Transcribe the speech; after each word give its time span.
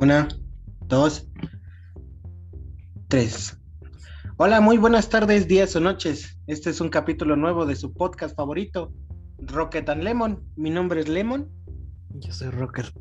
Una, 0.00 0.28
dos, 0.86 1.28
tres. 3.08 3.58
Hola, 4.36 4.60
muy 4.60 4.78
buenas 4.78 5.08
tardes, 5.08 5.48
días 5.48 5.74
o 5.74 5.80
noches. 5.80 6.38
Este 6.46 6.70
es 6.70 6.80
un 6.80 6.88
capítulo 6.88 7.34
nuevo 7.34 7.66
de 7.66 7.74
su 7.74 7.92
podcast 7.92 8.36
favorito, 8.36 8.92
Rocket 9.38 9.88
and 9.88 10.04
Lemon. 10.04 10.44
Mi 10.54 10.70
nombre 10.70 11.00
es 11.00 11.08
Lemon. 11.08 11.50
Yo 12.10 12.32
soy 12.32 12.50
Rocker. 12.50 12.92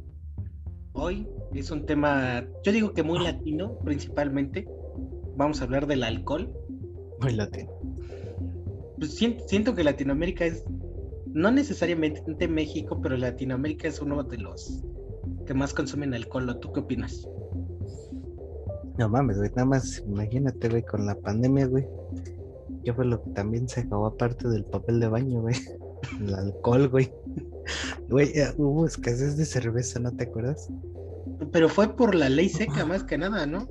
Hoy 0.94 1.28
es 1.54 1.70
un 1.70 1.86
tema, 1.86 2.44
yo 2.64 2.72
digo 2.72 2.94
que 2.94 3.04
muy 3.04 3.24
latino 3.24 3.78
principalmente. 3.86 4.68
Vamos 5.36 5.62
a 5.62 5.66
hablar 5.66 5.86
del 5.86 6.02
alcohol. 6.02 6.52
Muy 7.22 7.34
latino. 7.34 7.70
Pues 8.98 9.14
siento, 9.14 9.48
siento 9.48 9.76
que 9.76 9.84
Latinoamérica 9.84 10.46
es, 10.46 10.64
no 11.28 11.52
necesariamente 11.52 12.48
México, 12.48 13.00
pero 13.00 13.16
Latinoamérica 13.18 13.88
es 13.88 14.02
uno 14.02 14.24
de 14.24 14.40
los 14.40 14.84
que 15.48 15.56
más 15.56 15.74
consumen 15.74 16.14
alcohol. 16.14 16.50
¿o 16.50 16.58
¿Tú 16.58 16.72
qué 16.72 16.82
opinas? 16.82 17.28
No 19.00 19.10
mames, 19.10 19.38
güey, 19.38 19.50
nada 19.52 19.66
más 19.66 20.04
imagínate, 20.06 20.70
güey, 20.70 20.84
con 20.84 21.06
la 21.06 21.16
pandemia, 21.16 21.68
güey. 21.68 21.88
¿Qué 22.84 22.94
fue 22.94 23.06
lo 23.06 23.24
que 23.24 23.32
también 23.32 23.68
se 23.68 23.82
acabó 23.82 24.08
aparte 24.08 24.48
del 24.48 24.66
papel 24.66 25.00
de 25.00 25.08
baño, 25.08 25.42
güey? 25.42 25.56
El 26.22 26.36
alcohol, 26.36 26.90
güey. 26.90 27.12
Güey, 28.10 28.30
eh, 28.38 28.54
hubo 28.58 28.86
escasez 28.86 29.38
de 29.38 29.46
cerveza, 29.46 30.00
¿no 30.00 30.12
te 30.12 30.26
acuerdas? 30.26 30.70
Pero 31.52 31.70
fue 31.70 31.96
por 31.96 32.16
la 32.16 32.30
ley 32.30 32.50
seca 32.50 32.86
más 32.86 33.04
que 33.04 33.18
nada, 33.18 33.46
¿no? 33.46 33.68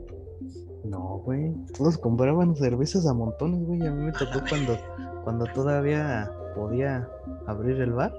No, 0.85 1.23
güey. 1.25 1.53
Todos 1.77 1.99
compraban 1.99 2.55
cervezas 2.55 3.07
a 3.07 3.15
montones, 3.15 3.65
güey. 3.65 3.87
A 3.87 3.91
mí 3.91 4.05
me 4.05 4.13
tocó 4.13 4.41
cuando, 4.49 4.77
cuando 5.25 5.47
todavía 5.47 6.31
podía 6.55 7.09
abrir 7.47 7.81
el 7.81 7.93
bar. 7.93 8.13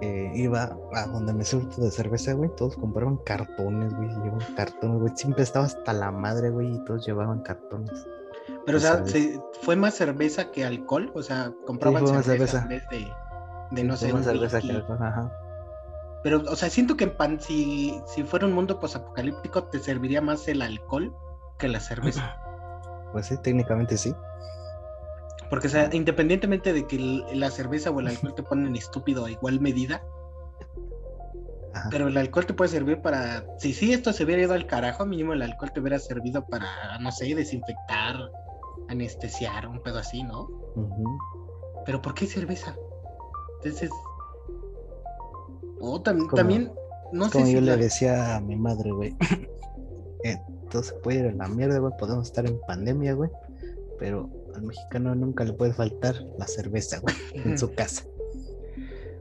Eh, 0.00 0.32
iba 0.34 0.76
a 0.94 1.06
donde 1.06 1.32
me 1.32 1.44
surto 1.44 1.80
de 1.82 1.90
cerveza, 1.90 2.32
güey. 2.32 2.50
Todos 2.56 2.76
compraban 2.76 3.18
cartones, 3.18 3.94
güey. 3.94 4.08
Llevaban 4.08 4.54
cartones, 4.56 5.00
güey. 5.00 5.12
Siempre 5.16 5.42
estaba 5.44 5.66
hasta 5.66 5.92
la 5.92 6.10
madre, 6.10 6.50
güey. 6.50 6.74
Y 6.74 6.84
todos 6.84 7.06
llevaban 7.06 7.40
cartones. 7.42 8.06
Pero, 8.66 8.78
o 8.78 8.80
sea, 8.80 9.04
¿se- 9.06 9.40
¿fue 9.62 9.76
más 9.76 9.94
cerveza 9.94 10.50
que 10.50 10.64
alcohol? 10.64 11.12
O 11.14 11.22
sea, 11.22 11.52
compraban 11.66 12.06
cerveza, 12.06 12.22
cerveza. 12.32 12.62
en 12.62 12.68
vez 12.68 12.88
de, 12.90 13.08
de 13.70 13.84
no 13.84 13.96
Fue 13.96 14.08
sé, 14.08 14.14
un 14.14 14.24
cerveza 14.24 14.60
que 14.60 14.72
alcohol, 14.72 14.98
ajá. 15.00 15.32
Pero, 16.24 16.42
o 16.48 16.56
sea, 16.56 16.70
siento 16.70 16.96
que 16.96 17.04
en 17.04 17.16
pan, 17.16 17.40
si, 17.40 18.00
si 18.06 18.22
fuera 18.22 18.46
un 18.46 18.52
mundo 18.52 18.78
posapocalíptico, 18.78 19.64
te 19.64 19.78
serviría 19.80 20.20
más 20.20 20.46
el 20.48 20.62
alcohol 20.62 21.14
que 21.58 21.68
la 21.68 21.80
cerveza. 21.80 22.36
Pues 23.12 23.26
sí, 23.26 23.36
técnicamente 23.42 23.96
sí. 23.98 24.14
Porque, 25.52 25.66
o 25.66 25.70
sea, 25.70 25.90
independientemente 25.92 26.72
de 26.72 26.86
que 26.86 26.96
el- 26.96 27.38
la 27.38 27.50
cerveza 27.50 27.90
o 27.90 28.00
el 28.00 28.06
alcohol 28.08 28.34
te 28.34 28.42
ponen 28.42 28.74
estúpido 28.74 29.26
a 29.26 29.30
igual 29.30 29.60
medida, 29.60 30.02
Ajá. 31.74 31.88
pero 31.90 32.08
el 32.08 32.16
alcohol 32.16 32.46
te 32.46 32.54
puede 32.54 32.70
servir 32.70 33.02
para. 33.02 33.44
Si 33.58 33.74
sí, 33.74 33.92
esto 33.92 34.14
se 34.14 34.24
hubiera 34.24 34.40
ido 34.40 34.54
al 34.54 34.66
carajo, 34.66 35.04
mínimo 35.04 35.34
el 35.34 35.42
alcohol 35.42 35.70
te 35.74 35.80
hubiera 35.80 35.98
servido 35.98 36.46
para, 36.46 36.98
no 37.00 37.12
sé, 37.12 37.34
desinfectar, 37.34 38.16
anestesiar, 38.88 39.68
un 39.68 39.82
pedo 39.82 39.98
así, 39.98 40.22
¿no? 40.22 40.48
Pero 41.84 42.00
¿por 42.00 42.14
qué 42.14 42.24
cerveza? 42.26 42.74
Entonces. 43.62 43.90
O 45.80 46.02
tam- 46.02 46.16
Como- 46.20 46.34
también, 46.34 46.72
no 47.12 47.26
sé 47.26 47.32
Como 47.32 47.44
si. 47.46 47.52
yo 47.52 47.60
la- 47.60 47.76
le 47.76 47.82
decía 47.84 48.36
a 48.36 48.40
mi 48.40 48.56
madre, 48.56 48.90
güey. 48.90 49.14
eh, 50.24 50.38
todo 50.70 50.82
se 50.82 50.94
puede 50.94 51.18
ir 51.18 51.26
a 51.26 51.32
la 51.32 51.46
mierda, 51.48 51.78
güey. 51.78 51.92
Podemos 51.98 52.26
estar 52.28 52.46
en 52.46 52.58
pandemia, 52.66 53.12
güey. 53.12 53.28
Pero 53.98 54.30
al 54.54 54.62
mexicano 54.62 55.14
nunca 55.14 55.44
le 55.44 55.52
puede 55.52 55.72
faltar 55.72 56.16
la 56.38 56.46
cerveza, 56.46 57.00
güey, 57.00 57.14
en 57.34 57.58
su 57.58 57.72
casa. 57.74 58.04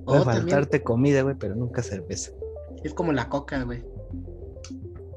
O 0.03 0.05
Puede 0.13 0.19
también 0.25 0.41
faltarte 0.41 0.83
comida, 0.83 1.21
güey, 1.21 1.35
pero 1.37 1.55
nunca 1.55 1.81
cerveza. 1.83 2.31
es 2.83 2.93
como 2.93 3.11
la 3.13 3.29
coca, 3.29 3.63
güey. 3.63 3.83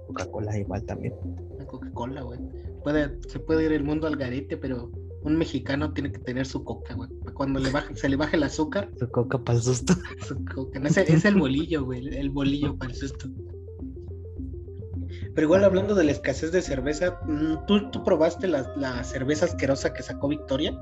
Coca-Cola 0.06 0.58
igual 0.58 0.84
también. 0.84 1.14
La 1.58 1.66
Coca-Cola, 1.66 2.22
güey. 2.22 2.38
Puede, 2.82 3.18
se 3.28 3.38
puede 3.38 3.64
ir 3.64 3.72
el 3.72 3.82
mundo 3.84 4.06
al 4.06 4.16
garete, 4.16 4.56
pero 4.56 4.90
un 5.22 5.36
mexicano 5.36 5.92
tiene 5.94 6.12
que 6.12 6.18
tener 6.18 6.44
su 6.46 6.62
coca, 6.64 6.94
güey. 6.94 7.08
Cuando 7.32 7.58
le 7.58 7.70
baje, 7.70 7.96
se 7.96 8.08
le 8.10 8.16
baje 8.16 8.36
el 8.36 8.42
azúcar, 8.42 8.90
Su 8.98 9.08
coca 9.10 9.38
para 9.42 9.56
el 9.58 9.64
susto. 9.64 9.94
su 10.28 10.44
coca. 10.44 10.78
No, 10.78 10.88
es, 10.88 10.96
el- 10.98 11.08
es 11.08 11.24
el 11.24 11.36
bolillo, 11.36 11.84
güey. 11.84 12.06
El 12.14 12.28
bolillo 12.30 12.76
para 12.76 12.92
el 12.92 12.96
susto. 12.98 13.28
Pero 15.34 15.46
igual 15.46 15.64
hablando 15.64 15.94
de 15.94 16.04
la 16.04 16.12
escasez 16.12 16.52
de 16.52 16.62
cerveza, 16.62 17.18
mm, 17.26 17.66
¿tú, 17.66 17.90
tú 17.90 18.04
probaste 18.04 18.46
la, 18.46 18.72
la 18.76 19.02
cerveza 19.02 19.46
asquerosa 19.46 19.92
que 19.92 20.02
sacó 20.02 20.28
Victoria? 20.28 20.72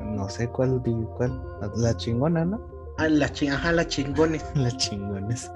No 0.00 0.28
sé 0.28 0.48
cuál, 0.48 0.80
cuál. 1.16 1.42
La, 1.76 1.96
chingona, 1.96 2.44
¿no? 2.44 2.60
Ah, 2.98 3.08
la 3.08 3.28
chi- 3.32 3.48
ajá, 3.48 3.72
la 3.72 3.86
chingones. 3.86 4.44
Las 4.54 4.76
chingones. 4.76 5.50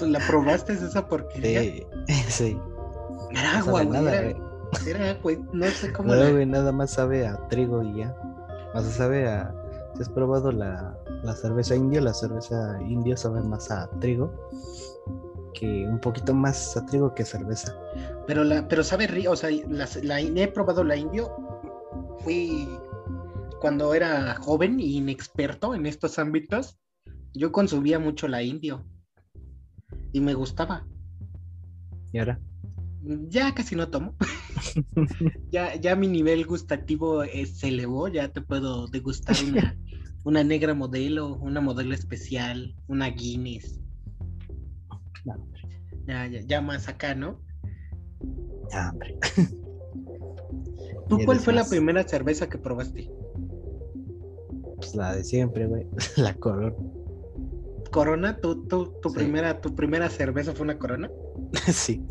¿La 0.00 0.18
probaste 0.20 0.72
es 0.72 0.82
esa 0.82 1.06
porquería? 1.06 1.60
Sí, 1.60 1.86
sí. 2.28 2.60
Era 3.30 3.52
No 3.52 3.58
agua, 3.58 3.82
güey. 3.84 4.00
nada, 4.02 4.14
Era, 4.16 5.10
era. 5.10 5.18
No 5.52 5.66
sé 5.66 5.92
cómo 5.96 6.08
No, 6.08 6.14
la- 6.16 6.30
güey, 6.30 6.46
nada 6.46 6.72
más 6.72 6.90
sabe 6.92 7.26
a 7.26 7.36
trigo 7.48 7.82
y 7.82 7.98
ya. 7.98 8.16
O 8.74 8.80
sea, 8.80 8.90
sabe 8.90 9.28
a. 9.28 9.54
Si 9.96 10.02
has 10.02 10.08
probado 10.08 10.50
la, 10.52 10.96
la 11.24 11.34
cerveza 11.34 11.74
india, 11.74 12.00
la 12.00 12.14
cerveza 12.14 12.78
india 12.82 13.16
sabe 13.16 13.42
más 13.42 13.70
a 13.70 13.88
trigo 14.00 14.32
que 15.52 15.86
un 15.86 16.00
poquito 16.00 16.34
más 16.34 16.76
a 16.76 16.84
trigo 16.86 17.14
que 17.14 17.24
cerveza. 17.24 17.74
Pero, 18.26 18.44
la, 18.44 18.66
pero 18.68 18.82
sabe 18.84 19.06
rico, 19.06 19.32
o 19.32 19.36
sea, 19.36 19.50
la, 19.68 19.88
la- 20.02 20.20
he 20.20 20.48
probado 20.48 20.84
la 20.84 20.96
indio. 20.96 21.34
Fui 22.20 22.68
cuando 23.60 23.94
era 23.94 24.34
joven 24.36 24.80
y 24.80 24.96
inexperto 24.96 25.74
en 25.74 25.86
estos 25.86 26.18
ámbitos. 26.18 26.78
Yo 27.34 27.52
consumía 27.52 27.98
mucho 27.98 28.28
la 28.28 28.42
indio. 28.42 28.84
Y 30.12 30.20
me 30.20 30.34
gustaba. 30.34 30.86
Y 32.12 32.18
ahora, 32.18 32.40
Ya 33.28 33.54
casi 33.54 33.76
no 33.76 33.88
tomo. 33.88 34.14
ya, 35.50 35.74
ya 35.76 35.96
mi 35.96 36.06
nivel 36.08 36.46
gustativo 36.46 37.22
eh, 37.22 37.46
se 37.46 37.68
elevó. 37.68 38.08
Ya 38.08 38.28
te 38.28 38.40
puedo 38.40 38.88
degustar 38.88 39.36
una, 39.48 39.76
una 40.24 40.44
negra 40.44 40.74
modelo, 40.74 41.36
una 41.36 41.60
modelo 41.60 41.94
especial, 41.94 42.74
una 42.88 43.08
Guinness. 43.10 43.79
No, 45.24 45.34
hombre, 45.34 45.62
Ya, 46.06 46.26
ya, 46.26 46.40
ya 46.40 46.60
más 46.60 46.88
acá, 46.88 47.14
¿no? 47.14 47.40
ya, 48.72 48.90
hombre. 48.90 49.18
¿Tú 51.08 51.18
cuál 51.24 51.40
fue 51.40 51.52
la 51.52 51.64
primera 51.64 52.02
cerveza 52.06 52.48
que 52.48 52.58
probaste? 52.58 53.10
Pues 54.76 54.94
la 54.94 55.14
de 55.16 55.24
siempre, 55.24 55.66
güey. 55.66 55.86
La 56.16 56.34
corona. 56.34 56.74
Corona, 57.90 58.38
¿tú, 58.40 58.66
tú- 58.66 58.94
tu, 59.02 59.10
Sí. 59.10 59.16
primera, 59.16 59.60
tu 59.60 59.74
primera 59.74 60.08
cerveza 60.08 60.52
fue 60.52 60.62
una 60.64 60.78
corona? 60.78 61.10
sí. 61.72 62.04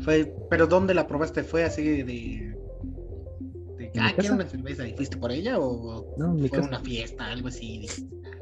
Fue, 0.00 0.34
pero 0.50 0.66
¿dónde 0.66 0.92
la 0.92 1.06
probaste? 1.06 1.42
¿Fue 1.44 1.64
así 1.64 1.82
de, 1.82 2.04
de 2.04 3.90
ah, 3.98 4.12
quiero 4.18 4.34
una 4.34 4.46
cerveza? 4.46 4.86
¿Y 4.86 4.92
fuiste 4.92 5.16
por 5.16 5.32
ella 5.32 5.58
o 5.58 6.06
No, 6.18 6.36
fue 6.36 6.50
casa. 6.50 6.68
una 6.68 6.80
fiesta, 6.80 7.26
algo 7.30 7.48
así? 7.48 7.86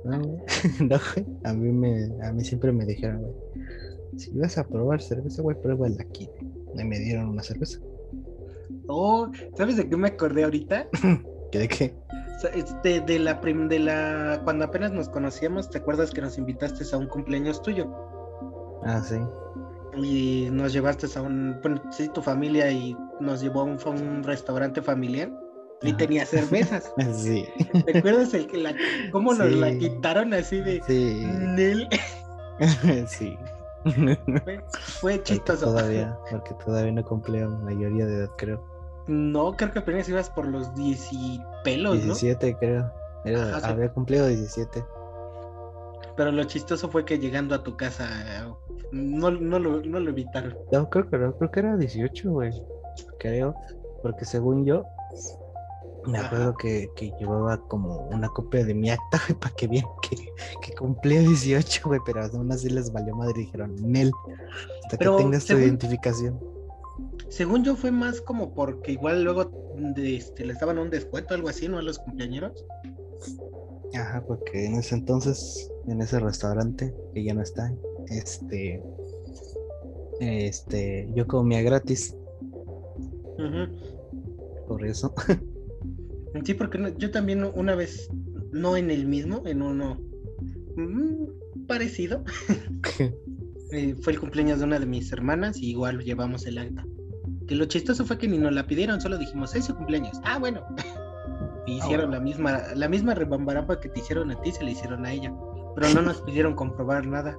No, 0.04 0.20
güey. 0.20 0.38
No, 0.80 0.98
güey. 1.14 1.26
A 1.44 1.52
mí, 1.52 1.70
me, 1.72 2.24
a 2.26 2.32
mí 2.32 2.44
siempre 2.44 2.72
me 2.72 2.84
dijeron, 2.84 3.20
güey. 3.22 3.34
Si 4.16 4.30
vas 4.38 4.58
a 4.58 4.66
probar 4.66 5.00
cerveza, 5.00 5.42
güey, 5.42 5.56
pruébala 5.60 5.96
aquí. 6.00 6.28
Y 6.74 6.84
me 6.84 6.98
dieron 6.98 7.28
una 7.28 7.42
cerveza. 7.42 7.78
Oh, 8.88 9.30
¿sabes 9.56 9.76
de 9.76 9.88
qué 9.88 9.96
me 9.96 10.08
acordé 10.08 10.44
ahorita? 10.44 10.86
¿Qué 11.52 11.58
de 11.58 11.68
qué? 11.68 11.94
Este, 12.54 13.00
de 13.00 13.18
la 13.20 13.40
prim- 13.40 13.68
de 13.68 13.78
la 13.78 14.40
cuando 14.42 14.64
apenas 14.64 14.90
nos 14.92 15.08
conocíamos, 15.08 15.70
¿te 15.70 15.78
acuerdas 15.78 16.10
que 16.10 16.20
nos 16.20 16.38
invitaste 16.38 16.84
a 16.92 16.98
un 16.98 17.06
cumpleaños 17.06 17.62
tuyo? 17.62 17.88
Ah, 18.84 19.00
sí. 19.04 19.16
Y 20.02 20.48
nos 20.50 20.72
llevaste 20.72 21.06
a 21.16 21.22
un, 21.22 21.58
bueno, 21.62 21.80
sí, 21.92 22.08
tu 22.08 22.20
familia 22.20 22.70
y 22.70 22.96
nos 23.20 23.40
llevó 23.42 23.60
a 23.60 23.64
un, 23.64 23.78
a 23.84 23.88
un 23.90 24.24
restaurante 24.24 24.82
familiar 24.82 25.30
y 25.82 25.88
Ajá. 25.88 25.97
tenía 25.98 26.26
cervezas. 26.26 26.93
Sí. 27.15 27.47
¿Te 27.87 27.98
acuerdas 27.98 28.32
el 28.34 28.47
que 28.47 28.59
la, 28.59 28.75
cómo 29.10 29.34
nos 29.34 29.50
la 29.53 29.70
quitaron 29.76 30.32
así 30.34 30.61
de 30.61 30.81
Sí. 30.87 31.25
Nel? 31.26 31.88
sí. 33.06 33.37
Fue, 33.84 34.61
fue 34.70 35.17
Porque 35.17 35.23
chistoso. 35.25 35.67
todavía, 35.67 36.17
porque 36.31 36.55
todavía 36.64 36.93
no 36.93 37.05
cumplía 37.05 37.49
mayoría 37.49 38.06
de 38.06 38.14
edad, 38.19 38.31
creo. 38.38 38.64
No, 39.08 39.56
creo 39.56 39.73
que 39.73 39.81
apenas 39.81 40.08
ibas 40.08 40.31
por 40.31 40.46
los 40.46 40.73
10 40.76 41.08
y 41.12 41.40
pelos, 41.64 41.96
¿no? 41.96 42.05
17, 42.14 42.56
creo. 42.61 42.93
Era- 43.25 43.49
Ajá, 43.56 43.61
sí. 43.61 43.67
había 43.73 43.93
cumplido 43.93 44.26
17. 44.29 44.84
Pero 46.17 46.31
lo 46.31 46.44
chistoso 46.44 46.88
fue 46.90 47.05
que 47.05 47.19
llegando 47.19 47.55
a 47.55 47.62
tu 47.64 47.76
casa 47.76 48.06
no, 48.93 49.31
no, 49.31 49.58
lo, 49.58 49.81
no 49.82 49.99
lo 49.99 50.11
evitaron. 50.11 50.56
No, 50.70 50.88
creo 50.90 51.08
que 51.08 51.19
no, 51.19 51.34
creo 51.37 51.50
que 51.50 51.61
era 51.61 51.76
18, 51.76 52.31
güey. 52.31 52.52
Creo. 53.19 53.55
Porque 54.02 54.25
según 54.25 54.64
yo, 54.64 54.84
me 56.06 56.19
acuerdo 56.19 56.54
que, 56.56 56.90
que 56.96 57.12
llevaba 57.19 57.58
como 57.69 58.08
una 58.08 58.28
copia 58.28 58.64
de 58.64 58.75
mi 58.75 58.90
acta, 58.90 59.20
güey, 59.26 59.38
para 59.38 59.54
que 59.54 59.66
vieran 59.66 59.90
que, 60.02 60.16
que 60.60 60.75
cumplía 60.75 61.20
18, 61.20 61.82
güey, 61.84 62.00
pero 62.04 62.25
aún 62.25 62.50
así 62.52 62.69
les 62.69 62.93
valió 62.93 63.14
madre 63.14 63.34
y 63.37 63.44
dijeron, 63.44 63.76
Nel, 63.81 64.10
hasta 64.84 64.99
Pero 64.99 65.16
que 65.16 65.22
tengas 65.22 65.44
tu 65.44 65.54
identificación. 65.54 66.40
Según 67.28 67.64
yo 67.64 67.76
fue 67.76 67.90
más 67.90 68.20
como 68.20 68.52
porque 68.54 68.93
igual 68.93 69.25
luego 69.25 69.75
de, 69.76 70.16
este, 70.16 70.44
les 70.44 70.58
daban 70.58 70.78
un 70.78 70.90
descuento, 70.90 71.34
algo 71.34 71.49
así, 71.49 71.69
¿no? 71.69 71.78
A 71.78 71.82
los 71.82 71.99
cumpleañeros. 71.99 72.64
Ajá, 73.94 74.25
porque 74.26 74.66
en 74.66 74.75
ese 74.75 74.96
entonces, 74.96 75.70
en 75.87 76.00
ese 76.00 76.19
restaurante, 76.19 76.94
que 77.14 77.25
ya 77.25 77.34
no 77.34 77.43
está, 77.43 77.72
este, 78.08 78.82
este, 80.20 81.08
yo 81.14 81.26
comía 81.26 81.62
gratis. 81.62 82.14
Por 84.66 84.84
eso. 84.87 85.14
Sí, 86.44 86.55
porque 86.55 86.94
yo 86.99 87.11
también 87.11 87.44
una 87.55 87.75
vez, 87.75 88.08
no 88.52 88.76
en 88.76 88.90
el 88.90 89.06
mismo, 89.06 89.43
en 89.46 89.62
uno 89.62 90.00
mm, 90.76 91.67
parecido, 91.67 92.25
eh, 93.73 93.94
fue 94.00 94.12
el 94.14 94.20
cumpleaños 94.20 94.58
de 94.58 94.64
una 94.64 94.79
de 94.79 94.87
mis 94.87 95.12
hermanas 95.12 95.58
y 95.58 95.70
igual 95.70 96.02
llevamos 96.02 96.46
el 96.46 96.58
acta. 96.58 96.84
Que 97.46 97.55
lo 97.55 97.67
chistoso 97.67 98.05
fue 98.05 98.19
que 98.19 98.29
ni 98.29 98.38
nos 98.38 98.52
la 98.52 98.67
pidieron, 98.67 99.00
solo 99.00 99.19
dijimos, 99.19 99.55
es 99.55 99.67
su 99.67 99.75
cumpleaños. 99.75 100.19
Ah, 100.25 100.38
bueno. 100.38 100.64
y 101.67 101.75
hicieron 101.75 102.11
la 102.11 102.20
misma, 102.20 102.62
la 102.75 102.88
misma 102.88 103.14
rebambarapa 103.14 103.81
que 103.81 103.88
te 103.88 104.00
hicieron 104.00 104.31
a 104.31 104.40
ti, 104.40 104.52
se 104.52 104.64
la 104.64 104.70
hicieron 104.70 105.05
a 105.06 105.12
ella. 105.12 105.32
Pero 105.75 105.88
no 105.94 106.02
nos 106.02 106.20
pidieron 106.23 106.55
comprobar 106.55 107.06
nada. 107.06 107.38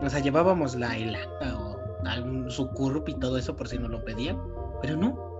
O 0.00 0.10
sea, 0.10 0.20
llevábamos 0.20 0.74
la 0.74 0.96
el 0.96 1.14
acta 1.14 1.58
o 1.58 1.76
algún, 2.06 2.50
su 2.50 2.68
y 3.06 3.14
todo 3.14 3.38
eso 3.38 3.56
por 3.56 3.68
si 3.68 3.78
nos 3.78 3.90
lo 3.90 4.04
pedían, 4.04 4.38
pero 4.82 4.96
no. 4.96 5.35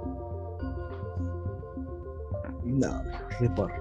No, 2.77 3.03
report. 3.41 3.73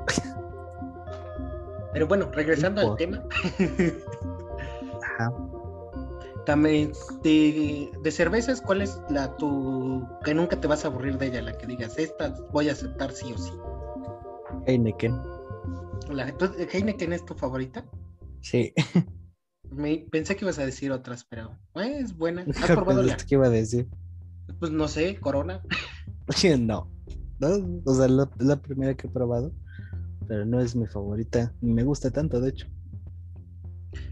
Pero 1.92 2.08
bueno, 2.08 2.32
regresando 2.32 2.82
al 2.82 2.96
tema. 2.96 3.24
Ajá. 5.04 5.34
También 6.46 6.94
de, 7.24 7.92
de, 8.04 8.12
cervezas, 8.12 8.62
¿cuál 8.62 8.82
es 8.82 9.02
la 9.10 9.36
tu 9.36 10.08
que 10.24 10.34
nunca 10.34 10.60
te 10.60 10.68
vas 10.68 10.86
a 10.86 10.90
aburrir 10.90 11.18
de 11.18 11.28
ella? 11.28 11.42
La 11.42 11.58
que 11.58 11.66
digas, 11.66 11.98
esta 11.98 12.36
voy 12.52 12.70
a 12.70 12.74
aceptar 12.74 13.12
sí 13.12 13.34
o 13.34 13.38
sí. 13.38 13.52
Heineken. 14.66 15.20
La, 16.10 16.34
¿Heineken 16.72 17.14
es 17.14 17.26
tu 17.26 17.34
favorita? 17.34 17.84
Sí. 18.42 18.74
pensé 20.12 20.36
que 20.36 20.46
ibas 20.46 20.60
a 20.60 20.66
decir 20.66 20.92
otras, 20.92 21.26
pero 21.26 21.58
eh, 21.76 22.00
es 22.00 22.16
buena. 22.16 22.46
¿Has 22.62 22.72
probado 22.72 23.04
la... 23.04 23.18
¿Qué 23.18 23.36
iba 23.36 23.48
a 23.48 23.50
decir? 23.50 23.90
Pues 24.60 24.72
no 24.72 24.88
sé, 24.88 25.20
Corona. 25.20 25.62
no. 26.60 26.95
No. 27.40 27.82
O 27.86 27.94
sea, 27.96 28.08
la, 28.08 28.30
la 28.40 28.62
primera 28.62 28.96
que 28.96 29.08
he 29.08 29.10
probado, 29.10 29.54
pero 30.28 30.46
no 30.46 30.60
es 30.62 30.76
mi 30.76 30.88
favorita. 30.88 31.54
Ni 31.62 31.74
me 31.74 31.84
gusta 31.84 32.12
tanto, 32.12 32.40
de 32.40 32.50
hecho. 32.50 32.68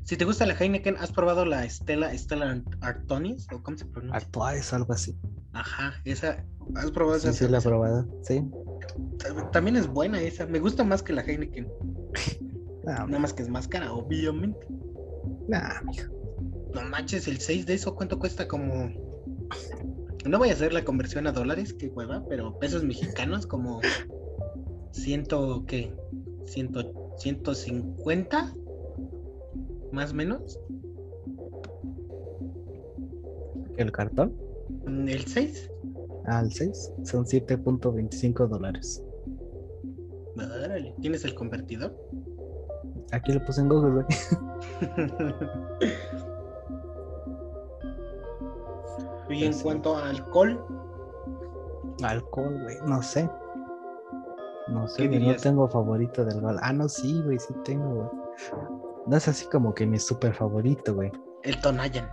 Si 0.03 0.17
te 0.17 0.25
gusta 0.25 0.45
la 0.45 0.53
Heineken, 0.53 0.97
¿has 0.97 1.11
probado 1.11 1.45
la 1.45 1.67
Stella, 1.69 2.15
Stella 2.17 2.61
Artonis? 2.81 3.47
¿O 3.53 3.63
cómo 3.63 3.77
se 3.77 3.85
pronuncia? 3.85 4.17
Artois, 4.17 4.73
algo 4.73 4.93
así. 4.93 5.17
Ajá, 5.53 5.93
esa. 6.03 6.45
¿Has 6.75 6.91
probado 6.91 7.17
esa? 7.17 7.31
Sí, 7.31 7.45
sí, 7.45 7.51
la 7.51 7.59
he 7.59 7.61
probado, 7.61 8.07
sí. 8.23 8.45
También 9.51 9.77
es 9.77 9.87
buena 9.87 10.21
esa. 10.21 10.45
Me 10.45 10.59
gusta 10.59 10.83
más 10.83 11.01
que 11.01 11.13
la 11.13 11.21
Heineken. 11.21 11.71
Nada 12.83 13.07
más 13.19 13.33
que 13.33 13.43
es 13.43 13.49
más 13.49 13.67
cara, 13.67 13.93
obviamente. 13.93 14.67
Nah, 15.47 15.81
No 16.73 16.81
manches, 16.89 17.27
el 17.27 17.39
6 17.39 17.65
de 17.65 17.75
eso, 17.75 17.95
¿cuánto 17.95 18.19
cuesta? 18.19 18.47
Como. 18.47 18.91
No 20.25 20.37
voy 20.37 20.49
a 20.49 20.53
hacer 20.53 20.73
la 20.73 20.83
conversión 20.85 21.27
a 21.27 21.31
dólares, 21.31 21.73
qué 21.73 21.87
hueva, 21.87 22.23
pero 22.27 22.57
pesos 22.59 22.83
mexicanos, 22.83 23.45
como. 23.45 23.81
Ciento, 24.91 25.65
¿qué? 25.67 25.93
Ciento, 26.45 27.13
150 27.17 28.53
más 29.91 30.11
o 30.11 30.15
menos. 30.15 30.59
¿El 33.77 33.91
cartón? 33.91 34.33
Mm, 34.85 35.07
¿El 35.07 35.25
6? 35.25 35.71
Ah, 36.25 36.41
el 36.41 36.51
6 36.51 36.93
son 37.03 37.25
7.25 37.25 38.47
dólares. 38.47 39.03
¿tienes 41.01 41.25
el 41.25 41.35
convertidor? 41.35 41.95
Aquí 43.11 43.33
lo 43.33 43.43
puse 43.45 43.61
en 43.61 43.69
Google, 43.69 43.91
güey. 43.91 44.05
y 49.29 49.45
en 49.45 49.59
cuanto 49.59 49.97
a 49.97 50.09
alcohol. 50.09 50.63
Alcohol, 52.03 52.59
güey, 52.63 52.77
no 52.85 53.01
sé. 53.01 53.29
No 54.67 54.87
sé, 54.87 55.07
no 55.07 55.35
tengo 55.35 55.67
favorito 55.67 56.23
del 56.23 56.41
gol. 56.41 56.57
Ah, 56.61 56.71
no, 56.71 56.87
sí, 56.87 57.21
güey, 57.23 57.37
sí 57.37 57.53
tengo, 57.65 57.89
güey. 57.95 58.07
No 59.07 59.17
es 59.17 59.27
así 59.27 59.45
como 59.47 59.73
que 59.73 59.85
mi 59.85 59.99
super 59.99 60.33
favorito, 60.33 60.95
güey. 60.95 61.11
El 61.43 61.59
Tonayan. 61.59 62.09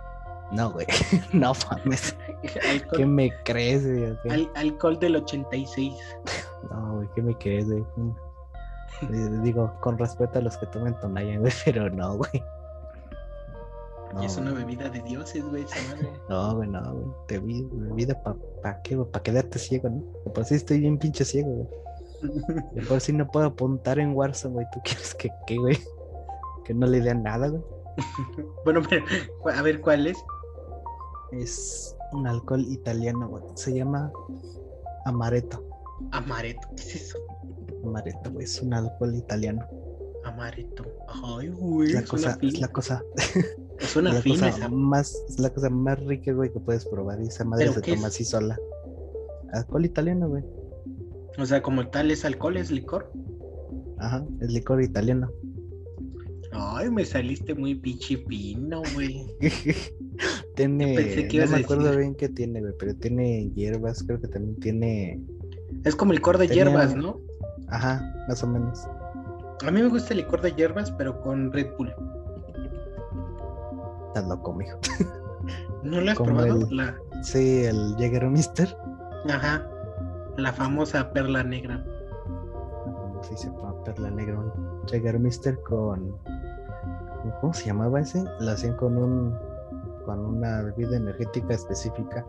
No, 0.51 0.71
güey. 0.71 0.85
no 1.33 1.53
mames. 1.69 2.15
¿Qué 2.95 3.05
me 3.05 3.31
crees, 3.45 3.85
güey? 4.23 4.49
alcohol 4.55 4.99
del 4.99 5.15
86. 5.15 5.93
no, 6.69 6.95
güey, 6.95 7.09
¿qué 7.15 7.21
me 7.21 7.37
crees, 7.37 7.67
güey? 7.67 7.85
Digo, 9.43 9.73
con 9.79 9.97
respeto 9.97 10.39
a 10.39 10.41
los 10.41 10.57
que 10.57 10.65
tomen 10.67 10.99
Tonayan, 10.99 11.39
güey, 11.41 11.53
pero 11.65 11.89
no, 11.89 12.17
güey. 12.17 12.43
No, 14.13 14.23
es 14.23 14.37
una 14.37 14.51
bebida 14.51 14.89
de 14.89 15.01
dioses, 15.01 15.43
güey, 15.45 15.63
esa 15.63 15.75
madre. 15.89 16.09
No, 16.29 16.55
güey, 16.55 16.69
no, 16.69 16.93
güey. 16.93 17.05
Te 17.27 17.39
vi, 17.39 17.67
bebida 17.71 18.21
para 18.21 18.35
pa 18.61 18.81
qué, 18.81 18.95
güey, 18.95 19.09
para 19.09 19.23
quedarte 19.23 19.59
ciego, 19.59 19.89
¿no? 19.89 20.31
Por 20.33 20.45
si 20.45 20.55
estoy 20.55 20.79
bien 20.79 20.97
pinche 20.97 21.25
ciego, 21.25 21.49
güey. 21.49 21.67
Y 22.75 22.81
por 22.81 23.01
si 23.01 23.13
no 23.13 23.27
puedo 23.27 23.47
apuntar 23.47 23.99
en 23.99 24.15
Warzone, 24.15 24.53
güey. 24.53 24.67
¿Tú 24.71 24.79
quieres 24.83 25.15
que 25.15 25.29
qué, 25.47 25.57
güey? 25.57 25.79
Que 26.65 26.73
no 26.73 26.87
le 26.87 27.01
den 27.01 27.23
nada, 27.23 27.47
güey. 27.47 27.61
bueno, 28.65 28.81
pero, 28.87 29.05
a 29.53 29.61
ver, 29.61 29.81
¿cuál 29.81 30.07
es? 30.07 30.17
Es 31.31 31.95
un 32.11 32.27
alcohol 32.27 32.65
italiano, 32.67 33.27
güey. 33.27 33.43
Se 33.55 33.73
llama 33.73 34.11
Amaretto. 35.05 35.63
Amaretto, 36.11 36.67
¿qué 36.75 36.83
es 36.83 36.95
eso? 36.95 37.19
Amaretto, 37.83 38.31
güey. 38.31 38.45
Es 38.45 38.61
un 38.61 38.73
alcohol 38.73 39.15
italiano. 39.15 39.65
Amaretto. 40.23 40.85
Ay, 41.23 41.49
güey. 41.49 41.93
La 41.93 42.03
cosa, 42.03 42.37
es 42.41 42.59
la 42.59 42.67
cosa. 42.67 43.03
Es 43.79 43.95
una 43.95 44.13
la 44.13 44.21
cosa 44.21 44.69
más, 44.69 45.15
es 45.27 45.39
la 45.39 45.49
cosa 45.49 45.69
más 45.69 45.99
rica, 46.05 46.31
güey, 46.33 46.51
que 46.51 46.59
puedes 46.59 46.85
probar. 46.85 47.19
Y 47.21 47.27
esa 47.27 47.43
madre 47.43 47.73
se 47.73 47.81
toma 47.81 48.07
así 48.07 48.23
sola. 48.23 48.57
Alcohol 49.53 49.85
italiano, 49.85 50.29
güey. 50.29 50.43
O 51.37 51.45
sea, 51.45 51.61
como 51.61 51.87
tal 51.87 52.11
es 52.11 52.23
alcohol, 52.23 52.57
es 52.57 52.71
licor. 52.71 53.11
Ajá, 53.97 54.25
es 54.39 54.51
licor 54.51 54.81
italiano. 54.81 55.31
Ay, 56.51 56.89
me 56.89 57.05
saliste 57.05 57.55
muy 57.55 57.75
pichipino, 57.75 58.81
güey. 58.93 59.25
tiene. 60.55 61.27
no 61.33 61.47
me 61.47 61.57
acuerdo 61.57 61.95
bien 61.95 62.15
qué 62.15 62.29
tiene, 62.29 62.59
güey, 62.61 62.73
pero 62.77 62.93
tiene 62.95 63.49
hierbas, 63.55 64.03
creo 64.03 64.19
que 64.19 64.27
también 64.27 64.59
tiene. 64.59 65.21
Es 65.85 65.95
como 65.95 66.13
licor 66.13 66.37
de 66.37 66.47
hierbas, 66.47 66.95
¿no? 66.95 67.21
Ajá, 67.67 68.13
más 68.27 68.43
o 68.43 68.47
menos. 68.47 68.79
A 69.65 69.71
mí 69.71 69.81
me 69.81 69.89
gusta 69.89 70.13
el 70.13 70.19
licor 70.19 70.41
de 70.41 70.53
hierbas, 70.53 70.91
pero 70.91 71.21
con 71.21 71.51
Red 71.51 71.75
Bull. 71.77 71.93
Estás 74.07 74.27
loco, 74.27 74.53
mijo. 74.53 74.77
¿No 75.83 76.01
lo 76.01 76.11
has 76.11 76.17
probado? 76.17 76.67
La... 76.71 76.95
Sí, 77.21 77.65
el 77.65 77.95
Jägermeister. 77.97 78.75
Ajá. 79.29 79.67
La 80.37 80.51
famosa 80.51 81.11
perla 81.13 81.43
negra. 81.43 81.83
Sí, 83.21 83.37
se 83.37 83.47
llama 83.47 83.83
perla 83.83 84.09
negra. 84.09 84.39
Un 84.39 84.87
Jägermeister 84.87 85.61
con. 85.61 86.15
¿Cómo 87.39 87.53
se 87.53 87.67
llamaba 87.67 88.01
ese? 88.01 88.23
La 88.39 88.53
hacían 88.53 88.75
con 88.77 88.97
un. 88.97 89.37
Con 90.05 90.19
una 90.19 90.63
bebida 90.63 90.97
energética 90.97 91.53
específica. 91.53 92.25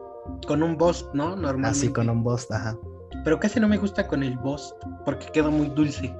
Con 0.46 0.62
un 0.62 0.76
Bost, 0.76 1.12
¿no? 1.14 1.30
Normalmente. 1.30 1.70
Así, 1.70 1.88
con 1.88 2.10
un 2.10 2.22
Bost, 2.22 2.52
ajá. 2.52 2.76
Pero 3.24 3.40
casi 3.40 3.58
no 3.60 3.68
me 3.68 3.78
gusta 3.78 4.06
con 4.06 4.22
el 4.22 4.36
Bost, 4.38 4.76
porque 5.04 5.26
queda 5.32 5.48
muy 5.48 5.68
dulce. 5.68 6.14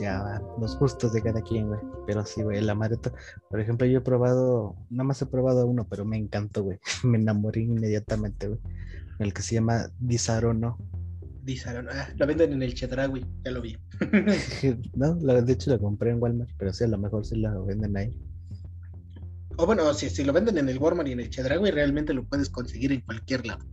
Ya 0.00 0.42
los 0.58 0.78
gustos 0.78 1.12
de 1.12 1.22
cada 1.22 1.42
quien, 1.42 1.68
güey. 1.68 1.80
Pero 2.06 2.24
sí, 2.24 2.42
güey, 2.42 2.58
el 2.58 2.70
amaretto. 2.70 3.12
Por 3.48 3.60
ejemplo, 3.60 3.86
yo 3.86 3.98
he 3.98 4.02
probado, 4.02 4.76
nada 4.90 5.04
más 5.04 5.22
he 5.22 5.26
probado 5.26 5.66
uno, 5.66 5.86
pero 5.88 6.04
me 6.04 6.16
encantó, 6.16 6.64
güey. 6.64 6.78
me 7.04 7.18
enamoré 7.18 7.62
inmediatamente, 7.62 8.48
güey. 8.48 8.60
El 9.18 9.34
que 9.34 9.42
se 9.42 9.56
llama 9.56 9.88
Disarono. 9.98 10.78
Disarono, 11.42 11.90
ah, 11.92 12.08
lo 12.16 12.26
venden 12.26 12.52
en 12.52 12.62
el 12.62 12.74
Chedraui, 12.74 13.24
ya 13.44 13.50
lo 13.50 13.60
vi. 13.62 13.78
no, 14.94 15.14
de 15.14 15.52
hecho 15.52 15.70
lo 15.70 15.78
compré 15.78 16.10
en 16.10 16.22
Walmart, 16.22 16.50
pero 16.58 16.72
sí, 16.72 16.84
a 16.84 16.88
lo 16.88 16.98
mejor 16.98 17.24
sí 17.24 17.36
lo 17.36 17.64
venden 17.64 17.96
ahí. 17.96 18.16
O 19.56 19.66
bueno, 19.66 19.92
si, 19.94 20.08
si 20.08 20.24
lo 20.24 20.32
venden 20.32 20.58
en 20.58 20.68
el 20.68 20.78
Walmart 20.78 21.08
y 21.08 21.12
en 21.12 21.20
el 21.20 21.30
Chedraui, 21.30 21.70
realmente 21.70 22.14
lo 22.14 22.24
puedes 22.24 22.48
conseguir 22.48 22.92
en 22.92 23.00
cualquier 23.02 23.46
lado. 23.46 23.64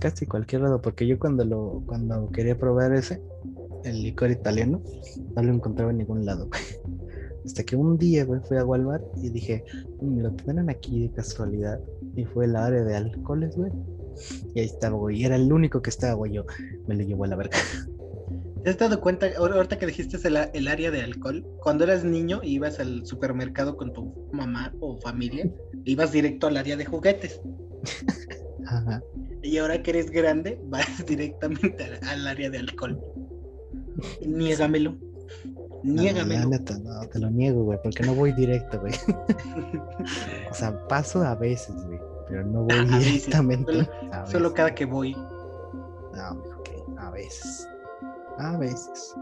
Casi 0.00 0.26
cualquier 0.26 0.62
lado, 0.62 0.80
porque 0.80 1.06
yo 1.06 1.18
cuando 1.18 1.44
lo, 1.44 1.82
cuando 1.86 2.30
quería 2.30 2.56
probar 2.58 2.94
ese, 2.94 3.20
el 3.84 4.02
licor 4.02 4.30
italiano, 4.30 4.82
no 5.36 5.42
lo 5.42 5.52
encontraba 5.52 5.90
en 5.90 5.98
ningún 5.98 6.24
lado, 6.24 6.48
Hasta 7.44 7.62
que 7.62 7.76
un 7.76 7.98
día, 7.98 8.24
güey, 8.24 8.40
fui 8.48 8.56
a 8.56 8.64
Walmart 8.64 9.04
y 9.22 9.28
dije, 9.28 9.64
mm, 10.00 10.20
lo 10.20 10.30
tienen 10.32 10.70
aquí 10.70 11.02
de 11.02 11.12
casualidad. 11.12 11.78
Y 12.16 12.24
fue 12.24 12.46
el 12.46 12.56
área 12.56 12.82
de 12.82 12.96
alcoholes, 12.96 13.54
güey. 13.56 13.70
Y 14.54 14.60
ahí 14.60 14.66
estaba, 14.66 14.96
güey. 14.96 15.20
Y 15.20 15.24
era 15.26 15.36
el 15.36 15.52
único 15.52 15.82
que 15.82 15.90
estaba, 15.90 16.14
güey. 16.14 16.32
Yo 16.32 16.46
me 16.86 16.94
lo 16.94 17.02
llevo 17.02 17.24
a 17.24 17.26
la 17.26 17.36
verga. 17.36 17.58
¿Te 18.62 18.70
has 18.70 18.78
dado 18.78 18.98
cuenta, 18.98 19.26
ahorita 19.36 19.78
que 19.78 19.84
dijiste 19.84 20.16
el, 20.26 20.38
el, 20.54 20.68
área 20.68 20.90
de 20.90 21.02
alcohol, 21.02 21.46
cuando 21.62 21.84
eras 21.84 22.02
niño 22.02 22.40
ibas 22.42 22.80
al 22.80 23.04
supermercado 23.04 23.76
con 23.76 23.92
tu 23.92 24.30
mamá 24.32 24.72
o 24.80 24.96
familia, 24.96 25.50
ibas 25.84 26.12
directo 26.12 26.46
al 26.46 26.56
área 26.56 26.74
de 26.74 26.86
juguetes? 26.86 27.42
Ajá. 28.66 29.02
Y 29.44 29.58
ahora 29.58 29.82
que 29.82 29.90
eres 29.90 30.10
grande, 30.10 30.58
vas 30.68 31.04
directamente 31.06 32.00
al 32.08 32.26
área 32.26 32.50
de 32.50 32.58
alcohol. 32.58 32.98
Niégamelo. 34.26 34.96
Niégame. 35.82 36.38
No, 36.38 36.48
neta, 36.48 36.78
no, 36.78 37.06
te 37.08 37.18
lo 37.18 37.30
niego, 37.30 37.64
güey, 37.64 37.78
porque 37.82 38.02
no 38.04 38.14
voy 38.14 38.32
directo, 38.32 38.80
güey. 38.80 38.94
o 40.50 40.54
sea, 40.54 40.86
paso 40.88 41.22
a 41.22 41.34
veces, 41.34 41.74
güey, 41.84 42.00
pero 42.26 42.46
no 42.46 42.62
voy 42.62 42.86
directamente. 42.86 43.70
Solo, 43.70 44.26
solo, 44.26 44.54
cada 44.54 44.74
que 44.74 44.86
voy. 44.86 45.12
No, 45.12 46.30
ok, 46.58 46.98
a 46.98 47.10
veces. 47.10 47.68
A 48.38 48.56
veces. 48.56 49.14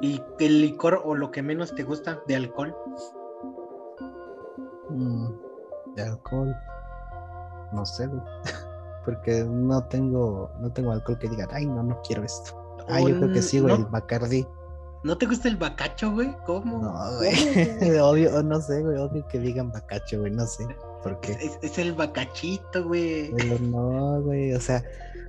¿Y 0.00 0.20
el 0.40 0.60
licor 0.60 1.00
o 1.04 1.14
lo 1.14 1.30
que 1.30 1.40
menos 1.40 1.72
te 1.72 1.84
gusta 1.84 2.20
de 2.26 2.34
alcohol? 2.34 2.76
Mm, 4.90 5.28
de 5.94 6.02
alcohol. 6.02 6.54
No 7.72 7.86
sé, 7.86 8.08
güey. 8.08 8.20
Porque 9.04 9.44
no 9.44 9.84
tengo, 9.84 10.50
no 10.60 10.72
tengo 10.72 10.92
alcohol 10.92 11.18
que 11.18 11.28
diga, 11.28 11.48
ay, 11.52 11.66
no, 11.66 11.82
no 11.82 12.00
quiero 12.06 12.24
esto. 12.24 12.52
Ah, 12.88 13.00
yo 13.00 13.16
creo 13.16 13.32
que 13.32 13.42
sí, 13.42 13.60
güey, 13.60 13.74
el 13.74 13.84
Bacardi. 13.86 14.46
¿No 15.04 15.18
te 15.18 15.26
gusta 15.26 15.48
el 15.48 15.58
bacacho, 15.58 16.12
güey? 16.12 16.34
¿Cómo? 16.46 16.78
No, 16.78 17.16
güey. 17.18 18.00
Obvio, 18.00 18.42
no 18.42 18.58
sé, 18.62 18.80
güey. 18.80 18.96
Obvio 18.96 19.28
que 19.28 19.38
digan 19.38 19.70
bacacho, 19.70 20.20
güey. 20.20 20.32
No 20.32 20.46
sé. 20.46 20.66
¿Por 21.02 21.20
qué? 21.20 21.36
Es, 21.60 21.78
el 21.78 21.92
bacachito, 21.92 22.88
güey. 22.88 23.30
Pero 23.36 23.58
no, 23.60 24.22
güey. 24.22 24.54
O 24.54 24.60
sea, 24.60 24.82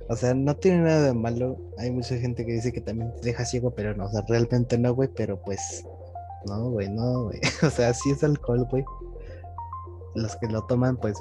o 0.08 0.16
sea, 0.16 0.32
no 0.32 0.56
tiene 0.56 0.78
nada 0.78 1.02
de 1.02 1.12
malo. 1.12 1.58
Hay 1.76 1.90
mucha 1.90 2.16
gente 2.16 2.46
que 2.46 2.52
dice 2.52 2.72
que 2.72 2.80
también 2.80 3.12
te 3.16 3.28
deja 3.28 3.44
ciego, 3.44 3.70
pero 3.74 3.94
no. 3.94 4.06
O 4.06 4.08
sea, 4.08 4.24
realmente 4.26 4.78
no, 4.78 4.94
güey. 4.94 5.10
Pero 5.14 5.42
pues, 5.42 5.84
no, 6.46 6.70
güey, 6.70 6.88
no, 6.88 7.24
güey. 7.24 7.40
O 7.62 7.68
sea, 7.68 7.92
sí 7.92 8.12
es 8.12 8.24
alcohol, 8.24 8.66
güey. 8.70 8.84
Los 10.14 10.36
que 10.36 10.46
lo 10.46 10.64
toman, 10.64 10.96
pues, 10.96 11.18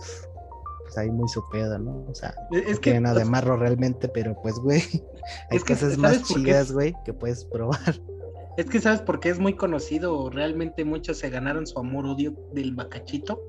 pues 0.86 0.98
ahí 0.98 1.12
muy 1.12 1.28
su 1.28 1.44
¿no? 1.80 2.06
O 2.08 2.14
sea, 2.14 2.36
es 2.52 2.64
no 2.64 2.76
que, 2.76 2.92
tiene 2.92 3.02
nada 3.02 3.20
de 3.20 3.26
marro 3.26 3.58
realmente, 3.58 4.08
pero 4.08 4.40
pues, 4.42 4.56
güey, 4.56 4.82
hay 5.50 5.60
cosas 5.60 5.98
más 5.98 6.24
chidas, 6.24 6.72
güey, 6.72 6.94
que 7.04 7.14
puedes 7.14 7.44
probar. 7.46 7.80
Es 8.58 8.68
que 8.68 8.80
sabes 8.80 9.02
por 9.02 9.20
qué 9.20 9.28
es 9.28 9.38
muy 9.38 9.58
conocido, 9.58 10.30
realmente 10.30 10.86
muchos 10.86 11.18
se 11.18 11.30
ganaron 11.30 11.68
su 11.68 11.78
amor 11.78 12.06
odio 12.06 12.34
del 12.54 12.74
bacachito. 12.74 13.42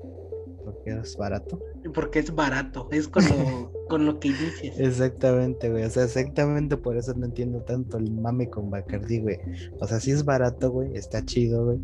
Porque 0.65 0.91
es 0.91 1.15
barato. 1.15 1.61
Porque 1.93 2.19
es 2.19 2.35
barato, 2.35 2.89
es 2.91 3.07
con 3.07 3.23
lo, 3.23 3.71
con 3.87 4.05
lo 4.05 4.19
que 4.19 4.27
inicias. 4.27 4.77
Exactamente, 4.77 5.69
güey. 5.69 5.85
O 5.85 5.89
sea, 5.89 6.03
exactamente 6.03 6.75
por 6.75 6.97
eso 6.97 7.13
no 7.13 7.25
entiendo 7.25 7.61
tanto 7.61 7.97
el 7.97 8.11
mame 8.11 8.49
con 8.49 8.69
Bacardi, 8.69 9.21
güey. 9.21 9.39
O 9.79 9.87
sea, 9.87 10.01
si 10.01 10.11
es 10.11 10.25
barato, 10.25 10.71
güey, 10.71 10.93
está 10.93 11.23
chido, 11.23 11.63
güey. 11.67 11.79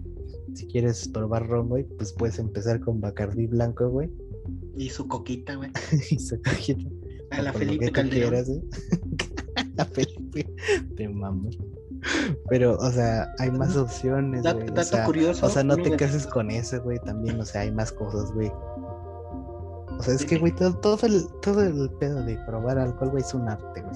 Si 0.54 0.68
quieres 0.68 1.08
probar 1.08 1.48
ron, 1.48 1.70
güey, 1.70 1.86
pues 1.86 2.12
puedes 2.12 2.40
empezar 2.40 2.82
con 2.82 3.00
Bacardi 3.00 3.48
blanco, 3.48 3.90
güey. 3.90 4.10
Y 4.76 4.90
su 4.90 5.08
coquita, 5.08 5.56
güey. 5.56 5.72
y 6.10 6.20
su 6.20 6.42
coquita. 6.42 6.90
A 7.32 7.42
la 7.42 7.54
Felipe 7.54 7.92
Calderón. 7.92 8.70
A 9.78 9.86
Felipe. 9.86 10.48
Te 10.96 11.10
mamas. 11.10 11.58
Pero, 12.50 12.76
o 12.78 12.92
sea, 12.92 13.34
hay 13.40 13.52
más 13.52 13.76
opciones, 13.78 14.44
güey. 14.44 14.70
O 14.70 14.84
sea, 14.84 15.06
curioso. 15.06 15.46
O 15.46 15.50
sea, 15.50 15.64
no 15.64 15.78
te 15.78 15.96
cases 15.96 16.28
con 16.28 16.52
ese, 16.52 16.80
güey, 16.80 17.00
también, 17.00 17.40
o 17.40 17.46
sea, 17.46 17.62
hay 17.62 17.72
más 17.72 17.92
cosas, 17.92 18.32
güey. 18.34 18.52
O 19.98 20.02
sea, 20.02 20.14
es 20.14 20.26
que, 20.26 20.38
güey, 20.38 20.54
todo, 20.54 20.76
todo, 20.80 21.08
el, 21.08 21.26
todo 21.42 21.62
el 21.62 21.90
pedo 22.00 22.22
de 22.24 22.38
probar 22.46 22.78
alcohol, 22.78 23.12
güey, 23.12 23.24
es 23.24 23.34
un 23.34 23.48
arte, 23.48 23.82
güey. 23.82 23.96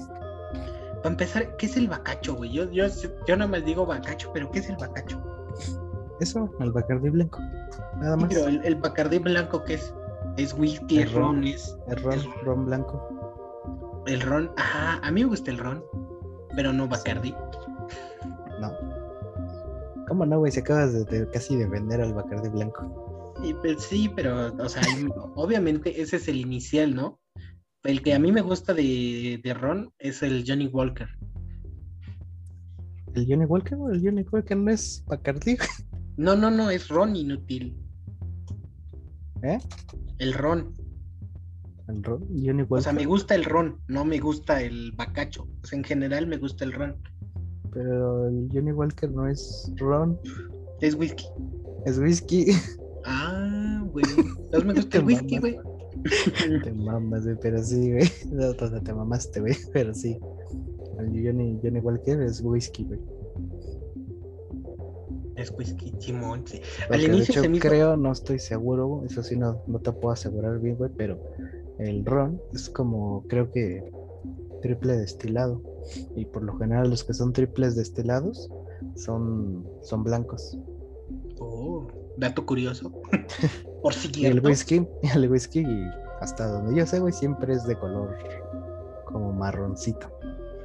Para 1.02 1.10
empezar, 1.10 1.56
¿qué 1.56 1.66
es 1.66 1.76
el 1.76 1.88
bacacho, 1.88 2.34
güey? 2.34 2.52
Yo, 2.52 2.70
yo, 2.70 2.86
yo 3.26 3.36
no 3.36 3.46
me 3.46 3.60
digo 3.60 3.84
bacacho, 3.84 4.30
pero 4.32 4.50
¿qué 4.50 4.60
es 4.60 4.68
el 4.68 4.76
bacacho? 4.76 5.22
Eso, 6.20 6.50
el 6.60 6.72
bacardí 6.72 7.10
blanco. 7.10 7.40
Nada 7.98 8.16
más. 8.16 8.28
Pero 8.28 8.48
el, 8.48 8.64
el 8.64 8.74
bacardí 8.76 9.18
blanco, 9.18 9.62
¿qué 9.64 9.74
es? 9.74 9.92
Es 10.38 10.54
whisky, 10.54 11.00
el 11.00 11.12
ron, 11.12 11.44
es. 11.44 11.76
El 11.88 11.96
ron, 11.96 12.20
ron 12.44 12.64
blanco. 12.64 14.04
El 14.06 14.20
ron, 14.20 14.50
ajá, 14.56 15.00
a 15.04 15.10
mí 15.10 15.22
me 15.22 15.30
gusta 15.30 15.50
el 15.50 15.58
ron, 15.58 15.82
pero 16.54 16.72
no 16.72 16.86
bacardí. 16.86 17.34
No. 18.60 18.72
¿Cómo 20.06 20.24
no, 20.24 20.38
güey? 20.38 20.52
Se 20.52 20.60
acabas 20.60 20.92
de, 21.06 21.28
casi 21.30 21.56
de 21.56 21.66
vender 21.66 22.00
al 22.00 22.14
Bacardi 22.14 22.48
blanco. 22.48 23.34
Sí, 23.42 23.54
pero, 23.60 23.80
sí, 23.80 24.10
pero 24.14 24.54
o 24.56 24.68
sea, 24.68 24.82
obviamente 25.34 26.00
ese 26.00 26.16
es 26.16 26.28
el 26.28 26.36
inicial, 26.36 26.94
¿no? 26.94 27.20
El 27.84 28.02
que 28.02 28.14
a 28.14 28.18
mí 28.18 28.32
me 28.32 28.40
gusta 28.40 28.74
de, 28.74 29.40
de 29.42 29.54
Ron 29.54 29.92
es 29.98 30.22
el 30.22 30.44
Johnny 30.46 30.68
Walker. 30.68 31.08
¿El 33.14 33.26
Johnny 33.28 33.44
Walker? 33.44 33.76
¿El 33.92 34.02
Johnny 34.02 34.24
Walker 34.30 34.56
no 34.56 34.70
es 34.70 35.04
Bacardi? 35.06 35.56
No, 36.16 36.34
no, 36.34 36.50
no, 36.50 36.70
es 36.70 36.88
Ron 36.88 37.14
inútil. 37.14 37.76
¿Eh? 39.42 39.58
El 40.18 40.32
Ron. 40.32 40.74
¿El 41.88 42.02
Ron? 42.02 42.20
Johnny 42.28 42.62
Walker. 42.62 42.78
O 42.78 42.80
sea, 42.82 42.92
me 42.92 43.06
gusta 43.06 43.34
el 43.34 43.44
Ron, 43.44 43.80
no 43.88 44.04
me 44.04 44.18
gusta 44.18 44.62
el 44.62 44.92
bacacho. 44.92 45.48
O 45.62 45.66
sea, 45.66 45.78
en 45.78 45.84
general 45.84 46.26
me 46.26 46.36
gusta 46.36 46.64
el 46.64 46.72
Ron. 46.72 46.96
Pero 47.72 48.28
el 48.28 48.48
Johnny 48.52 48.72
Walker 48.72 49.10
no 49.10 49.28
es 49.28 49.70
ron. 49.76 50.18
Es 50.80 50.94
whisky. 50.94 51.26
Es 51.86 51.98
whisky. 51.98 52.46
Ah, 53.04 53.84
güey. 53.92 54.04
Entonces 54.16 54.64
me 54.64 54.74
gusta 54.74 54.98
el 54.98 55.04
whisky, 55.04 55.38
güey. 55.38 55.58
Te 56.62 56.72
mamas, 56.72 57.24
güey, 57.24 57.36
pero 57.40 57.62
sí, 57.62 57.92
güey. 57.92 58.10
No, 58.30 58.54
te 58.54 58.92
mamaste, 58.92 59.40
güey, 59.40 59.56
pero 59.72 59.94
sí. 59.94 60.18
El 60.98 61.06
Johnny, 61.24 61.58
Johnny 61.62 61.80
Walker 61.80 62.20
es 62.22 62.40
whisky, 62.40 62.84
güey. 62.84 63.00
Es 65.38 65.52
whisky, 65.56 65.94
Simón, 66.00 66.42
sí. 66.46 66.60
Al 66.90 67.00
inicio 67.00 67.42
de 67.42 67.48
hecho, 67.48 67.60
creo, 67.60 67.96
no 67.96 68.10
estoy 68.10 68.40
seguro, 68.40 69.04
eso 69.06 69.22
sí 69.22 69.36
no, 69.36 69.62
no 69.68 69.78
te 69.78 69.92
puedo 69.92 70.12
asegurar 70.12 70.58
bien, 70.58 70.76
güey, 70.76 70.90
pero 70.96 71.18
el 71.78 72.04
ron 72.04 72.40
es 72.52 72.68
como, 72.68 73.24
creo 73.28 73.50
que 73.52 73.88
triple 74.60 74.96
destilado. 74.96 75.62
Y 76.16 76.26
por 76.26 76.42
lo 76.42 76.58
general 76.58 76.90
los 76.90 77.04
que 77.04 77.14
son 77.14 77.32
triples 77.32 77.76
destilados 77.76 78.50
son, 78.96 79.64
son 79.80 80.02
blancos. 80.02 80.58
Oh, 81.38 81.86
dato 82.16 82.44
curioso. 82.44 82.92
por 83.82 83.94
si 83.94 84.10
y 84.20 84.26
el 84.26 84.44
whisky, 84.44 84.86
el 85.14 85.30
whisky, 85.30 85.64
hasta 86.20 86.48
donde 86.48 86.76
yo 86.76 86.84
sé, 86.84 86.98
güey, 86.98 87.12
siempre 87.12 87.54
es 87.54 87.64
de 87.64 87.76
color 87.76 88.16
como 89.04 89.32
marroncito, 89.32 90.10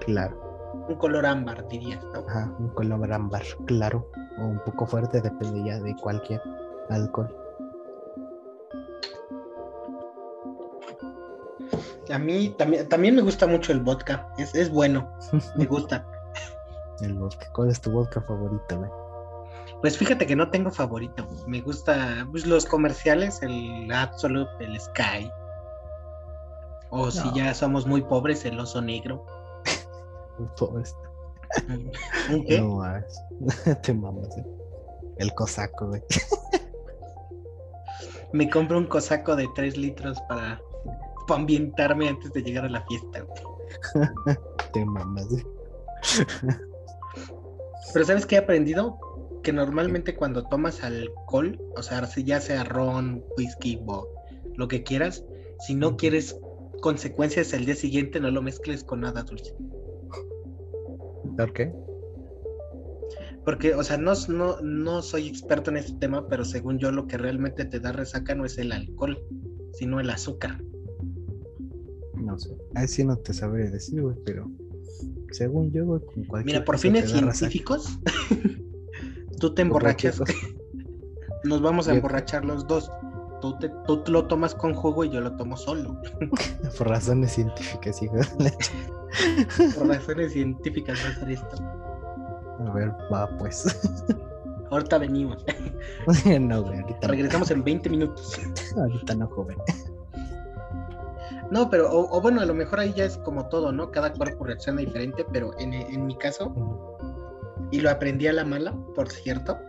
claro. 0.05 0.42
Un 0.87 0.95
color 0.95 1.25
ámbar, 1.25 1.67
dirías, 1.67 2.03
¿no? 2.13 2.19
Ajá, 2.27 2.53
un 2.59 2.69
color 2.69 3.11
ámbar, 3.11 3.43
claro. 3.65 4.09
O 4.39 4.45
un 4.45 4.59
poco 4.65 4.85
fuerte, 4.85 5.21
depende 5.21 5.63
ya 5.63 5.79
de 5.79 5.95
cualquier 5.95 6.41
alcohol. 6.89 7.33
A 12.11 12.17
mí 12.19 12.49
también, 12.57 12.87
también 12.89 13.15
me 13.15 13.21
gusta 13.21 13.47
mucho 13.47 13.71
el 13.71 13.79
vodka. 13.79 14.27
Es, 14.37 14.53
es 14.55 14.69
bueno. 14.69 15.09
Me 15.55 15.65
gusta. 15.65 16.05
el 17.01 17.13
vodka. 17.13 17.47
¿Cuál 17.53 17.69
es 17.69 17.79
tu 17.79 17.91
vodka 17.91 18.21
favorito, 18.21 18.77
güey? 18.77 18.89
Pues 19.81 19.97
fíjate 19.97 20.25
que 20.25 20.35
no 20.35 20.49
tengo 20.49 20.71
favorito. 20.71 21.27
Me 21.47 21.61
gusta 21.61 22.27
pues, 22.31 22.45
los 22.45 22.65
comerciales, 22.65 23.41
el 23.41 23.91
Absolute, 23.91 24.51
el 24.63 24.79
Sky. 24.79 25.29
O 26.89 27.09
si 27.09 27.29
ya 27.33 27.53
somos 27.53 27.87
muy 27.87 28.01
pobres, 28.01 28.45
el 28.45 28.59
oso 28.59 28.81
negro. 28.81 29.25
Muy 30.39 30.49
pobres. 30.57 30.95
¿Un 32.31 32.45
qué? 32.45 32.59
No, 32.59 32.81
te 33.83 33.93
mamas, 33.93 34.37
¿eh? 34.37 34.45
El 35.17 35.33
cosaco, 35.33 35.87
güey. 35.87 36.01
Me 38.33 38.49
compro 38.49 38.79
un 38.79 38.87
cosaco 38.87 39.35
de 39.35 39.47
3 39.55 39.77
litros 39.77 40.19
para 40.27 40.59
para 41.27 41.41
ambientarme 41.41 42.09
antes 42.09 42.31
de 42.33 42.41
llegar 42.41 42.65
a 42.65 42.69
la 42.69 42.85
fiesta. 42.85 43.25
Te 44.73 44.85
mamas. 44.85 45.27
Pero 47.93 48.05
¿sabes 48.05 48.25
qué 48.25 48.35
he 48.35 48.39
aprendido? 48.39 48.97
Que 49.43 49.53
normalmente 49.53 50.15
cuando 50.15 50.47
tomas 50.47 50.83
alcohol, 50.83 51.59
o 51.75 51.83
sea, 51.83 52.07
ya 52.15 52.39
sea 52.39 52.63
ron, 52.63 53.23
whisky 53.37 53.81
o 53.85 54.07
lo 54.55 54.67
que 54.67 54.83
quieras, 54.83 55.23
si 55.59 55.75
no 55.75 55.97
quieres 55.97 56.37
consecuencias 56.81 57.53
el 57.53 57.65
día 57.65 57.75
siguiente, 57.75 58.19
no 58.19 58.31
lo 58.31 58.41
mezcles 58.41 58.83
con 58.83 59.01
nada 59.01 59.23
dulce. 59.23 59.55
¿Por 61.37 61.53
qué? 61.53 61.73
Porque, 63.45 63.73
o 63.73 63.83
sea, 63.83 63.97
no, 63.97 64.13
no, 64.29 64.61
no 64.61 65.01
soy 65.01 65.27
experto 65.27 65.69
en 65.69 65.77
este 65.77 65.93
tema, 65.99 66.27
pero 66.27 66.45
según 66.45 66.79
yo 66.79 66.91
lo 66.91 67.07
que 67.07 67.17
realmente 67.17 67.65
te 67.65 67.79
da 67.79 67.91
resaca 67.91 68.35
no 68.35 68.45
es 68.45 68.57
el 68.57 68.71
alcohol, 68.71 69.19
sino 69.73 69.99
el 69.99 70.09
azúcar. 70.09 70.63
No 72.15 72.39
sé. 72.39 72.55
Ahí 72.75 72.87
sí 72.87 73.03
no 73.03 73.17
te 73.17 73.33
sabré 73.33 73.69
decir, 73.69 74.01
güey, 74.01 74.15
pero 74.25 74.49
según 75.31 75.71
yo, 75.71 75.85
güey, 75.85 76.01
con 76.05 76.23
cualquier. 76.23 76.55
Mira, 76.55 76.65
por 76.65 76.77
fines 76.77 77.11
científicos, 77.11 77.99
tú 79.39 79.53
te 79.53 79.63
emborrachas. 79.63 80.21
Nos 81.43 81.61
vamos 81.61 81.89
a 81.89 81.95
emborrachar 81.95 82.45
los 82.45 82.65
dos. 82.65 82.89
Tú, 83.43 83.53
te, 83.57 83.67
tú 83.85 84.01
lo 84.07 84.25
tomas 84.25 84.55
con 84.55 84.73
jugo 84.73 85.03
y 85.03 85.09
yo 85.09 85.19
lo 85.19 85.33
tomo 85.33 85.57
solo. 85.57 85.97
por 86.77 86.87
razones 86.87 87.33
científicas, 87.33 88.01
hijo. 88.01 88.15
por 89.75 89.85
razones 89.85 90.31
científicas 90.31 90.97
va 91.03 91.09
a 91.09 91.15
ser 91.19 91.31
esto. 91.31 91.57
A 92.65 92.71
ver, 92.71 92.89
va 93.11 93.27
pues. 93.37 93.65
Ahorita 94.71 94.97
venimos. 94.97 95.43
no, 96.39 96.63
güey, 96.63 96.79
ahorita 96.79 97.05
Regresamos 97.09 97.51
en 97.51 97.65
20 97.65 97.89
minutos. 97.89 98.39
ahorita 98.77 99.13
no, 99.15 99.27
joven. 99.27 99.57
No, 101.51 101.69
pero, 101.69 101.89
o, 101.91 102.21
bueno, 102.21 102.39
a 102.39 102.45
lo 102.45 102.53
mejor 102.53 102.79
ahí 102.79 102.93
ya 102.93 103.03
es 103.03 103.17
como 103.17 103.49
todo, 103.49 103.73
¿no? 103.73 103.91
Cada 103.91 104.13
cuerpo 104.13 104.45
reacciona 104.45 104.79
diferente, 104.79 105.25
pero 105.33 105.51
en, 105.59 106.05
mi 106.05 106.15
caso, 106.15 106.97
Y 107.71 107.81
lo 107.81 107.89
aprendí 107.89 108.25
a 108.27 108.31
la 108.31 108.45
mala, 108.45 108.73
por 108.95 109.11
cierto. 109.11 109.59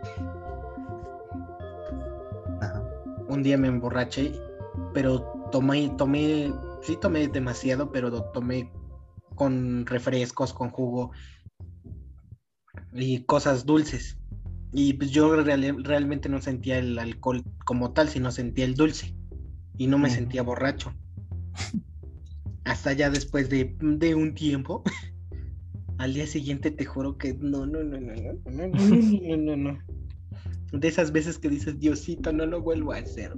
Un 3.27 3.43
día 3.43 3.57
me 3.57 3.67
emborraché, 3.67 4.31
pero 4.93 5.49
tomé, 5.51 5.91
tomé, 5.97 6.53
sí 6.81 6.97
tomé 6.99 7.27
demasiado, 7.27 7.91
pero 7.91 8.09
lo 8.09 8.23
tomé 8.31 8.71
con 9.35 9.85
refrescos, 9.85 10.53
con 10.53 10.69
jugo 10.69 11.11
y 12.93 13.23
cosas 13.23 13.65
dulces. 13.65 14.17
Y 14.71 14.93
pues 14.93 15.11
yo 15.11 15.35
realmente 15.35 16.27
no 16.29 16.41
sentía 16.41 16.79
el 16.79 16.99
alcohol 16.99 17.43
como 17.65 17.93
tal, 17.93 18.09
sino 18.09 18.31
sentía 18.31 18.65
el 18.65 18.75
dulce. 18.75 19.15
Y 19.77 19.87
no 19.87 19.97
me 19.97 20.09
sentía 20.09 20.41
borracho. 20.41 20.93
Hasta 22.65 22.93
ya 22.93 23.09
después 23.09 23.49
de, 23.49 23.75
de 23.79 24.15
un 24.15 24.33
tiempo, 24.33 24.83
al 25.97 26.13
día 26.13 26.27
siguiente 26.27 26.71
te 26.71 26.85
juro 26.85 27.17
que 27.17 27.33
no, 27.33 27.65
no, 27.65 27.83
no, 27.83 27.99
no, 27.99 28.13
no, 28.13 28.33
no, 28.51 28.67
no, 28.67 29.37
no, 29.37 29.55
no, 29.55 29.79
De 30.79 30.87
esas 30.87 31.11
veces 31.11 31.37
que 31.37 31.49
dices, 31.49 31.79
Diosito, 31.79 32.31
no 32.31 32.45
lo 32.45 32.61
vuelvo 32.61 32.93
a 32.93 32.97
hacer. 32.97 33.33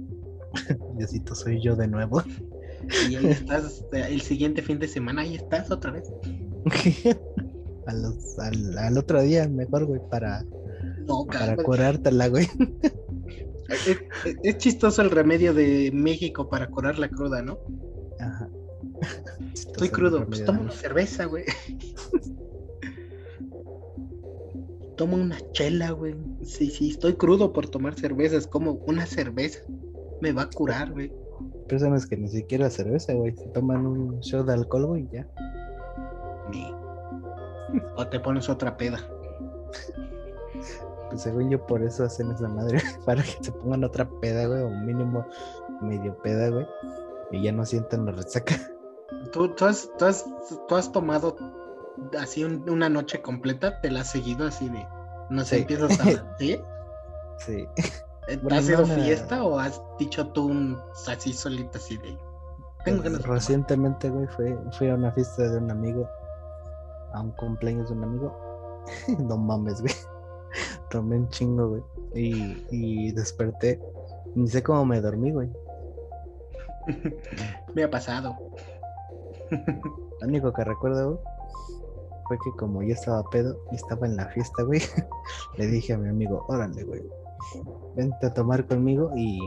Diosito, 0.96 1.34
soy 1.34 1.62
yo 1.62 1.76
de 1.76 1.88
nuevo. 1.88 2.22
Y 3.08 3.16
ahí 3.16 3.26
estás, 3.26 3.84
el 3.92 4.20
siguiente 4.20 4.62
fin 4.62 4.78
de 4.78 4.88
semana, 4.88 5.22
ahí 5.22 5.34
estás 5.34 5.70
otra 5.70 5.92
vez. 5.92 6.10
al, 7.86 8.78
al, 8.78 8.98
otro 8.98 9.22
día, 9.22 9.48
mejor, 9.48 9.86
güey, 9.86 10.00
para, 10.10 10.44
para 11.30 11.56
curártela, 11.56 12.28
güey. 12.28 12.48
Es, 14.42 14.58
chistoso 14.58 15.02
el 15.02 15.10
remedio 15.10 15.52
de 15.52 15.90
México 15.92 16.48
para 16.48 16.68
curar 16.68 16.98
la 16.98 17.08
cruda, 17.08 17.42
¿no? 17.42 17.58
Ajá. 18.18 18.48
Estoy 19.52 19.90
crudo, 19.90 20.24
pues 20.26 20.44
toma 20.44 20.60
una 20.60 20.72
cerveza, 20.72 21.26
güey. 21.26 21.44
toma 24.98 25.14
una 25.14 25.38
chela, 25.52 25.92
güey. 25.92 26.14
Sí, 26.42 26.68
sí, 26.70 26.90
estoy 26.90 27.14
crudo 27.14 27.52
por 27.54 27.68
tomar 27.68 27.94
cerveza. 27.94 28.36
Es 28.36 28.46
como 28.46 28.72
una 28.86 29.06
cerveza. 29.06 29.60
Me 30.20 30.32
va 30.32 30.42
a 30.42 30.50
curar, 30.50 30.92
güey. 30.92 31.10
Personas 31.68 32.04
que 32.04 32.16
ni 32.16 32.28
siquiera 32.28 32.68
cerveza, 32.68 33.14
güey. 33.14 33.34
Se 33.34 33.46
toman 33.48 33.86
un 33.86 34.20
shot 34.20 34.46
de 34.46 34.52
alcohol, 34.52 34.86
güey, 34.86 35.08
ya. 35.10 35.26
O 37.96 38.06
te 38.06 38.20
pones 38.20 38.48
otra 38.48 38.76
peda. 38.76 38.98
Pues 41.08 41.22
según 41.22 41.50
yo, 41.50 41.64
por 41.66 41.82
eso 41.82 42.04
hacen 42.04 42.30
esa 42.32 42.48
madre, 42.48 42.80
para 43.06 43.22
que 43.22 43.36
se 43.40 43.52
pongan 43.52 43.84
otra 43.84 44.08
peda, 44.20 44.46
güey, 44.46 44.62
o 44.62 44.70
mínimo 44.70 45.26
medio 45.80 46.16
peda, 46.22 46.50
güey, 46.50 46.66
y 47.30 47.42
ya 47.42 47.52
no 47.52 47.64
sientan 47.64 48.04
la 48.04 48.12
resaca. 48.12 48.54
¿Tú, 49.32 49.48
tú, 49.54 49.64
has, 49.64 49.90
tú, 49.98 50.04
has, 50.04 50.26
tú 50.68 50.74
has 50.74 50.92
tomado 50.92 51.36
así 52.18 52.44
una 52.44 52.88
noche 52.88 53.20
completa? 53.20 53.80
¿Te 53.80 53.90
la 53.90 54.00
has 54.00 54.10
seguido 54.10 54.46
así 54.46 54.68
de, 54.68 54.86
no 55.30 55.44
sé, 55.44 55.58
empiezas 55.58 55.98
a... 56.00 56.04
¿Sí? 56.38 56.60
Sí. 57.38 57.66
¿Has 58.50 58.64
sido 58.64 58.84
fiesta 58.86 59.42
o 59.42 59.58
has 59.58 59.80
dicho 59.98 60.26
tú 60.28 60.46
un, 60.46 60.78
así 61.06 61.32
solito 61.32 61.78
así 61.78 61.96
de... 61.98 62.16
Tengo 62.84 63.02
Recientemente, 63.18 64.08
güey, 64.08 64.26
fui 64.72 64.88
a 64.88 64.94
una 64.94 65.12
fiesta 65.12 65.48
de 65.48 65.58
un 65.58 65.70
amigo, 65.70 66.08
a 67.12 67.20
un 67.20 67.32
cumpleaños 67.32 67.88
de 67.88 67.96
un 67.96 68.04
amigo. 68.04 68.84
no 69.18 69.36
mames, 69.36 69.80
güey 69.80 69.94
tomé 70.90 71.16
un 71.16 71.28
chingo, 71.28 71.68
güey. 71.68 71.82
Y, 72.14 72.66
y 72.70 73.12
desperté. 73.12 73.80
Ni 74.34 74.48
sé 74.48 74.62
cómo 74.62 74.84
me 74.84 75.00
dormí, 75.00 75.32
güey. 75.32 75.50
me 77.74 77.84
ha 77.84 77.90
pasado. 77.90 78.36
Lo 79.50 80.26
único 80.26 80.52
que 80.52 80.64
recuerdo, 80.64 81.12
güey, 81.12 81.20
fue 82.28 82.38
que 82.44 82.50
como 82.52 82.82
yo 82.82 82.92
estaba 82.92 83.28
pedo 83.30 83.58
y 83.72 83.76
estaba 83.76 84.06
en 84.06 84.16
la 84.16 84.28
fiesta, 84.28 84.62
güey, 84.62 84.80
le 85.58 85.66
dije 85.66 85.94
a 85.94 85.98
mi 85.98 86.08
amigo, 86.08 86.44
órale, 86.48 86.84
güey, 86.84 87.02
vente 87.96 88.26
a 88.26 88.34
tomar 88.34 88.66
conmigo 88.66 89.10
y... 89.16 89.40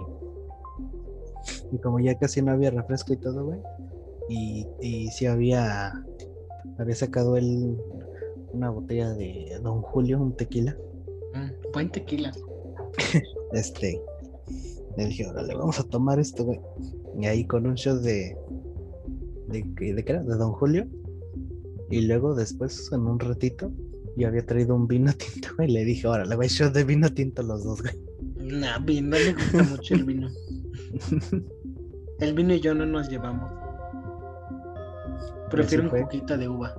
Y 1.71 1.77
como 1.79 1.99
ya 1.99 2.19
casi 2.19 2.41
no 2.41 2.51
había 2.51 2.69
refresco 2.69 3.13
y 3.13 3.17
todo, 3.17 3.45
güey, 3.45 3.59
y, 4.29 4.67
y 4.81 5.07
sí 5.07 5.25
había... 5.25 5.93
Había 6.77 6.95
sacado 6.95 7.37
él 7.37 7.77
una 8.53 8.69
botella 8.69 9.13
de 9.13 9.57
Don 9.61 9.81
Julio, 9.81 10.21
un 10.21 10.35
tequila. 10.35 10.75
Mm, 11.33 11.71
buen 11.73 11.91
tequila. 11.91 12.31
este, 13.53 14.01
le 14.97 15.05
dije, 15.05 15.27
órale, 15.27 15.55
vamos 15.55 15.79
a 15.79 15.83
tomar 15.83 16.19
esto, 16.19 16.45
güey. 16.45 16.59
Y 17.19 17.25
ahí 17.25 17.45
con 17.45 17.65
un 17.65 17.75
shot 17.75 18.01
de. 18.01 18.37
¿De, 19.47 19.63
de 19.93 20.03
qué 20.05 20.11
era? 20.11 20.23
De 20.23 20.35
Don 20.35 20.53
Julio. 20.53 20.87
Y 21.91 22.01
luego 22.01 22.33
después, 22.33 22.89
en 22.91 23.01
un 23.01 23.19
ratito, 23.19 23.71
yo 24.15 24.27
había 24.27 24.45
traído 24.45 24.75
un 24.75 24.87
vino 24.87 25.11
tinto. 25.17 25.49
Y 25.61 25.67
le 25.67 25.83
dije, 25.83 26.07
órale, 26.07 26.35
güey, 26.35 26.49
shot 26.49 26.73
de 26.73 26.83
vino 26.83 27.09
tinto 27.13 27.43
los 27.43 27.63
dos, 27.63 27.81
güey. 27.81 27.93
Nah, 28.37 28.79
no 28.79 29.17
le 29.17 29.33
gusta 29.33 29.63
mucho 29.63 29.93
el 29.93 30.03
vino. 30.03 30.29
el 32.19 32.33
vino 32.33 32.53
y 32.53 32.59
yo 32.59 32.73
no 32.73 32.85
nos 32.85 33.09
llevamos. 33.09 33.51
Prefiero 35.49 35.83
un 35.83 35.89
poquito 35.89 36.37
de 36.37 36.47
uva. 36.47 36.73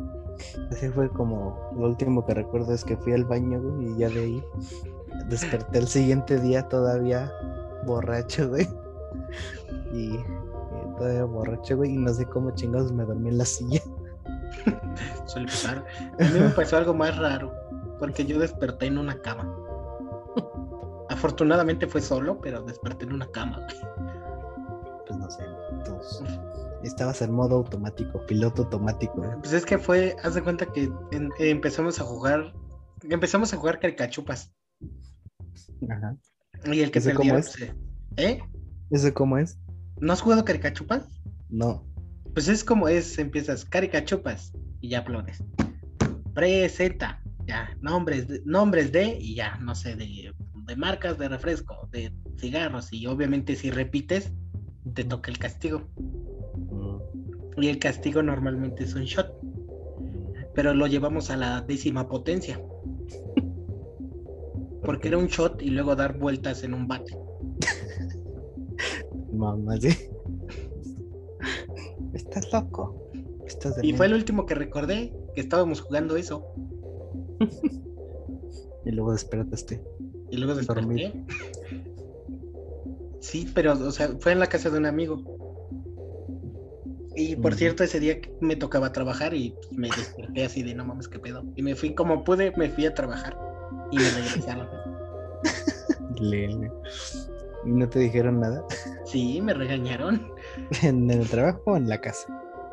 Así 0.70 0.88
fue 0.88 1.08
como 1.10 1.70
lo 1.76 1.88
último 1.88 2.24
que 2.24 2.34
recuerdo 2.34 2.72
es 2.72 2.84
que 2.84 2.96
fui 2.96 3.12
al 3.12 3.24
baño, 3.24 3.60
güey, 3.60 3.92
y 3.92 3.98
ya 3.98 4.08
de 4.08 4.20
ahí 4.20 4.42
desperté 5.28 5.78
el 5.78 5.86
siguiente 5.86 6.40
día 6.40 6.66
todavía 6.68 7.30
borracho, 7.86 8.48
güey. 8.48 8.66
Y, 9.92 10.16
todavía 10.96 11.24
borracho, 11.24 11.76
güey, 11.76 11.92
y 11.92 11.98
no 11.98 12.12
sé 12.12 12.24
cómo 12.26 12.50
chingados 12.54 12.92
me 12.92 13.04
dormí 13.04 13.28
en 13.28 13.38
la 13.38 13.44
silla. 13.44 13.82
Suele 15.26 15.46
pasar. 15.46 15.84
A 16.20 16.24
mí 16.24 16.40
me 16.40 16.48
pasó 16.50 16.76
algo 16.76 16.94
más 16.94 17.16
raro, 17.16 17.52
porque 17.98 18.24
yo 18.24 18.38
desperté 18.38 18.86
en 18.86 18.98
una 18.98 19.20
cama. 19.20 19.54
Afortunadamente 21.08 21.86
fue 21.86 22.00
solo, 22.00 22.40
pero 22.40 22.62
desperté 22.62 23.04
en 23.04 23.12
una 23.12 23.26
cama. 23.28 23.66
Pues 25.06 25.18
no 25.18 25.30
sé, 25.30 25.44
estabas 26.82 27.22
en 27.22 27.32
modo 27.32 27.56
automático, 27.56 28.24
piloto 28.26 28.62
automático. 28.62 29.22
Pues 29.40 29.52
es 29.52 29.64
que 29.64 29.78
fue, 29.78 30.16
haz 30.22 30.34
de 30.34 30.42
cuenta 30.42 30.66
que 30.66 30.90
empezamos 31.38 32.00
a 32.00 32.04
jugar, 32.04 32.52
empezamos 33.08 33.52
a 33.52 33.56
jugar 33.56 33.78
caricachupas. 33.78 34.52
Ajá. 35.88 36.16
Y 36.64 36.80
el 36.80 36.90
que 36.90 36.98
¿Ese 36.98 37.14
cómo 37.14 37.36
es? 37.36 37.56
¿Eh? 38.16 38.40
¿Ese 38.90 39.12
cómo 39.12 39.38
es? 39.38 39.58
¿No 40.00 40.12
has 40.12 40.20
jugado 40.20 40.44
caricachupas? 40.44 41.06
No. 41.48 41.84
Pues 42.34 42.48
es 42.48 42.64
como 42.64 42.88
es, 42.88 43.18
empiezas 43.18 43.64
caricachupas 43.64 44.52
y 44.80 44.90
ya 44.90 45.04
plones. 45.04 45.42
Presenta, 46.34 47.22
ya, 47.46 47.76
nombres 47.80 48.26
de, 48.28 48.40
nombres 48.46 48.90
de, 48.90 49.18
y 49.20 49.34
ya, 49.34 49.56
no 49.58 49.74
sé, 49.74 49.96
de, 49.96 50.32
de 50.66 50.76
marcas 50.76 51.18
de 51.18 51.28
refresco, 51.28 51.88
de 51.92 52.12
cigarros, 52.38 52.92
y 52.92 53.06
obviamente 53.06 53.54
si 53.54 53.70
repites, 53.70 54.32
te 54.94 55.04
toca 55.04 55.30
el 55.30 55.38
castigo. 55.38 55.88
Y 57.56 57.68
el 57.68 57.78
castigo 57.78 58.22
normalmente 58.22 58.84
es 58.84 58.94
un 58.94 59.04
shot. 59.04 59.30
Pero 60.54 60.74
lo 60.74 60.86
llevamos 60.86 61.30
a 61.30 61.36
la 61.36 61.60
décima 61.60 62.08
potencia. 62.08 62.60
Porque 64.82 65.08
era 65.08 65.18
un 65.18 65.26
shot 65.26 65.62
y 65.62 65.70
luego 65.70 65.94
dar 65.94 66.18
vueltas 66.18 66.64
en 66.64 66.74
un 66.74 66.88
bate. 66.88 67.14
Mamá, 69.32 69.76
sí. 69.78 69.90
Estás 72.14 72.52
loco. 72.52 73.10
y 73.82 73.92
fue 73.94 74.06
el 74.06 74.14
último 74.14 74.46
que 74.46 74.54
recordé 74.54 75.12
que 75.34 75.40
estábamos 75.40 75.80
jugando 75.80 76.16
eso. 76.16 76.46
y 78.84 78.90
luego 78.90 79.12
despertaste. 79.12 79.82
Y 80.30 80.36
luego 80.36 80.54
desperté. 80.54 81.24
Sí, 83.20 83.48
pero, 83.54 83.74
o 83.74 83.90
sea, 83.92 84.08
fue 84.18 84.32
en 84.32 84.40
la 84.40 84.48
casa 84.48 84.68
de 84.68 84.78
un 84.78 84.84
amigo. 84.84 85.22
Y 87.14 87.36
por 87.36 87.54
cierto, 87.54 87.84
ese 87.84 88.00
día 88.00 88.18
me 88.40 88.56
tocaba 88.56 88.92
trabajar 88.92 89.32
y 89.32 89.54
me 89.70 89.88
desperté 89.88 90.44
así 90.44 90.62
de 90.62 90.74
no 90.74 90.84
mames, 90.84 91.06
qué 91.06 91.20
pedo. 91.20 91.44
Y 91.54 91.62
me 91.62 91.76
fui 91.76 91.94
como 91.94 92.24
pude, 92.24 92.52
me 92.56 92.68
fui 92.68 92.84
a 92.84 92.94
trabajar 92.94 93.38
y 93.92 93.96
me 93.98 94.10
regresaron. 94.10 94.68
Lele. 96.20 96.70
¿Y 97.64 97.70
no 97.70 97.88
te 97.88 98.00
dijeron 98.00 98.40
nada? 98.40 98.64
Sí, 99.04 99.40
me 99.40 99.54
regañaron. 99.54 100.32
¿En 100.82 101.10
el 101.10 101.28
trabajo 101.28 101.62
o 101.66 101.76
en 101.76 101.88
la 101.88 102.00
casa? 102.00 102.26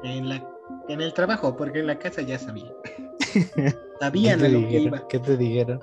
En, 0.03 0.29
la, 0.29 0.43
en 0.87 1.01
el 1.01 1.13
trabajo, 1.13 1.55
porque 1.55 1.79
en 1.79 1.87
la 1.87 1.99
casa 1.99 2.21
ya 2.21 2.39
sabía. 2.39 2.71
Sabían 3.99 4.39
de 4.39 4.49
lo 4.49 4.67
que 4.67 4.79
iba. 4.79 5.07
¿Qué 5.07 5.19
te 5.19 5.35
dijeron? 5.35 5.79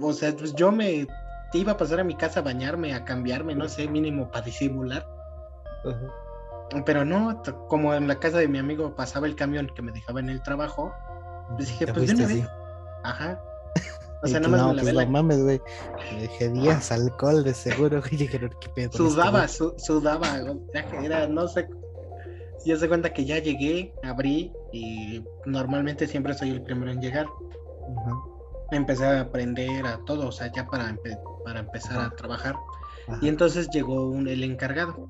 O 0.00 0.12
sea, 0.12 0.34
pues 0.34 0.54
yo 0.54 0.72
me 0.72 1.06
iba 1.52 1.72
a 1.72 1.76
pasar 1.76 2.00
a 2.00 2.04
mi 2.04 2.14
casa 2.16 2.40
a 2.40 2.42
bañarme, 2.42 2.92
a 2.92 3.04
cambiarme, 3.04 3.54
no 3.54 3.68
sé, 3.68 3.88
mínimo 3.88 4.30
para 4.30 4.44
disimular. 4.44 5.06
Pero 6.84 7.04
no, 7.04 7.40
como 7.68 7.94
en 7.94 8.08
la 8.08 8.18
casa 8.18 8.38
de 8.38 8.48
mi 8.48 8.58
amigo 8.58 8.94
pasaba 8.94 9.26
el 9.26 9.36
camión 9.36 9.70
que 9.74 9.80
me 9.80 9.92
dejaba 9.92 10.20
en 10.20 10.28
el 10.28 10.42
trabajo, 10.42 10.92
les 11.58 11.68
dije, 11.68 11.86
pues 11.92 12.08
de 12.08 12.14
una 12.14 12.26
vez. 12.26 12.48
Ajá. 13.04 13.40
O 14.22 14.26
sea, 14.26 14.40
nada 14.40 14.72
más 14.72 14.84
me 14.84 14.92
la 14.92 15.02
pues 15.02 15.10
mames, 15.10 15.42
güey. 15.42 15.60
Me 16.12 16.22
dije 16.22 16.48
días 16.48 16.90
alcohol 16.90 17.44
de 17.44 17.54
seguro, 17.54 18.00
güey. 18.08 18.16
Dijeron, 18.16 18.50
¿qué 18.60 18.68
pedo? 18.70 18.92
Sudaba, 18.92 19.46
sudaba. 19.48 20.40
Era, 21.02 21.28
no 21.28 21.46
sé. 21.46 21.68
Yo 22.64 22.76
se 22.76 22.88
cuenta 22.88 23.12
que 23.12 23.24
ya 23.24 23.38
llegué, 23.38 23.94
abrí 24.02 24.52
y 24.72 25.24
normalmente 25.46 26.06
siempre 26.06 26.34
soy 26.34 26.50
el 26.50 26.62
primero 26.62 26.90
en 26.90 27.00
llegar. 27.00 27.26
Empecé 28.72 29.06
a 29.06 29.20
aprender 29.20 29.86
a 29.86 29.98
todo, 30.04 30.28
o 30.28 30.32
sea, 30.32 30.52
ya 30.52 30.66
para, 30.66 30.96
para 31.44 31.60
empezar 31.60 32.00
a 32.00 32.10
trabajar. 32.10 32.56
Y 33.22 33.28
entonces 33.28 33.70
llegó 33.70 34.08
un, 34.08 34.28
el 34.28 34.42
encargado. 34.42 35.06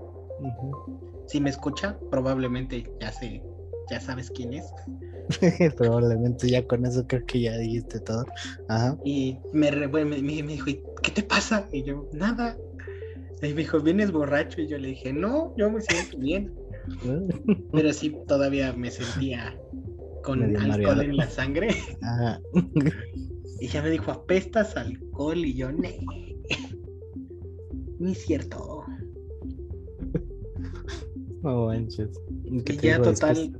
Si 1.26 1.40
me 1.40 1.50
escucha, 1.50 1.98
probablemente 2.10 2.88
ya 3.00 3.10
sé, 3.10 3.42
ya 3.90 4.00
sabes 4.00 4.30
quién 4.30 4.54
es. 4.54 4.66
probablemente 5.76 6.48
ya 6.48 6.66
con 6.66 6.86
eso 6.86 7.06
creo 7.06 7.24
que 7.26 7.40
ya 7.40 7.56
dijiste 7.58 8.00
todo. 8.00 8.24
Y 9.04 9.38
me, 9.52 9.70
me, 9.70 10.16
dijo, 10.16 10.66
¿qué 11.02 11.10
te 11.10 11.22
pasa? 11.22 11.68
Y 11.72 11.82
yo, 11.82 12.08
nada. 12.12 12.56
Y 13.42 13.48
me 13.48 13.54
dijo, 13.54 13.80
¿vienes 13.80 14.10
borracho? 14.10 14.60
Y 14.60 14.68
yo 14.68 14.78
le 14.78 14.88
dije, 14.88 15.12
no, 15.12 15.54
yo 15.56 15.70
me 15.70 15.80
siento 15.80 16.18
bien. 16.18 16.52
Pero 17.72 17.92
sí, 17.92 18.16
todavía 18.26 18.72
me 18.72 18.90
sentía 18.90 19.58
con 20.22 20.56
alcohol 20.56 21.02
en 21.02 21.16
la 21.16 21.28
sangre. 21.30 21.68
y 23.60 23.68
ya 23.68 23.82
me 23.82 23.90
dijo, 23.90 24.10
apestas 24.10 24.76
alcohol. 24.76 25.38
Y 25.38 25.54
yo, 25.54 25.70
no. 25.70 25.88
Ni 27.98 28.14
cierto. 28.14 28.84
No 31.42 31.66
manches. 31.66 32.10
Y 32.44 32.76
ya 32.78 33.00
total, 33.00 33.52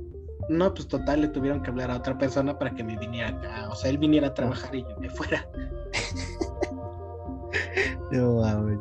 no, 0.49 0.73
pues 0.73 0.87
total 0.87 1.21
le 1.21 1.27
tuvieron 1.27 1.61
que 1.61 1.69
hablar 1.69 1.91
a 1.91 1.97
otra 1.97 2.17
persona 2.17 2.57
para 2.57 2.71
que 2.71 2.83
me 2.83 2.97
viniera 2.97 3.29
acá. 3.29 3.69
O 3.69 3.75
sea, 3.75 3.91
él 3.91 3.99
viniera 3.99 4.29
a 4.29 4.33
trabajar 4.33 4.75
y 4.75 4.81
yo 4.81 4.99
me 4.99 5.09
fuera. 5.09 5.47
no 8.11 8.41
mames, 8.41 8.79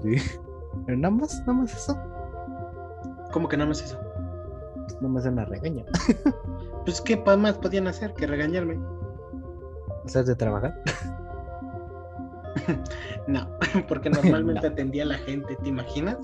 Pero 0.87 0.99
nada 0.99 1.15
más, 1.15 1.39
nada 1.41 1.53
más 1.53 1.75
eso. 1.75 1.99
¿Cómo 3.33 3.49
que 3.49 3.59
nada 3.59 3.69
más 3.69 3.83
eso? 3.83 4.01
Pues 4.75 5.03
no 5.03 5.11
me 5.11 5.21
hacen 5.21 5.37
la 5.37 5.45
regaña. 5.45 5.85
pues 6.87 7.03
qué 7.03 7.17
más 7.17 7.59
podían 7.59 7.87
hacer 7.87 8.15
que 8.15 8.27
regañarme. 8.27 8.81
¿Sabes 10.07 10.29
de 10.29 10.37
trabajar? 10.37 10.83
no, 13.27 13.47
porque 13.89 14.09
normalmente 14.09 14.67
atendía 14.67 15.03
a 15.03 15.07
la 15.07 15.19
gente, 15.19 15.55
¿te 15.57 15.69
imaginas? 15.69 16.17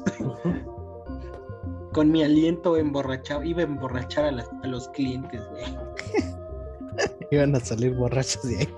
Con 1.95 2.11
mi 2.11 2.23
aliento 2.23 2.77
emborrachado, 2.77 3.43
iba 3.45 3.61
a 3.61 3.65
emborrachar 3.65 4.27
a, 4.27 4.67
los 4.67 4.89
clientes, 4.89 5.41
güey. 5.51 5.65
Iban 7.31 7.55
a 7.55 7.61
salir 7.61 7.95
borrachos 7.95 8.43
de 8.43 8.59
ahí. 8.59 8.69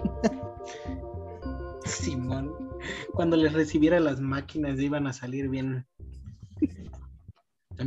Simón, 1.85 2.53
cuando 3.13 3.37
les 3.37 3.53
recibiera 3.53 3.99
las 3.99 4.21
máquinas 4.21 4.79
iban 4.79 5.09
a 5.09 5.13
salir 5.13 5.49
bien, 5.49 5.85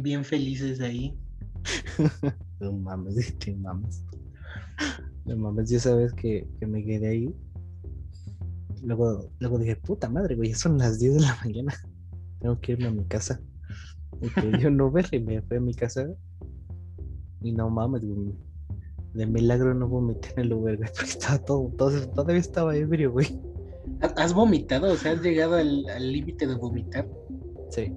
bien 0.01 0.25
felices 0.25 0.79
de 0.79 0.85
ahí. 0.85 1.19
No 2.59 2.73
mames, 2.73 3.33
no 3.47 3.55
mames. 3.55 4.03
No 5.23 5.37
mames, 5.37 5.69
ya 5.69 5.79
sabes 5.79 6.11
que, 6.11 6.45
que 6.59 6.67
me 6.67 6.83
quedé 6.83 7.07
ahí 7.07 7.33
Luego, 8.83 9.29
luego 9.39 9.59
dije, 9.59 9.75
puta 9.75 10.09
madre, 10.09 10.35
güey, 10.35 10.53
son 10.53 10.77
las 10.77 10.99
10 10.99 11.15
de 11.15 11.19
la 11.21 11.37
mañana. 11.43 11.73
Tengo 12.39 12.59
que 12.59 12.73
irme 12.73 12.87
a 12.87 12.91
mi 12.91 13.05
casa. 13.05 13.41
Yo 14.59 14.69
no 14.69 14.91
ver 14.91 15.07
y 15.11 15.19
me 15.19 15.41
fui 15.41 15.57
a 15.57 15.59
mi 15.59 15.73
casa. 15.73 16.07
Y 17.41 17.51
no 17.53 17.69
mames, 17.69 18.03
güey. 18.03 18.35
De 19.13 19.25
milagro 19.25 19.73
no 19.73 19.87
vomité 19.87 20.29
en 20.35 20.45
el 20.45 20.53
Uber, 20.53 20.77
güey, 20.77 20.89
porque 20.95 21.09
estaba 21.09 21.39
todo, 21.39 21.71
todo 21.77 22.07
todavía 22.09 22.39
estaba 22.39 22.75
ebrio, 22.75 23.11
güey. 23.11 23.39
¿Has 24.17 24.33
vomitado? 24.33 24.91
O 24.91 24.95
sea, 24.95 25.13
¿has 25.13 25.21
llegado 25.21 25.55
al 25.55 26.11
límite 26.11 26.45
de 26.45 26.55
vomitar? 26.55 27.09
Sí. 27.69 27.93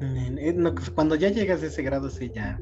Eh, 0.00 0.54
pues, 0.74 0.90
cuando 0.90 1.14
ya 1.14 1.30
llegas 1.30 1.62
a 1.62 1.66
ese 1.66 1.82
grado, 1.82 2.10
sí, 2.10 2.30
ya. 2.34 2.60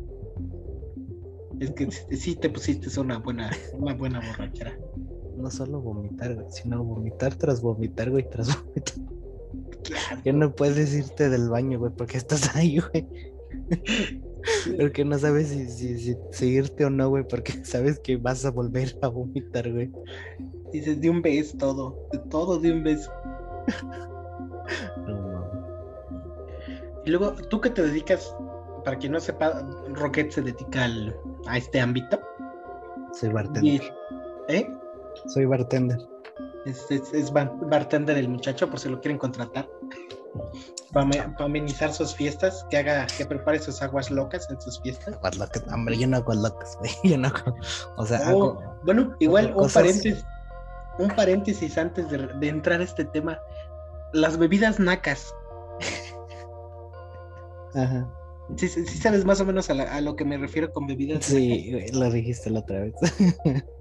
Es 1.58 1.72
que 1.72 1.90
sí 1.90 2.36
te 2.36 2.50
pusiste 2.50 3.00
una 3.00 3.18
buena, 3.18 3.50
una 3.72 3.94
buena 3.94 4.20
borrachera 4.20 4.78
no 5.40 5.50
solo 5.50 5.80
vomitar, 5.80 6.46
sino 6.50 6.84
vomitar 6.84 7.34
tras 7.34 7.60
vomitar, 7.60 8.10
güey, 8.10 8.28
tras 8.28 8.48
vomitar. 8.64 8.94
Ya 10.24 10.32
no 10.32 10.54
puedes 10.54 10.94
irte 10.94 11.28
del 11.28 11.48
baño, 11.48 11.78
güey, 11.78 11.92
porque 11.96 12.18
estás 12.18 12.54
ahí, 12.56 12.78
güey. 12.78 13.08
porque 14.78 15.04
no 15.04 15.18
sabes 15.18 15.48
si, 15.48 15.68
si, 15.68 16.16
si, 16.30 16.46
irte 16.46 16.84
o 16.84 16.90
no, 16.90 17.08
güey, 17.08 17.26
porque 17.26 17.52
sabes 17.64 17.98
que 18.00 18.16
vas 18.16 18.44
a 18.44 18.50
volver 18.50 18.96
a 19.02 19.08
vomitar, 19.08 19.70
güey. 19.70 19.90
Dices 20.72 21.00
de 21.00 21.10
un 21.10 21.20
beso 21.22 21.56
todo, 21.58 22.08
de 22.12 22.18
todo 22.30 22.58
de 22.58 22.72
un 22.72 22.84
beso. 22.84 23.10
Y 27.04 27.10
luego, 27.10 27.32
tú 27.48 27.60
que 27.60 27.70
te 27.70 27.82
dedicas, 27.82 28.34
para 28.84 28.98
quien 28.98 29.12
no 29.12 29.20
sepa, 29.20 29.66
Rocket 29.94 30.30
se 30.30 30.42
dedica 30.42 30.88
a 31.46 31.58
este 31.58 31.80
ámbito. 31.80 32.20
Soy 33.12 33.30
bartender. 33.30 33.82
¿Eh? 34.48 34.68
Soy 35.26 35.44
bartender. 35.46 35.98
Es, 36.66 37.32
bartender 37.32 38.18
el 38.18 38.28
muchacho, 38.28 38.68
por 38.68 38.78
si 38.78 38.88
lo 38.88 39.00
quieren 39.00 39.18
contratar. 39.18 39.68
Para, 40.92 41.34
amenizar 41.38 41.92
sus 41.92 42.14
fiestas, 42.14 42.66
que 42.70 42.78
haga, 42.78 43.06
que 43.16 43.24
prepare 43.24 43.58
sus 43.58 43.80
aguas 43.82 44.10
locas 44.10 44.48
en 44.50 44.60
sus 44.60 44.80
fiestas. 44.80 45.14
Aguas 45.14 45.38
locas, 45.38 45.64
hombre, 45.72 45.96
yo 45.98 46.06
no 46.06 46.18
hago 46.18 46.34
locas, 46.34 46.78
Yo 47.04 47.16
no 47.16 47.32
o 47.96 48.06
sea, 48.06 48.34
oh, 48.34 48.60
bueno, 48.84 49.16
igual 49.20 49.52
un 49.56 49.68
paréntesis, 49.70 50.24
un 50.98 51.08
paréntesis 51.08 51.78
antes 51.78 52.06
de, 52.10 52.48
entrar 52.48 52.80
a 52.80 52.84
este 52.84 53.04
tema. 53.06 53.40
Las 54.12 54.36
bebidas 54.36 54.78
nacas. 54.78 55.34
Ajá. 57.74 58.08
Sí, 58.56 58.68
sí, 58.68 58.84
sabes 58.84 59.24
más 59.24 59.40
o 59.40 59.44
menos 59.44 59.70
a, 59.70 60.00
lo 60.00 60.16
que 60.16 60.24
me 60.24 60.36
refiero 60.36 60.72
con 60.72 60.86
bebidas. 60.86 61.24
Sí, 61.24 61.86
lo 61.92 62.10
dijiste 62.10 62.50
la 62.50 62.60
otra 62.60 62.80
vez. 62.80 62.94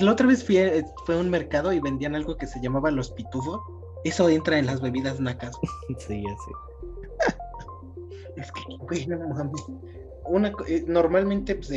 La 0.00 0.12
otra 0.12 0.26
vez 0.26 0.44
fui, 0.44 0.58
eh, 0.58 0.84
fue 1.04 1.16
a 1.16 1.18
un 1.18 1.30
mercado 1.30 1.72
y 1.72 1.80
vendían 1.80 2.14
algo 2.14 2.36
que 2.36 2.46
se 2.46 2.60
llamaba 2.60 2.90
los 2.90 3.10
pitufos. 3.10 3.60
Eso 4.04 4.28
entra 4.28 4.58
en 4.58 4.66
las 4.66 4.80
bebidas 4.80 5.20
nacas. 5.20 5.56
Sí, 5.98 6.22
ya 6.22 6.30
sé. 6.30 6.52
Es 8.36 8.52
que, 8.52 8.76
güey, 8.76 9.06
no 9.06 9.18
mames. 9.28 9.64
Una, 10.26 10.52
eh, 10.68 10.84
normalmente 10.86 11.54
pues, 11.54 11.70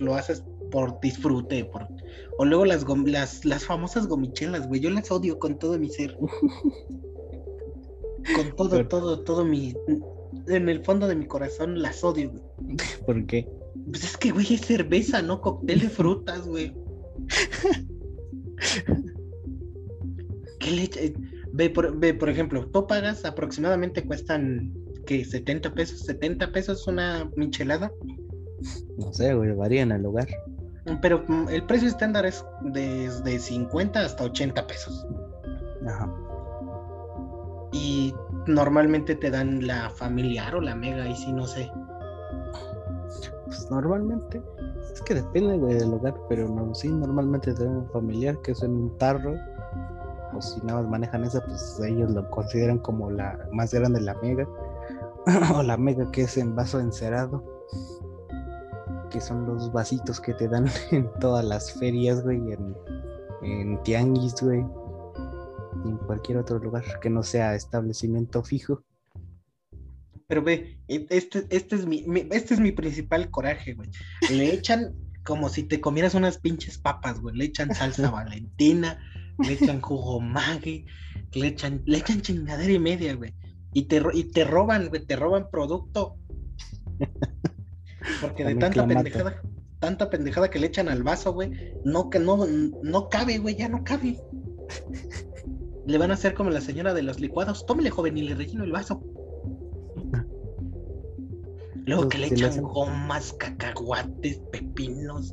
lo 0.00 0.14
haces 0.14 0.42
por 0.70 0.98
disfrute, 1.00 1.64
por... 1.66 1.86
o 2.38 2.44
luego 2.44 2.64
las, 2.64 2.84
las, 3.04 3.44
las 3.44 3.64
famosas 3.64 4.08
gomichelas, 4.08 4.66
güey, 4.66 4.80
yo 4.80 4.90
las 4.90 5.10
odio 5.10 5.38
con 5.38 5.58
todo 5.58 5.78
mi 5.78 5.88
ser. 5.88 6.18
con 8.34 8.56
todo, 8.56 8.88
todo, 8.88 9.20
todo 9.20 9.44
mi... 9.44 9.74
En 10.48 10.68
el 10.68 10.84
fondo 10.84 11.06
de 11.06 11.14
mi 11.14 11.26
corazón 11.26 11.80
las 11.80 12.02
odio, 12.02 12.30
güey. 12.30 12.42
¿Por 13.06 13.26
qué? 13.26 13.48
Pues 13.90 14.04
es 14.04 14.16
que, 14.16 14.32
güey, 14.32 14.54
es 14.54 14.62
cerveza, 14.62 15.22
¿no? 15.22 15.40
Cóctel 15.40 15.80
de 15.80 15.88
frutas, 15.88 16.46
güey. 16.46 16.74
¿Qué 20.60 20.70
leche? 20.70 21.14
Ve 21.52 21.70
por, 21.70 21.96
ve, 21.96 22.14
por 22.14 22.28
ejemplo, 22.28 22.66
tú 22.68 22.86
pagas 22.86 23.24
aproximadamente 23.24 24.04
cuestan 24.04 24.72
que 25.06 25.24
70 25.24 25.74
pesos, 25.74 26.00
70 26.00 26.52
pesos 26.52 26.86
una 26.86 27.30
michelada. 27.36 27.90
No 28.98 29.12
sé, 29.12 29.34
güey, 29.34 29.54
varía 29.54 29.82
en 29.82 29.92
el 29.92 30.02
lugar. 30.02 30.28
Pero 31.02 31.24
mm, 31.26 31.48
el 31.48 31.64
precio 31.64 31.88
estándar 31.88 32.26
es 32.26 32.44
desde 32.62 33.38
50 33.38 34.00
hasta 34.00 34.24
80 34.24 34.66
pesos. 34.66 35.06
Ajá. 35.86 36.12
Y 37.72 38.14
normalmente 38.46 39.14
te 39.14 39.30
dan 39.30 39.66
la 39.66 39.90
familiar 39.90 40.54
o 40.54 40.60
la 40.60 40.74
mega, 40.74 41.08
y 41.08 41.16
si 41.16 41.32
no 41.32 41.46
sé. 41.46 41.70
Pues 43.46 43.70
normalmente 43.70 44.42
es 44.96 45.02
que 45.02 45.14
depende, 45.14 45.58
güey, 45.58 45.74
del 45.74 45.90
lugar, 45.90 46.14
pero 46.26 46.74
sí, 46.74 46.88
normalmente 46.88 47.52
tienen 47.52 47.76
un 47.76 47.90
familiar 47.90 48.40
que 48.40 48.52
es 48.52 48.62
en 48.62 48.72
un 48.72 48.96
tarro, 48.96 49.34
o 50.34 50.40
si 50.40 50.58
nada 50.62 50.80
más 50.80 50.90
manejan 50.90 51.22
esa, 51.22 51.44
pues 51.44 51.78
ellos 51.86 52.10
lo 52.12 52.28
consideran 52.30 52.78
como 52.78 53.10
la 53.10 53.46
más 53.52 53.74
grande, 53.74 54.00
la 54.00 54.14
mega, 54.22 54.48
o 55.54 55.62
la 55.62 55.76
mega 55.76 56.10
que 56.12 56.22
es 56.22 56.38
en 56.38 56.56
vaso 56.56 56.80
encerado, 56.80 57.44
que 59.10 59.20
son 59.20 59.44
los 59.44 59.70
vasitos 59.70 60.18
que 60.18 60.32
te 60.32 60.48
dan 60.48 60.66
en 60.90 61.12
todas 61.20 61.44
las 61.44 61.74
ferias, 61.74 62.24
güey, 62.24 62.52
en, 62.52 62.74
en 63.42 63.82
tianguis, 63.82 64.40
güey, 64.40 64.64
y 65.84 65.88
en 65.90 65.98
cualquier 65.98 66.38
otro 66.38 66.58
lugar 66.58 66.84
que 67.02 67.10
no 67.10 67.22
sea 67.22 67.54
establecimiento 67.54 68.42
fijo. 68.42 68.80
Pero 70.28 70.42
ve, 70.42 70.78
e, 70.88 71.06
este, 71.10 71.46
este, 71.50 71.76
es 71.76 71.86
mi, 71.86 72.04
este 72.30 72.54
es 72.54 72.60
mi 72.60 72.72
principal 72.72 73.30
coraje, 73.30 73.74
güey. 73.74 73.88
Le 74.30 74.52
echan 74.52 74.94
como 75.24 75.48
si 75.48 75.62
te 75.64 75.80
comieras 75.80 76.14
unas 76.14 76.38
pinches 76.38 76.78
papas, 76.78 77.20
güey. 77.20 77.36
Le 77.36 77.44
echan 77.46 77.74
salsa 77.74 78.10
valentina, 78.10 78.98
le 79.38 79.52
echan 79.52 79.80
jugo 79.80 80.20
magui, 80.20 80.86
le 81.32 81.48
echan, 81.48 81.82
le 81.86 81.98
echan 81.98 82.22
chingadera 82.22 82.72
y 82.72 82.78
media, 82.78 83.14
güey. 83.14 83.34
Y 83.72 83.84
te, 83.84 84.02
y 84.14 84.24
te 84.24 84.44
roban, 84.44 84.88
güey, 84.88 85.04
te 85.04 85.16
roban 85.16 85.48
producto. 85.50 86.16
Porque 88.20 88.44
de 88.44 88.54
tanta 88.54 88.86
pendejada, 88.86 89.42
tanta 89.80 90.10
pendejada 90.10 90.50
que 90.50 90.58
le 90.58 90.68
echan 90.68 90.88
al 90.88 91.02
vaso, 91.02 91.32
güey, 91.32 91.74
no, 91.84 92.08
que 92.08 92.18
no, 92.18 92.46
no 92.46 93.08
cabe, 93.08 93.38
güey, 93.38 93.56
ya 93.56 93.68
no 93.68 93.84
cabe. 93.84 94.18
Le 95.86 95.98
van 95.98 96.10
a 96.10 96.14
hacer 96.14 96.34
como 96.34 96.50
la 96.50 96.60
señora 96.60 96.94
de 96.94 97.02
los 97.02 97.20
licuados. 97.20 97.66
Tómele, 97.66 97.90
joven, 97.90 98.16
y 98.16 98.22
le 98.22 98.34
relleno 98.34 98.64
el 98.64 98.72
vaso. 98.72 99.04
Luego 101.86 102.08
que 102.08 102.18
le 102.18 102.26
echan 102.26 102.62
gomas, 102.62 103.32
cacahuates, 103.34 104.38
pepinos. 104.50 105.32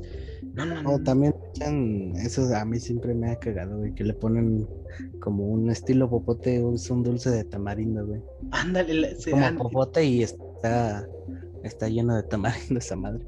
No, 0.54 0.68
no, 0.68 0.84
no. 0.84 1.02
también 1.02 1.34
echan, 1.50 2.16
eso 2.18 2.56
a 2.56 2.64
mí 2.64 2.80
siempre 2.80 3.16
me 3.16 3.32
ha 3.32 3.40
cagado, 3.40 3.80
güey, 3.80 3.96
que 3.96 4.04
le 4.04 4.14
ponen 4.14 4.68
como 5.20 5.48
un 5.48 5.72
estilo 5.72 6.08
popote, 6.08 6.64
es 6.76 6.90
un 6.92 7.02
dulce 7.02 7.32
de 7.32 7.44
tamarindo, 7.44 8.06
güey. 8.06 8.22
Ándale, 8.52 9.16
se 9.16 9.32
como 9.32 9.58
popote 9.58 10.06
y 10.06 10.22
está, 10.22 11.08
está 11.64 11.90
lleno 11.90 12.16
de 12.16 12.22
tamarindo 12.22 12.78
esa 12.78 12.96
madre. 12.96 13.26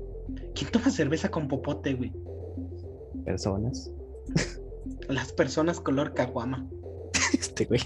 ¿Quién 0.53 0.69
toma 0.69 0.91
cerveza 0.91 1.31
con 1.31 1.47
popote, 1.47 1.95
güey? 1.95 2.13
Personas. 3.23 3.91
Las 5.09 5.33
personas 5.33 5.79
color 5.79 6.13
caguama. 6.13 6.69
este 7.33 7.65
güey. 7.65 7.81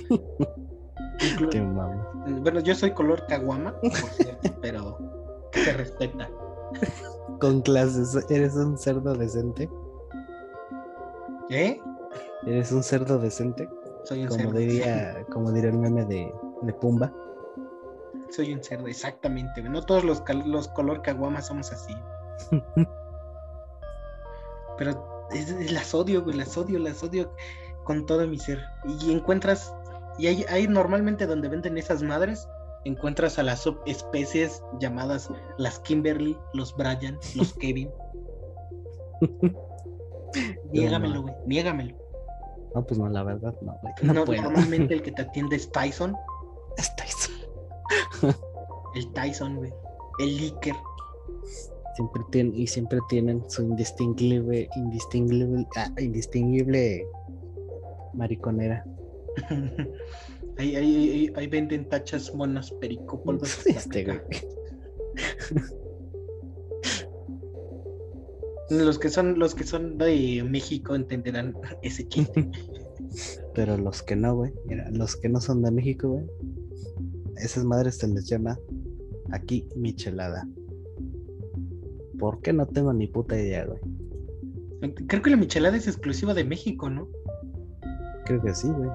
bueno, 2.42 2.60
yo 2.60 2.76
soy 2.76 2.92
color 2.92 3.26
caguama, 3.26 3.80
por 3.80 3.92
cierto, 3.92 4.58
pero 4.62 5.19
se 5.54 5.74
respeta. 5.74 6.30
Con 7.40 7.62
clases, 7.62 8.16
¿eres 8.30 8.56
un 8.56 8.78
cerdo 8.78 9.14
decente? 9.16 9.70
¿Eh? 11.50 11.82
¿Eres 12.46 12.72
un 12.72 12.84
cerdo 12.84 13.18
decente? 13.18 13.70
Soy 14.04 14.24
un 14.24 14.28
como 14.28 14.42
cerdo. 14.42 14.58
Diría, 14.58 15.26
como 15.32 15.52
diría 15.52 15.72
el 15.72 15.78
meme 15.78 16.06
de, 16.06 16.32
de 16.62 16.74
Pumba. 16.74 17.14
Soy 18.30 18.54
un 18.54 18.64
cerdo, 18.64 18.88
exactamente. 18.88 19.62
No 19.64 19.82
todos 19.84 20.04
los, 20.04 20.24
los 20.46 20.68
color 20.70 21.02
caguama 21.02 21.42
somos 21.42 21.72
así. 21.72 21.96
Pero 24.78 25.28
es, 25.32 25.72
las 25.72 25.94
odio, 25.94 26.24
güey, 26.24 26.38
las 26.38 26.58
odio, 26.58 26.80
las 26.80 27.04
odio 27.04 27.34
con 27.84 28.06
todo 28.06 28.28
mi 28.28 28.38
ser. 28.38 28.60
Y 28.86 29.12
encuentras, 29.12 29.74
y 30.18 30.28
hay, 30.28 30.46
hay 30.50 30.68
normalmente 30.68 31.26
donde 31.26 31.50
venden 31.50 31.78
esas 31.78 32.04
madres, 32.04 32.48
encuentras 32.86 33.40
a 33.40 33.44
las 33.44 33.62
subespecies 33.62 34.64
llamadas 34.80 35.30
las 35.58 35.80
Kimberly, 35.80 36.38
los 36.54 36.76
Brian, 36.76 37.18
los 37.36 37.54
Kevin. 37.60 37.90
niégamelo, 40.72 41.24
güey, 41.24 41.34
niégamelo. 41.46 41.96
No, 42.76 42.86
pues 42.86 43.00
no, 43.00 43.10
la 43.10 43.24
verdad, 43.24 43.54
no. 43.62 43.80
no, 44.04 44.26
normalmente 44.26 44.94
el 44.94 45.02
que 45.04 45.12
te 45.12 45.24
atiende 45.24 45.56
es 45.56 45.72
Tyson. 45.72 46.16
Es 46.78 46.96
Tyson. 46.96 47.36
el 48.96 49.12
Tyson, 49.14 49.56
güey. 49.58 49.74
El 50.20 50.38
Licker. 50.38 50.76
Siempre 51.96 52.22
tienen, 52.32 52.56
y 52.56 52.68
siempre 52.68 53.00
tienen 53.10 53.44
su 53.50 53.64
indistinguible, 53.64 54.70
indistinguible, 54.76 55.68
ah, 55.76 55.90
indistinguible 55.98 57.06
mariconera. 58.14 58.86
ahí, 60.60 60.76
ahí, 60.76 61.34
ahí, 61.36 61.48
venden 61.48 61.88
tachas 61.88 62.34
monas 62.36 62.72
pericopolvos. 62.72 63.66
Este, 63.66 64.04
güey. 64.06 64.20
Los 68.70 69.00
que 69.00 69.10
son, 69.10 69.40
los 69.40 69.56
que 69.56 69.64
son 69.64 69.98
de 69.98 70.46
México 70.48 70.94
entenderán 70.94 71.56
ese 71.82 72.08
chiste. 72.08 72.52
Pero 73.56 73.76
los 73.78 74.04
que 74.04 74.16
no, 74.16 74.36
güey, 74.36 74.54
mira, 74.68 74.88
los 74.92 75.16
que 75.16 75.28
no 75.28 75.42
son 75.42 75.64
de 75.64 75.72
México, 75.72 76.08
güey, 76.10 76.28
esas 77.38 77.66
madres 77.66 77.98
se 77.98 78.08
les 78.08 78.28
llama 78.28 78.60
aquí 79.32 79.68
michelada. 79.76 80.48
¿Por 82.20 82.42
qué 82.42 82.54
no 82.54 82.68
tengo 82.68 82.94
ni 82.94 83.08
puta 83.08 83.36
idea, 83.40 83.66
güey? 83.66 84.94
Creo 85.08 85.24
que 85.24 85.32
la 85.32 85.38
michelada 85.38 85.76
es 85.76 85.88
exclusiva 85.88 86.36
de 86.36 86.44
México, 86.44 86.92
¿no? 86.92 87.08
Creo 88.26 88.40
que 88.40 88.54
sí, 88.54 88.68
güey. 88.68 88.90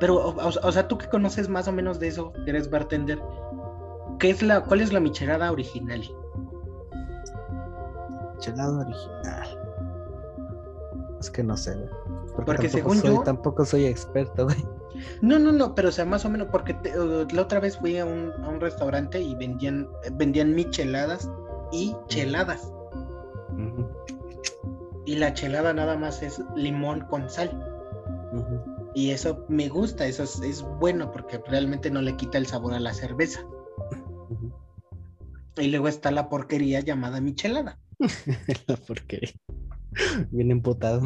Pero, 0.00 0.34
o, 0.36 0.72
sea, 0.72 0.88
tú 0.88 0.98
que 0.98 1.08
conoces 1.08 1.48
más 1.48 1.68
o 1.68 1.72
menos 1.72 2.00
de 2.00 2.08
eso, 2.08 2.32
eres 2.46 2.68
bartender, 2.68 3.20
¿qué 4.18 4.30
es 4.30 4.42
la, 4.42 4.62
¿cuál 4.62 4.80
es 4.80 4.92
la 4.92 5.00
michelada 5.00 5.52
original? 5.52 6.02
Michelada 8.34 8.80
original. 8.80 9.58
Es 11.20 11.30
que 11.30 11.42
no 11.42 11.56
sé, 11.56 11.74
güey. 11.74 11.88
Porque, 12.44 12.68
según 12.68 13.00
yo. 13.00 13.22
Tampoco 13.22 13.64
soy 13.64 13.86
experto, 13.86 14.44
güey. 14.44 14.64
No, 15.22 15.38
no, 15.38 15.52
no, 15.52 15.74
pero 15.74 15.88
o 15.88 15.92
sea, 15.92 16.04
más 16.04 16.24
o 16.24 16.30
menos, 16.30 16.48
porque 16.50 16.76
la 17.32 17.42
otra 17.42 17.60
vez 17.60 17.76
fui 17.78 17.98
a 17.98 18.04
un, 18.04 18.32
a 18.44 18.48
un 18.48 18.60
restaurante 18.60 19.20
y 19.20 19.34
vendían, 19.34 19.88
vendían 20.12 20.54
micheladas 20.54 21.30
y 21.72 21.96
cheladas. 22.08 22.70
Y 25.06 25.16
la 25.16 25.34
chelada 25.34 25.72
nada 25.72 25.96
más 25.96 26.22
es 26.22 26.40
limón 26.54 27.02
con 27.02 27.28
sal. 27.28 27.50
Y 28.94 29.10
eso 29.10 29.44
me 29.48 29.68
gusta, 29.68 30.06
eso 30.06 30.22
es, 30.22 30.62
bueno 30.78 31.10
porque 31.10 31.40
realmente 31.48 31.90
no 31.90 32.00
le 32.00 32.16
quita 32.16 32.38
el 32.38 32.46
sabor 32.46 32.74
a 32.74 32.80
la 32.80 32.94
cerveza. 32.94 33.44
Y 35.56 35.68
luego 35.68 35.88
está 35.88 36.10
la 36.10 36.28
porquería 36.28 36.80
llamada 36.80 37.20
michelada. 37.20 37.78
la 38.66 38.76
porquería. 38.76 39.32
Bien 40.30 40.50
empotado. 40.50 41.02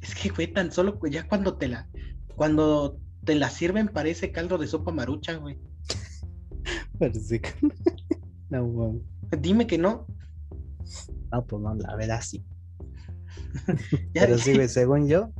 Es 0.00 0.14
que, 0.14 0.30
güey, 0.30 0.52
tan 0.52 0.72
solo 0.72 0.98
ya 1.08 1.28
cuando 1.28 1.56
te 1.56 1.68
la 1.68 1.88
cuando 2.36 2.98
te 3.24 3.34
la 3.34 3.50
sirven 3.50 3.88
parece 3.88 4.32
caldo 4.32 4.58
de 4.58 4.66
sopa 4.66 4.90
marucha, 4.90 5.34
güey. 5.34 5.60
Parece 6.98 7.40
que... 7.40 7.50
No, 8.50 9.00
Dime 9.40 9.66
que 9.66 9.78
no. 9.78 10.06
No, 11.30 11.46
pues 11.46 11.62
no, 11.62 11.74
la 11.74 11.96
verdad 11.96 12.20
sí. 12.20 12.44
Pero 14.12 14.38
sí, 14.38 14.54
güey, 14.54 14.68
según 14.68 15.08
yo, 15.08 15.32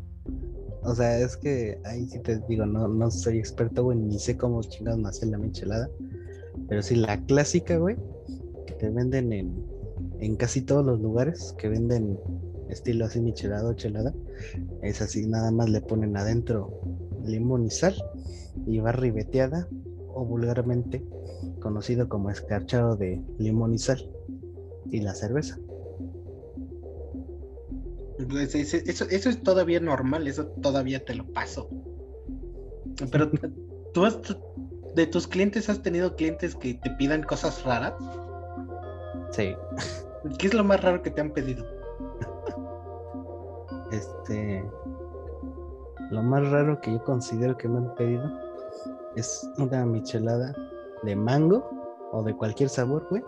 o 0.85 0.95
sea, 0.95 1.19
es 1.19 1.37
que 1.37 1.79
ahí 1.85 2.07
sí 2.09 2.19
te 2.19 2.39
digo, 2.49 2.67
no, 2.67 2.89
no 2.89 3.11
soy 3.11 3.39
experto, 3.39 3.85
güey, 3.85 3.99
ni 3.99 4.19
sé 4.19 4.37
cómo 4.37 4.63
chingados 4.63 5.01
nace 5.01 5.27
la 5.27 5.39
michelada. 5.39 5.89
Pero 6.69 6.83
sí, 6.83 6.97
la 6.97 7.21
clásica, 7.25 7.79
güey, 7.79 7.97
que 8.67 8.75
te 8.75 8.91
venden 8.91 9.33
en, 9.33 9.65
en 10.21 10.37
casi 10.37 10.63
todos 10.63 10.85
los 10.85 11.01
lugares, 11.01 11.55
que 11.59 11.69
venden 11.69 12.19
estilo 12.69 13.05
así 13.05 13.21
michelada 13.21 13.69
o 13.71 13.75
chelada, 13.75 14.13
es 14.83 15.01
así, 15.03 15.27
nada 15.27 15.51
más 15.51 15.71
le 15.71 15.81
ponen 15.81 16.17
adentro 16.17 16.81
limón 17.25 17.67
y 17.67 17.71
sal 17.71 17.95
y 18.67 18.81
va 18.81 18.93
ribeteada 18.93 19.69
o 20.09 20.25
vulgarmente 20.25 21.05
conocido 21.61 22.09
como 22.09 22.31
escarchado 22.31 22.97
de 22.97 23.23
limón 23.39 23.75
y 23.75 23.79
sal 23.79 24.11
y 24.91 25.01
la 25.01 25.15
cerveza. 25.15 25.59
Eso, 28.31 29.05
eso 29.11 29.29
es 29.29 29.43
todavía 29.43 29.81
normal, 29.81 30.27
eso 30.27 30.47
todavía 30.63 31.05
te 31.05 31.15
lo 31.15 31.25
paso. 31.33 31.69
Pero 33.11 33.31
tú 33.93 34.05
has, 34.05 34.19
de 34.95 35.07
tus 35.07 35.27
clientes 35.27 35.69
has 35.69 35.83
tenido 35.83 36.15
clientes 36.17 36.55
que 36.55 36.75
te 36.75 36.91
pidan 36.91 37.23
cosas 37.23 37.65
raras. 37.65 37.95
Sí. 39.31 39.55
¿Qué 40.39 40.47
es 40.47 40.55
lo 40.55 40.65
más 40.65 40.83
raro 40.83 41.03
que 41.03 41.11
te 41.11 41.21
han 41.21 41.31
pedido? 41.31 41.67
Este. 43.91 44.65
Lo 46.11 46.23
más 46.23 46.49
raro 46.51 46.81
que 46.81 46.93
yo 46.93 47.03
considero 47.05 47.57
que 47.57 47.69
me 47.69 47.79
han 47.79 47.95
pedido 47.95 48.31
es 49.17 49.49
una 49.57 49.87
michelada 49.87 50.55
de 51.03 51.17
mango 51.17 51.69
o 52.13 52.23
de 52.23 52.37
cualquier 52.37 52.69
sabor, 52.69 53.07
güey. 53.09 53.23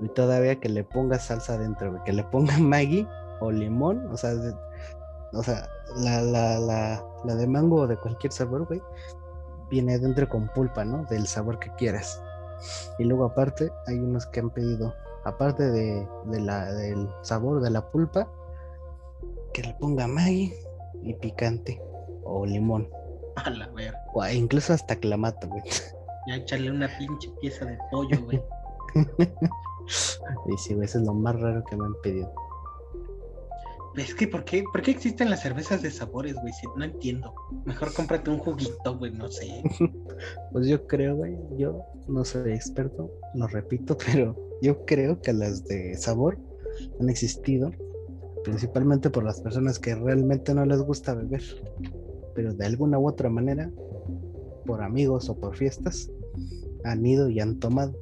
Y 0.00 0.08
todavía 0.08 0.58
que 0.58 0.68
le 0.68 0.84
ponga 0.84 1.18
salsa 1.18 1.54
adentro, 1.54 1.90
güey. 1.92 2.02
Que 2.04 2.12
le 2.12 2.24
ponga 2.24 2.56
Maggi 2.58 3.06
o 3.42 3.50
limón, 3.50 4.06
o 4.12 4.16
sea, 4.16 4.32
o 5.32 5.42
sea, 5.42 5.68
la, 5.96 6.22
la, 6.22 6.58
la, 6.58 7.04
la 7.24 7.34
de 7.34 7.46
mango 7.46 7.82
o 7.82 7.86
de 7.86 7.96
cualquier 7.96 8.32
sabor, 8.32 8.66
güey, 8.66 8.82
viene 9.70 9.94
adentro 9.94 10.28
con 10.28 10.48
pulpa, 10.48 10.84
¿no? 10.84 11.04
Del 11.04 11.26
sabor 11.26 11.58
que 11.58 11.70
quieras. 11.76 12.22
Y 12.98 13.04
luego 13.04 13.24
aparte 13.24 13.70
hay 13.86 13.98
unos 13.98 14.26
que 14.26 14.40
han 14.40 14.50
pedido, 14.50 14.94
aparte 15.24 15.70
de, 15.70 16.06
de 16.26 16.40
la, 16.40 16.72
del 16.72 17.08
sabor 17.22 17.62
de 17.62 17.70
la 17.70 17.90
pulpa, 17.90 18.28
que 19.52 19.62
le 19.62 19.74
ponga 19.74 20.06
Maggi 20.06 20.52
y 21.02 21.14
picante 21.14 21.80
o 22.24 22.46
limón. 22.46 22.88
A 23.36 23.50
la 23.50 23.68
ver. 23.68 23.94
O 24.14 24.26
incluso 24.26 24.72
hasta 24.72 24.96
clamato, 24.96 25.48
güey. 25.48 25.62
Ya 26.28 26.36
echarle 26.36 26.70
una 26.70 26.88
pinche 26.98 27.30
pieza 27.40 27.64
de 27.64 27.78
pollo, 27.90 28.22
güey. 28.24 28.42
y 28.94 30.58
sí, 30.58 30.74
güey, 30.74 30.84
eso 30.84 30.98
es 30.98 31.04
lo 31.04 31.14
más 31.14 31.38
raro 31.40 31.64
que 31.64 31.76
me 31.76 31.86
han 31.86 31.94
pedido. 32.02 32.32
Es 33.96 34.14
que, 34.14 34.26
¿por 34.26 34.44
qué, 34.44 34.64
¿por 34.72 34.80
qué 34.80 34.90
existen 34.90 35.28
las 35.28 35.42
cervezas 35.42 35.82
de 35.82 35.90
sabores, 35.90 36.34
güey? 36.36 36.52
no 36.76 36.84
entiendo. 36.84 37.34
Mejor 37.66 37.92
cómprate 37.92 38.30
un 38.30 38.38
juguito, 38.38 38.96
güey, 38.98 39.12
no 39.12 39.28
sé. 39.28 39.62
pues 40.52 40.66
yo 40.66 40.86
creo, 40.86 41.16
güey, 41.16 41.36
yo 41.58 41.84
no 42.08 42.24
soy 42.24 42.52
experto, 42.52 43.10
lo 43.34 43.46
repito, 43.48 43.96
pero 44.06 44.36
yo 44.62 44.84
creo 44.86 45.20
que 45.20 45.32
las 45.32 45.64
de 45.64 45.96
sabor 45.96 46.38
han 47.00 47.10
existido 47.10 47.70
principalmente 48.44 49.10
por 49.10 49.24
las 49.24 49.40
personas 49.40 49.78
que 49.78 49.94
realmente 49.94 50.54
no 50.54 50.64
les 50.64 50.80
gusta 50.80 51.14
beber, 51.14 51.42
pero 52.34 52.54
de 52.54 52.66
alguna 52.66 52.98
u 52.98 53.08
otra 53.08 53.28
manera, 53.28 53.70
por 54.66 54.82
amigos 54.82 55.28
o 55.28 55.38
por 55.38 55.56
fiestas, 55.56 56.10
han 56.84 57.04
ido 57.04 57.28
y 57.28 57.40
han 57.40 57.58
tomado. 57.58 57.94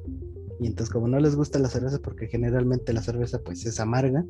Y 0.59 0.67
entonces 0.67 0.91
como 0.91 1.07
no 1.07 1.19
les 1.19 1.35
gusta 1.35 1.59
la 1.59 1.69
cerveza, 1.69 1.99
porque 1.99 2.27
generalmente 2.27 2.93
la 2.93 3.01
cerveza 3.01 3.39
pues 3.39 3.65
es 3.65 3.79
amarga, 3.79 4.25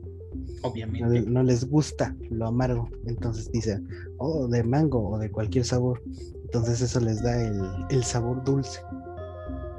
obviamente 0.64 1.22
no, 1.22 1.44
les 1.44 1.70
gusta 1.70 2.16
lo 2.30 2.48
amargo, 2.48 2.90
entonces 3.06 3.52
dicen, 3.52 3.88
oh, 4.18 4.48
de 4.48 4.64
mango 4.64 5.10
o 5.10 5.18
de 5.18 5.32
cualquier 5.32 5.66
sabor, 5.66 6.02
entonces 6.44 6.82
eso 6.82 7.00
les 7.00 7.22
da 7.24 7.42
el, 7.42 7.62
el 7.90 8.04
sabor 8.04 8.44
dulce. 8.44 8.82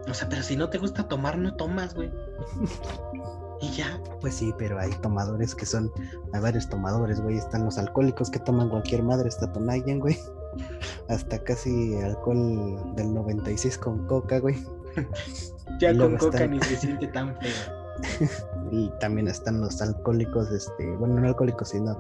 O 0.09 0.15
sea, 0.15 0.29
pero 0.29 0.43
si 0.43 0.57
no 0.57 0.69
te 0.69 0.79
gusta 0.79 1.07
tomar, 1.09 1.39
no 1.39 1.55
tomas, 1.55 1.95
güey. 1.95 2.11
y 3.61 3.71
ya. 3.71 4.01
Pues 4.21 4.35
sí, 4.35 4.53
pero 4.59 4.79
hay 4.79 4.91
tomadores 5.01 5.55
que 5.55 5.65
son, 5.65 5.91
hay 6.33 6.41
varios 6.41 6.69
tomadores, 6.69 7.21
güey. 7.21 7.37
Están 7.37 7.65
los 7.65 7.79
alcohólicos 7.79 8.31
que 8.31 8.41
toman 8.41 8.69
cualquier 8.69 9.03
madre, 9.03 9.29
está 9.29 9.53
Tonayan, 9.53 10.01
güey. 10.01 10.19
Hasta 11.09 11.43
casi 11.43 11.95
alcohol 11.97 12.95
del 12.97 13.15
96 13.15 13.79
con 13.79 14.07
coca, 14.07 14.41
güey. 14.41 14.57
ya 15.81 15.97
con 15.97 16.17
coca 16.17 16.47
ni 16.47 16.61
se 16.61 16.77
siente 16.77 17.07
tan 17.07 17.37
feo. 17.39 17.82
y 18.71 18.91
también 19.01 19.29
están 19.29 19.61
los 19.61 19.81
alcohólicos, 19.81 20.51
este, 20.51 20.97
bueno, 20.97 21.21
no 21.21 21.29
alcohólicos, 21.29 21.71
sino 21.71 21.97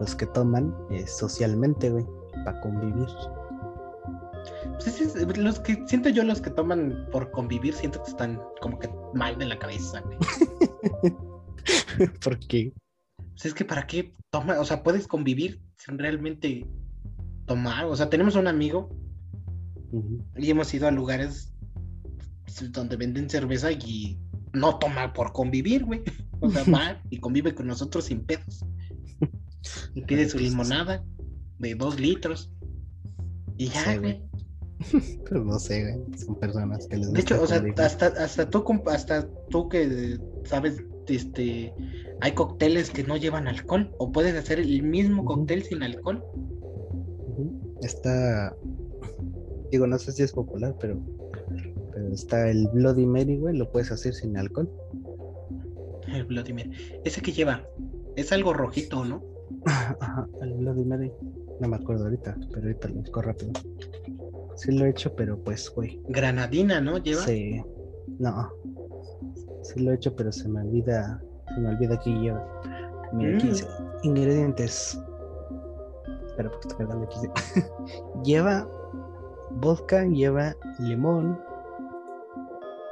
los 0.00 0.14
que 0.14 0.26
toman 0.26 0.74
eh, 0.90 1.06
socialmente, 1.06 1.90
güey, 1.90 2.04
para 2.44 2.60
convivir. 2.60 3.08
Pues 4.74 5.38
los 5.38 5.60
que 5.60 5.82
siento 5.86 6.08
yo 6.08 6.24
los 6.24 6.40
que 6.40 6.50
toman 6.50 7.06
por 7.10 7.30
convivir 7.30 7.74
siento 7.74 8.02
que 8.02 8.10
están 8.10 8.40
como 8.60 8.78
que 8.78 8.90
mal 9.14 9.38
de 9.38 9.46
la 9.46 9.58
cabeza, 9.58 10.00
güey. 10.00 10.18
¿Por 12.24 12.38
qué? 12.40 12.72
Pues 13.16 13.46
es 13.46 13.54
que 13.54 13.64
para 13.64 13.86
qué 13.86 14.14
toma, 14.30 14.58
o 14.58 14.64
sea, 14.64 14.82
puedes 14.82 15.06
convivir 15.06 15.60
sin 15.76 15.98
realmente 15.98 16.66
tomar, 17.46 17.86
o 17.86 17.96
sea, 17.96 18.10
tenemos 18.10 18.36
un 18.36 18.46
amigo 18.46 18.90
y 20.36 20.50
hemos 20.50 20.72
ido 20.74 20.88
a 20.88 20.90
lugares 20.90 21.54
donde 22.70 22.96
venden 22.96 23.30
cerveza 23.30 23.70
y 23.72 24.18
no 24.54 24.78
toma 24.78 25.12
por 25.12 25.32
convivir, 25.32 25.84
güey. 25.84 26.02
O 26.40 26.50
sea, 26.50 26.64
va 26.72 27.02
y 27.10 27.18
convive 27.18 27.54
con 27.54 27.66
nosotros 27.66 28.06
sin 28.06 28.24
pedos. 28.24 28.64
Y 29.94 30.02
pide 30.02 30.28
su 30.28 30.38
limonada 30.38 31.04
de 31.58 31.74
dos 31.74 31.98
litros. 31.98 32.52
Y 33.56 33.68
ya, 33.68 33.96
güey. 33.98 34.22
Pero 35.28 35.44
no 35.44 35.58
sé, 35.58 35.82
güey. 35.82 36.18
Son 36.18 36.38
personas 36.38 36.86
que 36.86 36.96
les 36.96 37.12
De 37.12 37.20
hecho, 37.20 37.40
o 37.40 37.46
sea, 37.46 37.62
hasta, 37.78 38.06
hasta 38.06 38.50
tú, 38.50 38.64
hasta 38.86 39.28
tú 39.50 39.68
que 39.68 40.18
sabes, 40.44 40.82
este, 41.08 41.72
hay 42.20 42.32
cócteles 42.32 42.90
que 42.90 43.04
no 43.04 43.16
llevan 43.16 43.48
alcohol. 43.48 43.94
O 43.98 44.12
puedes 44.12 44.34
hacer 44.36 44.60
el 44.60 44.82
mismo 44.82 45.24
cóctel 45.24 45.62
sin 45.62 45.82
alcohol. 45.82 46.22
Está. 47.82 48.54
Digo, 49.70 49.86
no 49.86 49.98
sé 49.98 50.12
si 50.12 50.22
es 50.22 50.32
popular, 50.32 50.76
pero. 50.80 51.00
Pero 51.94 52.08
está 52.08 52.50
el 52.50 52.68
Bloody 52.68 53.06
Mary, 53.06 53.38
güey. 53.38 53.56
Lo 53.56 53.70
puedes 53.70 53.90
hacer 53.92 54.14
sin 54.14 54.36
alcohol. 54.36 54.68
El 56.08 56.24
Bloody 56.24 56.52
Mary. 56.52 56.72
¿Ese 57.04 57.22
que 57.22 57.32
lleva? 57.32 57.62
Es 58.16 58.32
algo 58.32 58.52
rojito, 58.52 59.04
¿no? 59.04 59.22
Ajá, 59.66 60.28
el 60.42 60.54
Bloody 60.54 60.84
Mary. 60.84 61.12
No 61.60 61.68
me 61.68 61.76
acuerdo 61.76 62.04
ahorita, 62.04 62.36
pero 62.52 62.66
ahorita 62.66 62.88
lo 62.88 62.94
busco 62.96 63.22
rápido. 63.22 63.52
Sí 64.56 64.72
lo 64.72 64.84
he 64.84 64.90
hecho, 64.90 65.14
pero 65.14 65.38
pues, 65.38 65.70
güey. 65.70 66.00
Granadina, 66.08 66.80
¿no? 66.80 66.98
¿Lleva? 66.98 67.22
Sí. 67.22 67.62
No. 68.18 68.52
Sí 69.62 69.80
lo 69.80 69.92
he 69.92 69.94
hecho, 69.94 70.14
pero 70.14 70.32
se 70.32 70.48
me 70.48 70.60
olvida. 70.60 71.22
Se 71.54 71.60
me 71.60 71.68
olvida 71.70 71.98
que 72.00 72.10
lleva. 72.10 72.60
Mira, 73.12 73.36
aquí 73.36 73.46
mm. 73.46 73.50
dice 73.50 73.66
ingredientes. 74.02 75.00
Espera, 76.26 76.50
porque 76.50 76.68
estoy 76.68 76.86
cargando 76.86 77.06
aquí. 77.06 77.18
lleva 78.24 78.68
vodka, 79.50 80.04
lleva 80.06 80.56
limón. 80.80 81.38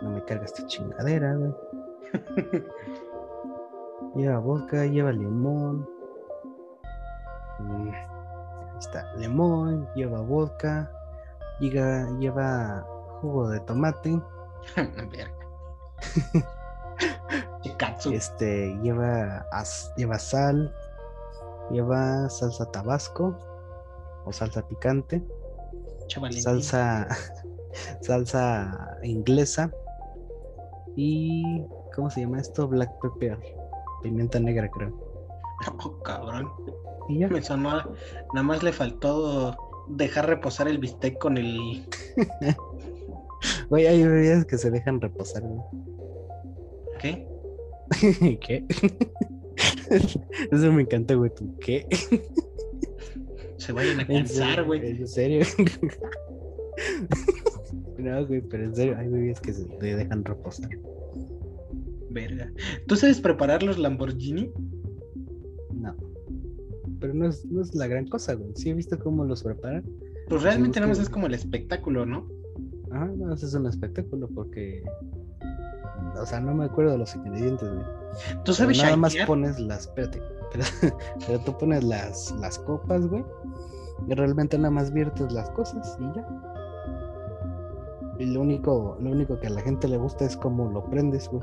No 0.02 0.10
me 0.10 0.24
carga 0.24 0.44
esta 0.44 0.66
chingadera, 0.66 1.34
güey. 1.36 1.54
lleva 4.16 4.38
vodka, 4.38 4.84
lleva 4.86 5.12
limón. 5.12 5.88
Mm, 7.60 7.88
ahí 7.88 8.78
está, 8.78 9.14
limón, 9.14 9.88
lleva 9.94 10.20
vodka, 10.20 10.90
lleva, 11.60 12.10
lleva 12.18 12.84
jugo 13.20 13.48
de 13.48 13.60
tomate. 13.60 14.20
este 18.10 18.76
lleva 18.82 19.46
lleva 19.96 20.18
sal, 20.18 20.74
lleva 21.70 22.28
salsa 22.28 22.70
tabasco 22.72 23.38
o 24.24 24.32
salsa 24.32 24.66
picante, 24.66 25.22
salsa 26.42 27.06
salsa 28.00 28.98
inglesa 29.02 29.70
y 30.96 31.64
¿cómo 31.94 32.11
se 32.11 32.20
llama 32.20 32.40
esto? 32.40 32.68
Black 32.68 32.90
pepper, 33.00 33.38
pimienta 34.02 34.40
negra 34.40 34.70
creo. 34.70 34.92
Oh, 35.85 36.02
cabrón. 36.02 36.48
Y 37.09 37.20
ya. 37.20 37.28
Me 37.28 37.40
sonó, 37.40 37.70
nada 38.35 38.42
más 38.42 38.64
le 38.64 38.72
faltó 38.72 39.57
dejar 39.88 40.26
reposar 40.26 40.66
el 40.68 40.78
bistec 40.78 41.18
con 41.18 41.37
el. 41.38 41.87
Güey, 43.68 43.87
hay 43.87 44.05
bebidas 44.05 44.44
que 44.44 44.57
se 44.57 44.70
dejan 44.70 45.00
reposar, 45.00 45.42
¿Qué? 47.00 47.26
¿Qué? 48.40 48.64
Eso 50.52 50.72
me 50.72 50.83
encanta, 50.83 51.14
güey. 51.14 51.31
¿Tú 51.35 51.57
qué? 51.59 51.87
Se 53.57 53.72
vayan 53.72 54.00
a 54.00 54.07
cansar, 54.07 54.64
güey. 54.64 54.87
¿En 54.87 55.09
serio? 55.09 55.44
No, 58.02 58.26
güey, 58.26 58.40
pero 58.40 58.64
en 58.64 58.74
serio, 58.74 58.96
hay 58.98 59.08
bebidas 59.08 59.40
que 59.40 59.52
se 59.52 59.66
dejan 59.78 60.24
reposar. 60.24 60.70
Verga. 62.10 62.52
¿Tú 62.86 62.96
sabes 62.96 63.20
preparar 63.20 63.62
los 63.62 63.78
Lamborghini? 63.78 64.52
No 65.74 65.96
pero 67.02 67.14
no 67.14 67.28
es, 67.28 67.44
no 67.46 67.60
es 67.60 67.74
la 67.74 67.88
gran 67.88 68.06
cosa, 68.06 68.34
güey. 68.34 68.52
Sí 68.54 68.70
he 68.70 68.74
visto 68.74 68.96
cómo 68.98 69.24
los 69.24 69.42
preparan. 69.42 69.84
Pues 70.28 70.42
realmente 70.42 70.78
nada 70.78 70.88
más 70.88 71.00
es 71.00 71.10
como 71.10 71.26
el 71.26 71.34
espectáculo, 71.34 72.06
¿no? 72.06 72.26
Ah, 72.92 73.10
no, 73.16 73.34
es 73.34 73.54
un 73.54 73.66
espectáculo 73.66 74.28
porque. 74.28 74.84
O 76.16 76.24
sea, 76.24 76.40
no 76.40 76.54
me 76.54 76.66
acuerdo 76.66 76.92
de 76.92 76.98
los 76.98 77.14
ingredientes, 77.16 77.68
güey. 77.68 77.84
¿Tú 78.44 78.54
sabes 78.54 78.78
Nada 78.78 78.96
más 78.96 79.16
pones 79.26 79.58
las. 79.58 79.86
Espérate, 79.86 80.22
pero, 81.26 81.40
tú 81.40 81.58
pones 81.58 81.82
las, 81.82 82.32
las 82.40 82.58
copas, 82.60 83.06
güey. 83.08 83.24
Y 84.08 84.14
realmente 84.14 84.56
nada 84.56 84.70
más 84.70 84.92
viertes 84.92 85.32
las 85.32 85.50
cosas 85.50 85.98
y 85.98 86.04
ya. 86.16 86.51
Y 88.18 88.27
lo 88.27 88.40
único, 88.40 88.96
lo 89.01 89.11
único 89.11 89.38
que 89.40 89.46
a 89.46 89.51
la 89.51 89.62
gente 89.62 89.88
le 89.88 89.96
gusta 89.96 90.25
es 90.25 90.37
cómo 90.37 90.70
lo 90.70 90.85
prendes, 90.85 91.29
güey 91.29 91.42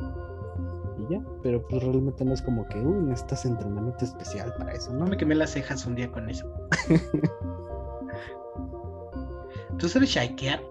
ya, 1.10 1.21
pero 1.41 1.65
pues 1.67 1.84
realmente 1.84 2.23
no 2.23 2.34
es 2.34 2.41
como 2.41 2.65
que, 2.67 2.79
uy, 2.79 3.05
necesitas 3.05 3.45
entrenamiento 3.45 4.05
especial 4.05 4.53
para 4.58 4.73
eso, 4.73 4.93
¿no? 4.93 5.05
Me 5.08 5.17
quemé 5.17 5.36
las 5.36 5.51
cejas 5.51 5.86
un 5.86 5.95
día 5.95 6.10
con 6.12 6.29
eso. 6.29 6.49
¿Tú 9.77 9.89
sabes 9.89 10.10
shakear? 10.10 10.63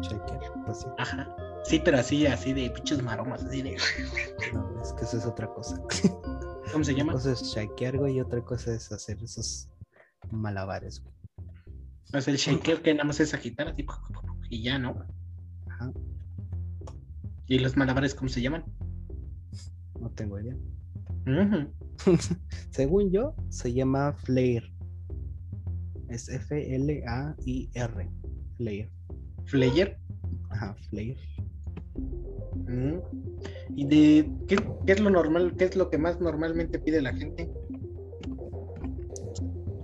Shakear, 0.00 0.52
pues 0.64 0.80
sí. 0.80 0.86
Ajá. 0.98 1.36
Sí, 1.64 1.80
pero 1.84 1.98
así, 1.98 2.26
así 2.26 2.52
de 2.52 2.70
pinches 2.70 3.02
maromas, 3.02 3.44
así 3.44 3.62
de. 3.62 3.76
No, 4.52 4.80
es 4.80 4.92
que 4.92 5.04
eso 5.04 5.16
es 5.18 5.26
otra 5.26 5.48
cosa. 5.48 5.80
¿Cómo 6.72 6.84
se 6.84 6.94
llama? 6.94 7.12
Una 7.12 7.20
cosa 7.20 7.32
es 7.32 7.42
shakear, 7.42 7.98
güey, 7.98 8.16
y 8.16 8.20
otra 8.20 8.40
cosa 8.42 8.74
es 8.74 8.90
hacer 8.92 9.22
esos 9.22 9.68
malabares, 10.30 11.02
güey. 11.02 11.14
O 12.14 12.20
sea, 12.20 12.32
el 12.32 12.38
shakear 12.38 12.82
que 12.82 12.94
nada 12.94 13.04
más 13.04 13.18
es 13.20 13.34
agitar 13.34 13.68
así 13.68 13.84
y 14.50 14.62
ya, 14.62 14.78
¿no? 14.78 15.04
Ajá. 15.68 15.92
¿Y 17.46 17.58
los 17.58 17.76
malabares 17.76 18.14
cómo 18.14 18.28
se 18.28 18.42
llaman? 18.42 18.64
No 20.00 20.10
tengo 20.10 20.38
idea. 20.40 20.56
Según 22.70 23.10
yo, 23.10 23.34
se 23.48 23.72
llama 23.72 24.12
Flair. 24.12 24.72
Es 26.08 26.28
F-L-A-I-R. 26.28 28.10
Flair. 28.56 28.90
¿Flair? 29.46 29.98
Ajá, 30.50 30.74
Flair. 30.88 31.16
¿Y 33.74 33.84
de 33.86 34.30
qué, 34.48 34.58
es 34.86 35.00
lo 35.00 35.10
normal, 35.10 35.54
qué 35.56 35.64
es 35.64 35.76
lo 35.76 35.90
que 35.90 35.98
más 35.98 36.20
normalmente 36.20 36.78
pide 36.78 37.00
la 37.02 37.12
gente? 37.12 37.50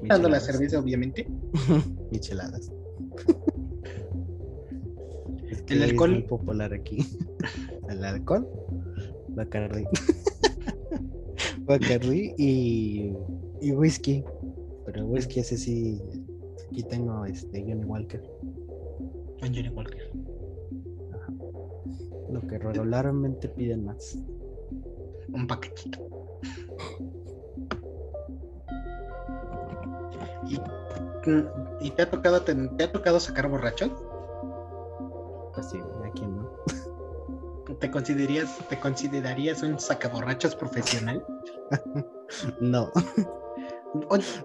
Dando 0.03 0.29
la 0.29 0.40
cerveza, 0.40 0.79
obviamente. 0.79 1.29
Micheladas. 2.11 2.70
El 5.69 5.83
alcohol. 5.83 6.11
Es 6.11 6.19
muy 6.19 6.29
popular 6.29 6.73
aquí. 6.73 7.07
¿El 7.88 8.05
alcohol? 8.05 8.48
Bacardi. 9.29 9.85
Bacardi 11.61 12.35
y, 12.38 13.13
y 13.61 13.73
whisky. 13.73 14.25
Pero 14.87 15.07
whisky 15.07 15.40
ese 15.40 15.57
sí. 15.57 16.00
Aquí 16.67 16.83
tengo 16.83 17.25
este 17.27 17.61
Johnny 17.63 17.85
Walker. 17.85 18.23
Johnny 19.40 19.69
Walker. 19.69 20.11
Lo 22.31 22.40
que 22.40 22.59
regularmente 22.59 23.48
piden 23.48 23.85
más. 23.85 24.19
Un 25.33 25.46
paquetito. 25.46 26.13
¿Y, 31.81 31.90
te 31.90 32.03
ha 32.03 32.11
tocado 32.11 32.42
te, 32.42 32.55
te 32.55 32.85
ha 32.85 32.92
tocado 32.92 33.21
sacar 33.21 33.48
borrachos? 33.48 33.90
Sí, 35.63 35.81
aquí 36.04 36.27
no. 36.27 36.50
¿Te 37.79 37.90
considerarías, 37.90 38.58
te 38.69 38.79
considerarías 38.79 39.63
un 39.63 39.79
sacaborrachos 39.79 40.54
profesional? 40.54 41.25
no. 42.60 42.90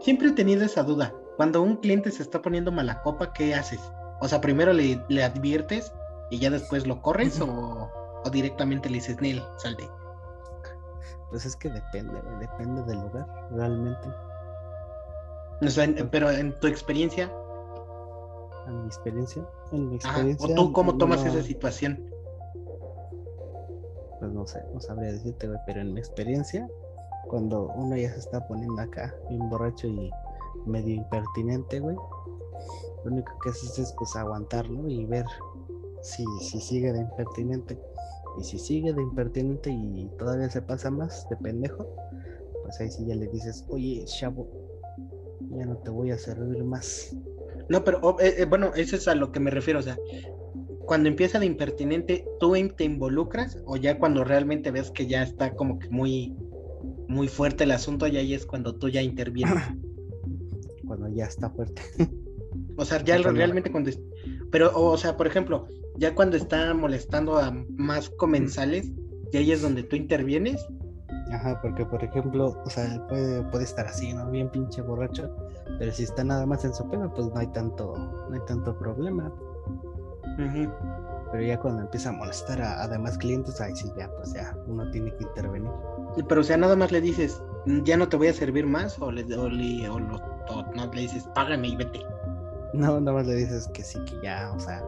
siempre 0.01 0.29
he 0.29 0.31
tenido 0.33 0.63
esa 0.63 0.83
duda. 0.83 1.13
Cuando 1.35 1.61
un 1.61 1.77
cliente 1.77 2.11
se 2.11 2.23
está 2.23 2.41
poniendo 2.41 2.71
mala 2.71 3.01
copa, 3.01 3.33
¿qué 3.33 3.53
haces? 3.55 3.79
O 4.21 4.27
sea, 4.27 4.41
primero 4.41 4.73
le, 4.73 5.23
adviertes 5.23 5.93
y 6.31 6.39
ya 6.39 6.49
después 6.49 6.87
lo 6.87 7.01
corres 7.01 7.39
o, 7.41 7.91
directamente 8.31 8.89
le 8.89 8.95
dices, 8.95 9.21
Neil, 9.21 9.43
salte. 9.57 9.89
Pues 11.29 11.45
es 11.45 11.55
que 11.55 11.69
depende, 11.69 12.21
depende 12.39 12.83
del 12.83 13.01
lugar, 13.01 13.27
realmente. 13.51 14.07
pero 16.11 16.31
en 16.31 16.57
tu 16.59 16.67
experiencia. 16.67 17.31
En 18.67 18.81
mi 18.81 18.87
experiencia. 18.87 19.47
En 19.71 19.89
mi 19.89 19.95
experiencia. 19.95 20.47
o 20.47 20.53
tú 20.53 20.73
cómo 20.73 20.97
tomas 20.97 21.25
esa 21.25 21.41
situación. 21.41 22.03
Pues 24.19 24.31
no 24.31 24.45
sé, 24.47 24.63
no 24.73 24.79
sabría 24.79 25.11
decirte, 25.11 25.47
güey, 25.47 25.59
pero 25.65 25.81
en 25.81 25.93
mi 25.93 25.99
experiencia, 25.99 26.67
cuando 27.27 27.71
uno 27.75 27.95
ya 27.95 28.11
se 28.11 28.19
está 28.19 28.45
poniendo 28.47 28.81
acá, 28.81 29.15
bien 29.29 29.49
borracho 29.49 29.87
y 29.87 30.11
medio 30.65 30.95
impertinente, 30.95 31.79
güey, 31.79 31.95
lo 33.05 33.11
único 33.11 33.31
que 33.43 33.49
haces 33.49 33.77
es 33.77 33.93
pues 33.93 34.15
aguantarlo 34.15 34.87
y 34.87 35.05
ver 35.05 35.25
si, 36.01 36.25
si 36.41 36.59
sigue 36.59 36.91
de 36.91 37.01
impertinente. 37.01 37.79
Y 38.39 38.43
si 38.43 38.59
sigue 38.59 38.93
de 38.93 39.01
impertinente 39.01 39.69
y 39.71 40.11
todavía 40.17 40.49
se 40.49 40.61
pasa 40.61 40.91
más 40.91 41.27
de 41.29 41.37
pendejo, 41.37 41.87
pues 42.63 42.79
ahí 42.79 42.91
sí 42.91 43.05
ya 43.05 43.15
le 43.15 43.27
dices, 43.27 43.65
oye, 43.69 44.03
chavo, 44.05 44.47
ya 45.51 45.65
no 45.65 45.77
te 45.77 45.89
voy 45.89 46.11
a 46.11 46.17
servir 46.17 46.63
más. 46.63 47.15
No, 47.69 47.83
pero 47.83 47.99
oh, 48.01 48.19
eh, 48.19 48.35
eh, 48.37 48.45
bueno, 48.45 48.71
eso 48.75 48.95
es 48.95 49.07
a 49.07 49.15
lo 49.15 49.31
que 49.31 49.39
me 49.39 49.51
refiero, 49.51 49.79
o 49.79 49.83
sea, 49.83 49.97
cuando 50.85 51.09
empieza 51.09 51.39
de 51.39 51.45
impertinente, 51.45 52.25
¿tú 52.39 52.53
te 52.75 52.85
involucras 52.85 53.61
o 53.65 53.75
ya 53.75 53.99
cuando 53.99 54.23
realmente 54.23 54.71
ves 54.71 54.89
que 54.91 55.07
ya 55.07 55.21
está 55.21 55.53
como 55.53 55.79
que 55.79 55.89
muy, 55.89 56.35
muy 57.07 57.27
fuerte 57.27 57.65
el 57.65 57.71
asunto, 57.71 58.07
ya 58.07 58.19
ahí 58.19 58.33
es 58.33 58.45
cuando 58.45 58.75
tú 58.75 58.89
ya 58.89 59.01
intervienes? 59.01 59.55
Cuando 60.87 61.09
ya 61.09 61.25
está 61.25 61.49
fuerte. 61.49 61.81
O 62.77 62.85
sea, 62.85 63.03
ya 63.03 63.17
realmente 63.21 63.69
cuando... 63.69 63.91
Pero, 64.51 64.71
o 64.73 64.97
sea, 64.97 65.17
por 65.17 65.27
ejemplo, 65.27 65.67
ya 65.97 66.15
cuando 66.15 66.37
está 66.37 66.73
molestando 66.73 67.37
a 67.37 67.51
más 67.51 68.09
comensales, 68.09 68.93
y 69.31 69.37
ahí 69.37 69.51
es 69.51 69.61
donde 69.61 69.83
tú 69.83 69.95
intervienes. 69.95 70.65
Ajá, 71.31 71.59
porque 71.61 71.85
por 71.85 72.03
ejemplo, 72.03 72.55
o 72.65 72.69
sea, 72.69 73.05
puede, 73.07 73.43
puede 73.43 73.65
estar 73.65 73.87
así, 73.87 74.13
¿no? 74.13 74.29
Bien 74.29 74.49
pinche 74.49 74.81
borracho, 74.81 75.29
pero 75.79 75.91
si 75.91 76.03
está 76.03 76.23
nada 76.23 76.45
más 76.45 76.63
en 76.63 76.73
su 76.73 76.87
pena, 76.89 77.11
pues 77.13 77.27
no 77.33 77.39
hay 77.39 77.47
tanto, 77.47 77.93
no 78.29 78.33
hay 78.33 78.41
tanto 78.47 78.77
problema. 78.77 79.31
Pero 81.31 81.43
ya 81.43 81.59
cuando 81.59 81.81
empieza 81.81 82.09
a 82.09 82.13
molestar 82.13 82.61
a, 82.61 82.83
a, 82.83 82.87
demás 82.87 83.17
clientes, 83.17 83.59
ahí 83.59 83.75
sí 83.75 83.91
ya, 83.97 84.09
pues 84.15 84.33
ya, 84.33 84.55
uno 84.67 84.89
tiene 84.91 85.13
que 85.15 85.23
intervenir. 85.23 85.71
Pero 86.27 86.41
o 86.41 86.43
sea, 86.43 86.57
nada 86.57 86.75
más 86.75 86.91
le 86.91 87.01
dices, 87.01 87.41
ya 87.83 87.97
no 87.97 88.07
te 88.07 88.17
voy 88.17 88.27
a 88.27 88.33
servir 88.33 88.65
más, 88.65 88.99
o 89.01 89.11
le, 89.11 89.23
o 89.35 89.49
le, 89.49 89.89
o 89.89 89.99
no, 89.99 90.93
le 90.93 91.01
dices, 91.01 91.27
págame 91.35 91.69
y 91.69 91.75
vete. 91.75 91.99
No, 92.73 92.99
nada 92.99 93.17
más 93.17 93.27
le 93.27 93.35
dices 93.35 93.67
que 93.73 93.83
sí, 93.83 93.99
que 94.05 94.15
ya, 94.21 94.51
o 94.55 94.59
sea, 94.59 94.83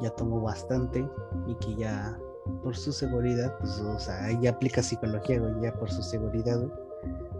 ya 0.00 0.10
tomó 0.10 0.40
bastante 0.40 1.06
y 1.46 1.54
que 1.56 1.74
ya 1.76 2.18
por 2.62 2.76
su 2.76 2.92
seguridad, 2.92 3.56
pues, 3.58 3.78
o 3.80 3.98
sea, 3.98 4.24
ahí 4.24 4.38
ya 4.42 4.50
aplica 4.50 4.82
psicología, 4.82 5.40
güey, 5.40 5.54
ya 5.62 5.72
por 5.74 5.90
su 5.90 6.02
seguridad, 6.02 6.60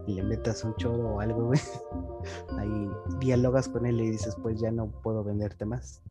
y 0.07 0.15
le 0.15 0.23
metas 0.23 0.65
un 0.65 0.75
choro 0.77 1.17
o 1.17 1.21
algo, 1.21 1.47
güey. 1.47 1.61
Ahí 2.59 2.89
dialogas 3.21 3.69
con 3.69 3.85
él 3.85 4.01
y 4.01 4.11
dices, 4.11 4.37
pues 4.43 4.59
ya 4.59 4.71
no 4.71 4.91
puedo 5.03 5.23
venderte 5.23 5.67
más. 5.67 6.03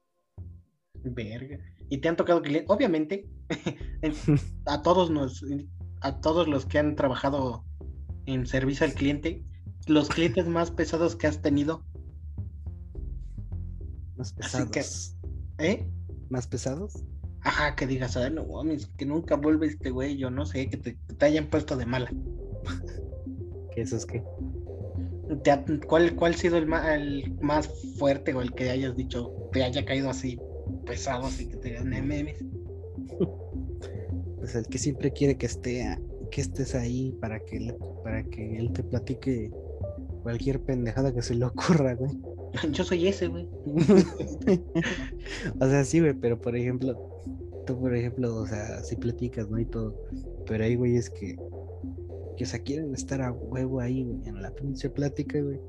Verga. 1.03 1.57
Y 1.89 1.99
te 1.99 2.09
han 2.09 2.15
tocado 2.15 2.41
clientes, 2.41 2.69
obviamente, 2.69 3.27
a 4.65 4.81
todos 4.83 5.09
nos, 5.09 5.43
a 6.01 6.19
todos 6.21 6.47
los 6.47 6.65
que 6.65 6.79
han 6.79 6.95
trabajado 6.95 7.63
en 8.25 8.45
servicio 8.45 8.85
al 8.85 8.93
cliente, 8.93 9.43
los 9.87 10.09
clientes 10.09 10.47
más 10.47 10.69
pesados 10.69 11.15
que 11.15 11.27
has 11.27 11.41
tenido. 11.41 11.83
Más 14.15 14.33
pesados. 14.33 15.15
¿Eh? 15.59 15.89
¿Más 16.29 16.45
pesados? 16.45 17.03
Ajá, 17.47 17.77
que 17.77 17.87
digas, 17.87 18.17
a 18.17 18.29
no 18.29 18.45
mames, 18.45 18.87
que 18.97 19.05
nunca 19.05 19.37
vuelve 19.37 19.67
este 19.67 19.89
güey, 19.89 20.17
yo 20.17 20.29
no 20.29 20.45
sé, 20.45 20.67
que 20.67 20.75
te, 20.75 21.25
hayan 21.25 21.49
puesto 21.49 21.77
de 21.77 21.85
mala. 21.85 22.11
¿Qué 23.73 23.81
eso 23.83 23.95
es 23.95 24.05
qué? 24.05 24.21
¿Cuál, 25.87 26.13
¿Cuál 26.17 26.33
ha 26.33 26.37
sido 26.37 26.57
el 26.57 26.67
más, 26.67 26.85
el 26.89 27.37
más 27.39 27.69
fuerte 27.97 28.33
o 28.33 28.41
el 28.41 28.53
que 28.53 28.69
hayas 28.69 28.97
dicho, 28.97 29.31
te 29.53 29.63
haya 29.63 29.85
caído 29.85 30.09
así 30.09 30.37
pesado, 30.85 31.27
así 31.27 31.47
que 31.47 31.55
te 31.55 31.69
digan 31.69 31.89
memes? 31.89 32.37
Pues 34.39 34.53
el 34.53 34.67
que 34.67 34.77
siempre 34.77 35.11
quiere 35.11 35.35
que 35.35 35.45
esté 35.47 35.97
que 36.31 36.41
estés 36.41 36.75
ahí 36.75 37.11
para 37.19 37.39
que 37.39 37.75
para 38.03 38.23
que 38.23 38.57
él 38.57 38.71
te 38.71 38.83
platique 38.83 39.51
cualquier 40.27 40.59
pendejada 40.59 41.13
que 41.13 41.21
se 41.21 41.35
le 41.35 41.45
ocurra, 41.45 41.93
güey. 41.93 42.11
Yo 42.73 42.83
soy 42.83 43.07
ese, 43.07 43.27
güey. 43.27 43.47
o 45.61 45.65
sea, 45.65 45.85
sí, 45.85 46.01
güey, 46.01 46.11
pero 46.11 46.37
por 46.37 46.53
ejemplo, 46.57 47.21
tú, 47.65 47.79
por 47.79 47.95
ejemplo, 47.95 48.35
o 48.35 48.45
sea, 48.45 48.83
sí 48.83 48.97
platicas, 48.97 49.49
¿no? 49.49 49.57
Y 49.57 49.63
todo. 49.63 49.95
Pero 50.45 50.65
hay 50.65 50.75
güeyes 50.75 51.09
que, 51.09 51.37
que, 52.35 52.43
o 52.43 52.45
sea, 52.45 52.59
quieren 52.59 52.93
estar 52.93 53.21
a 53.21 53.31
huevo 53.31 53.79
ahí, 53.79 54.03
güey, 54.03 54.27
en 54.27 54.41
la 54.41 54.51
pinche 54.51 54.89
plática, 54.89 55.39
güey. 55.39 55.61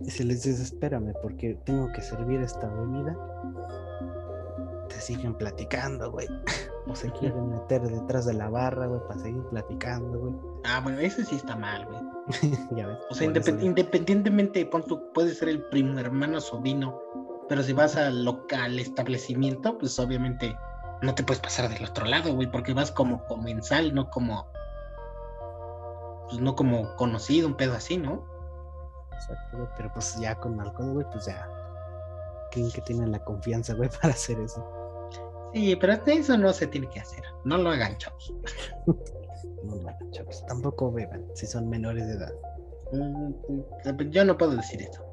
Y 0.00 0.10
se 0.10 0.24
les 0.24 0.42
dice, 0.42 0.64
espérame, 0.64 1.12
porque 1.22 1.56
tengo 1.64 1.92
que 1.92 2.02
servir 2.02 2.40
esta 2.40 2.66
bebida. 2.66 3.16
Te 4.88 4.96
siguen 4.96 5.34
platicando, 5.34 6.10
güey. 6.10 6.26
O 6.86 6.96
se 6.96 7.12
quieren 7.12 7.50
meter 7.50 7.82
detrás 7.82 8.26
de 8.26 8.32
la 8.32 8.48
barra, 8.48 8.86
güey, 8.86 9.00
para 9.06 9.20
seguir 9.20 9.42
platicando, 9.50 10.18
güey. 10.18 10.34
Ah, 10.64 10.80
bueno, 10.82 10.98
eso 11.00 11.22
sí 11.24 11.36
está 11.36 11.56
mal, 11.56 11.86
güey. 11.86 12.00
ya 12.76 12.86
ves. 12.86 12.98
O 13.10 13.14
sea, 13.14 13.26
independientemente, 13.26 14.64
pon 14.66 14.84
puede 15.14 15.34
ser 15.34 15.48
el 15.48 15.64
primo 15.66 15.98
hermano 15.98 16.40
sobrino, 16.40 17.00
pero 17.48 17.62
si 17.62 17.72
vas 17.72 17.96
al 17.96 18.24
local 18.24 18.78
establecimiento, 18.78 19.78
pues 19.78 19.98
obviamente 19.98 20.56
no 21.02 21.14
te 21.14 21.22
puedes 21.22 21.40
pasar 21.40 21.68
del 21.70 21.84
otro 21.84 22.04
lado, 22.04 22.34
güey, 22.34 22.50
porque 22.50 22.74
vas 22.74 22.92
como 22.92 23.24
comensal, 23.26 23.94
no 23.94 24.10
como. 24.10 24.46
Pues 26.28 26.40
no 26.40 26.54
como 26.54 26.94
conocido, 26.96 27.48
un 27.48 27.56
pedo 27.56 27.74
así, 27.74 27.96
¿no? 27.96 28.24
Exacto, 29.12 29.56
güey, 29.56 29.68
pero 29.76 29.92
pues 29.92 30.16
ya 30.20 30.34
con 30.36 30.60
alcohol, 30.60 30.92
güey, 30.92 31.06
pues 31.10 31.26
ya. 31.26 31.48
¿Quién 32.52 32.70
que 32.70 32.80
tiene 32.82 33.06
la 33.06 33.24
confianza, 33.24 33.74
güey, 33.74 33.88
para 34.00 34.12
hacer 34.12 34.38
eso? 34.40 34.64
Sí, 35.52 35.74
pero 35.76 35.94
eso 36.06 36.38
no 36.38 36.52
se 36.52 36.66
tiene 36.66 36.88
que 36.88 37.00
hacer. 37.00 37.24
No 37.44 37.58
lo 37.58 37.70
hagan, 37.70 37.96
chavos. 37.98 38.32
no 39.64 40.10
chavos. 40.10 40.44
Tampoco 40.46 40.92
beban 40.92 41.24
si 41.34 41.46
son 41.46 41.68
menores 41.68 42.06
de 42.06 42.14
edad. 42.14 42.32
Mm, 42.92 44.10
yo 44.10 44.24
no 44.24 44.36
puedo 44.36 44.56
decir 44.56 44.82
eso. 44.82 45.04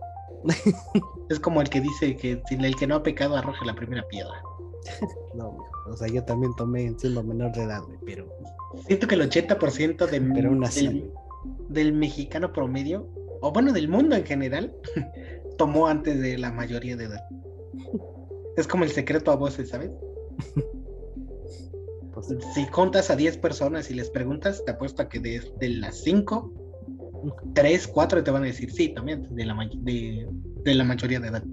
es 1.29 1.39
como 1.39 1.61
el 1.61 1.69
que 1.69 1.81
dice 1.81 2.15
que 2.15 2.41
si 2.47 2.55
el 2.55 2.75
que 2.75 2.87
no 2.87 2.95
ha 2.95 3.03
pecado 3.03 3.35
arroja 3.35 3.65
la 3.65 3.75
primera 3.75 4.07
piedra. 4.07 4.41
no, 5.35 5.57
o 5.87 5.97
sea, 5.97 6.07
yo 6.07 6.23
también 6.23 6.53
tomé 6.55 6.93
siendo 6.97 7.23
menor 7.23 7.51
de 7.53 7.63
edad, 7.63 7.81
pero. 8.05 8.27
Siento 8.85 9.07
que 9.07 9.15
el 9.15 9.29
80% 9.29 10.05
de, 10.07 10.19
del, 10.19 11.11
del 11.69 11.93
mexicano 11.93 12.51
promedio, 12.51 13.07
o 13.41 13.51
bueno, 13.51 13.73
del 13.73 13.87
mundo 13.87 14.15
en 14.15 14.25
general, 14.25 14.73
tomó 15.57 15.87
antes 15.87 16.19
de 16.19 16.37
la 16.37 16.51
mayoría 16.51 16.95
de 16.95 17.05
edad. 17.05 17.23
Es 18.55 18.67
como 18.67 18.83
el 18.83 18.91
secreto 18.91 19.31
a 19.31 19.35
voces, 19.35 19.69
¿sabes? 19.69 19.91
Pues, 22.17 22.35
si 22.55 22.65
contas 22.65 23.11
a 23.11 23.15
10 23.15 23.37
personas 23.37 23.91
y 23.91 23.93
les 23.93 24.09
preguntas, 24.09 24.65
te 24.65 24.71
apuesto 24.71 25.03
a 25.03 25.09
que 25.09 25.19
de, 25.19 25.69
las 25.69 25.99
5, 26.01 26.51
3, 27.53 27.87
4 27.87 28.23
te 28.23 28.31
van 28.31 28.41
a 28.41 28.47
decir 28.47 28.71
sí, 28.71 28.89
también, 28.89 29.27
de 29.35 29.45
la, 29.45 29.55
de, 29.83 30.75
la 30.75 30.83
mayoría 30.83 31.19
de 31.19 31.27
edad. 31.27 31.43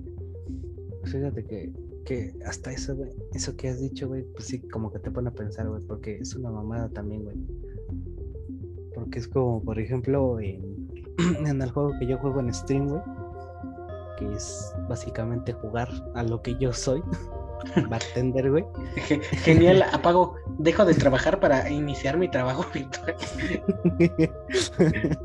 Fíjate 1.05 1.45
que, 1.45 1.71
que 2.07 2.35
hasta 2.47 2.73
eso, 2.73 2.97
eso 3.35 3.55
que 3.57 3.69
has 3.69 3.79
dicho, 3.79 4.09
güey, 4.09 4.23
pues 4.33 4.47
sí, 4.47 4.61
como 4.69 4.91
que 4.91 5.01
te 5.01 5.11
pone 5.11 5.29
a 5.29 5.33
pensar, 5.33 5.69
güey, 5.69 5.83
porque 5.87 6.17
es 6.17 6.35
una 6.35 6.51
mamada 6.51 6.89
también, 6.89 7.25
güey. 7.25 7.37
Porque 8.95 9.19
es 9.19 9.29
como, 9.29 9.63
por 9.63 9.79
ejemplo, 9.79 10.41
en, 10.41 10.89
en 11.47 11.61
el 11.61 11.71
juego 11.73 11.93
que 11.99 12.07
yo 12.07 12.17
juego 12.17 12.41
en 12.41 12.55
stream, 12.55 12.89
güey, 12.89 13.03
que 14.19 14.33
es 14.33 14.73
básicamente 14.89 15.53
jugar 15.53 15.91
a 16.15 16.23
lo 16.23 16.41
que 16.41 16.57
yo 16.59 16.73
soy. 16.73 17.03
Bartender, 17.89 18.51
güey. 18.51 18.65
Genial, 19.43 19.83
apago, 19.93 20.35
dejo 20.59 20.85
de 20.85 20.95
trabajar 20.95 21.41
para 21.41 21.69
iniciar 21.71 22.17
mi 22.17 22.29
trabajo 22.29 22.65
virtual. 22.75 23.17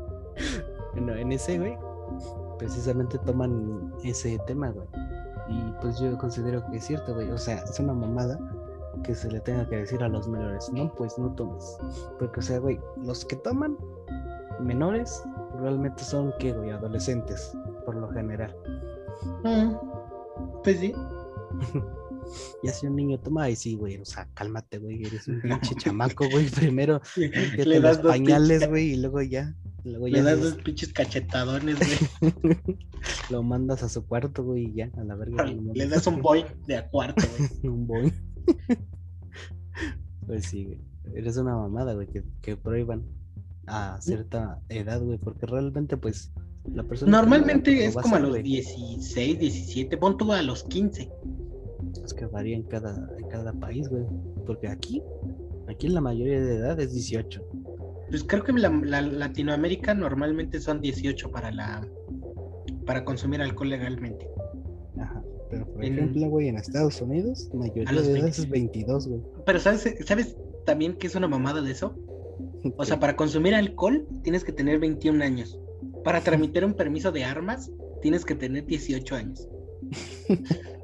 bueno, 0.94 1.14
en 1.14 1.32
ese, 1.32 1.58
güey, 1.58 1.76
precisamente 2.58 3.18
toman 3.18 3.92
ese 4.04 4.38
tema, 4.46 4.70
güey. 4.70 4.86
Y 5.48 5.72
pues 5.80 5.98
yo 5.98 6.16
considero 6.18 6.64
que 6.70 6.76
es 6.76 6.84
cierto, 6.84 7.14
güey. 7.14 7.30
O 7.30 7.38
sea, 7.38 7.56
es 7.56 7.78
una 7.80 7.92
mamada 7.92 8.38
que 9.02 9.14
se 9.14 9.30
le 9.30 9.40
tenga 9.40 9.68
que 9.68 9.76
decir 9.76 10.02
a 10.02 10.08
los 10.08 10.28
menores, 10.28 10.70
no, 10.72 10.92
pues 10.94 11.18
no 11.18 11.32
tomes. 11.34 11.78
Porque, 12.18 12.40
o 12.40 12.42
sea, 12.42 12.58
güey, 12.58 12.78
los 12.96 13.24
que 13.24 13.36
toman 13.36 13.76
menores 14.60 15.22
realmente 15.60 16.02
son, 16.04 16.32
¿qué, 16.38 16.52
güey? 16.52 16.70
Adolescentes, 16.70 17.56
por 17.84 17.96
lo 17.96 18.08
general. 18.10 18.54
Mm, 19.44 19.74
pues 20.62 20.78
sí. 20.78 20.94
Y 22.62 22.68
así 22.68 22.86
un 22.86 22.96
niño 22.96 23.18
toma, 23.18 23.50
y 23.50 23.56
sí, 23.56 23.74
güey, 23.74 23.96
o 23.98 24.04
sea, 24.04 24.28
cálmate, 24.34 24.78
güey, 24.78 25.04
eres 25.04 25.28
un 25.28 25.40
pinche 25.42 25.74
chamaco, 25.76 26.28
güey, 26.30 26.48
primero 26.48 27.00
le 27.16 27.80
das 27.80 28.02
los 28.02 28.12
pañales, 28.12 28.68
güey, 28.68 28.92
y 28.92 28.96
luego 28.96 29.22
ya. 29.22 29.54
Luego 29.84 30.08
le 30.08 30.22
das 30.22 30.40
dos 30.40 30.54
pinches 30.56 30.92
cachetadones, 30.92 31.78
güey. 31.78 32.32
lo 33.30 33.42
mandas 33.42 33.82
a 33.82 33.88
su 33.88 34.06
cuarto, 34.06 34.44
güey, 34.44 34.66
y 34.66 34.74
ya, 34.74 34.90
a 34.96 35.04
la 35.04 35.14
verga. 35.14 35.44
Le 35.44 35.86
das 35.88 36.06
un 36.06 36.20
boy 36.20 36.44
de 36.66 36.76
a 36.76 36.88
cuarto, 36.88 37.24
güey. 37.36 37.50
un 37.74 37.86
boy. 37.86 38.12
pues 40.26 40.46
sí, 40.46 40.64
güey. 40.64 40.80
Eres 41.14 41.36
una 41.38 41.56
mamada, 41.56 41.94
güey, 41.94 42.06
que, 42.08 42.24
que 42.42 42.56
prohíban 42.56 43.04
a 43.66 43.98
cierta 44.00 44.60
edad, 44.68 45.00
güey, 45.00 45.18
porque 45.18 45.46
realmente, 45.46 45.96
pues, 45.96 46.32
la 46.64 46.82
persona. 46.84 47.10
Normalmente 47.12 47.84
es 47.84 47.96
como 47.96 48.16
a 48.16 48.20
los 48.20 48.42
16, 48.42 49.38
17, 49.38 49.96
pon 49.96 50.16
tú 50.16 50.32
a 50.32 50.42
los 50.42 50.64
15. 50.64 51.10
Es 52.04 52.14
que 52.14 52.26
varía 52.26 52.56
en 52.56 52.62
cada, 52.64 53.08
en 53.18 53.28
cada 53.28 53.52
país, 53.52 53.88
güey. 53.88 54.04
Porque 54.46 54.68
aquí, 54.68 55.02
aquí 55.68 55.88
la 55.88 56.00
mayoría 56.00 56.40
de 56.40 56.56
edad 56.56 56.80
es 56.80 56.92
18. 56.92 57.42
Pues 58.10 58.24
creo 58.24 58.42
que 58.42 58.52
la, 58.52 59.00
Latinoamérica 59.00 59.94
normalmente 59.94 60.60
son 60.60 60.80
18 60.80 61.30
para 61.30 61.50
la 61.52 61.86
para 62.86 63.04
consumir 63.04 63.40
alcohol 63.40 63.70
legalmente. 63.70 64.28
Ajá. 64.98 65.22
Pero 65.48 65.66
por 65.66 65.84
ejemplo, 65.84 66.28
güey, 66.28 66.48
en 66.48 66.56
Estados 66.56 67.00
Unidos, 67.00 67.48
la 67.52 67.60
mayoría 67.60 68.02
de 68.02 68.18
edad 68.18 68.28
es 68.28 68.48
22, 68.48 69.08
güey. 69.08 69.20
Pero 69.46 69.60
¿sabes, 69.60 69.94
¿sabes 70.04 70.36
también 70.64 70.96
que 70.96 71.06
es 71.06 71.14
una 71.14 71.28
mamada 71.28 71.62
de 71.62 71.72
eso? 71.72 71.94
O 72.76 72.84
sea, 72.84 73.00
para 73.00 73.16
consumir 73.16 73.54
alcohol 73.54 74.06
tienes 74.22 74.44
que 74.44 74.52
tener 74.52 74.78
21 74.78 75.24
años. 75.24 75.58
Para 76.04 76.20
tramitar 76.20 76.64
un 76.64 76.74
permiso 76.74 77.10
de 77.10 77.24
armas 77.24 77.70
tienes 78.02 78.24
que 78.24 78.34
tener 78.34 78.66
18 78.66 79.14
años. 79.14 79.48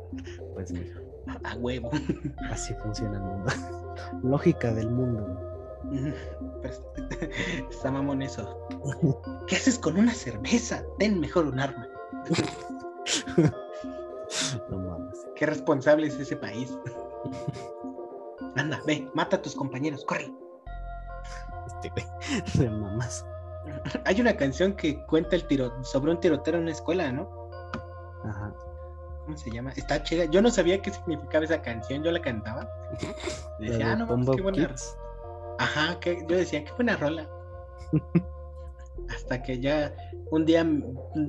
A 1.45 1.57
huevo. 1.57 1.91
Así 2.51 2.75
funciona 2.75 3.17
el 3.17 3.23
mundo. 3.23 3.53
Lógica 4.23 4.73
del 4.73 4.91
mundo. 4.91 5.43
Está 7.71 7.91
mamón 7.91 8.23
eso. 8.23 8.69
¿Qué 9.47 9.57
haces 9.57 9.79
con 9.79 9.97
una 9.97 10.13
cerveza? 10.13 10.83
Ten 10.99 11.21
mejor 11.21 11.47
un 11.47 11.61
arma. 11.61 11.89
No 14.71 14.79
mames. 14.79 15.27
Qué 15.37 15.47
responsable 15.47 16.09
es 16.09 16.19
ese 16.19 16.37
país. 16.37 16.77
Anda, 18.57 18.81
ve, 18.87 19.09
mata 19.15 19.37
a 19.37 19.43
tus 19.43 19.55
compañeros, 19.55 20.05
corre. 20.05 20.33
Este 21.67 21.91
güey, 21.91 22.07
de 22.55 22.71
mamás. 22.71 23.25
Hay 24.05 24.21
una 24.21 24.37
canción 24.37 24.75
que 24.75 25.05
cuenta 25.07 25.37
el 25.37 25.47
tiro 25.47 25.73
sobre 25.85 26.13
un 26.13 26.21
tirotero 26.21 26.57
en 26.57 26.65
una 26.65 26.73
escuela, 26.73 27.13
¿no? 27.13 27.51
Ajá. 28.25 28.55
¿Cómo 29.27 29.37
se 29.37 29.51
llama? 29.51 29.73
Está 29.75 30.03
chida. 30.05 30.27
Yo 30.27 30.41
no 30.41 30.51
sabía 30.51 30.81
qué 30.81 30.93
significaba 30.93 31.45
esa 31.45 31.61
canción, 31.61 32.05
yo 32.05 32.13
la 32.13 32.23
cantaba. 32.23 32.71
decía, 33.59 33.93
ah, 33.93 33.97
no, 33.97 34.37
qué 34.37 34.41
buena. 34.41 34.73
Ajá, 35.59 35.99
que 35.99 36.25
yo 36.29 36.37
decía, 36.37 36.65
qué 36.65 36.71
buena 36.73 36.97
rola. 36.97 37.29
Hasta 39.11 39.43
que 39.43 39.61
ya 39.61 39.93
un 40.31 40.47
día, 40.47 40.65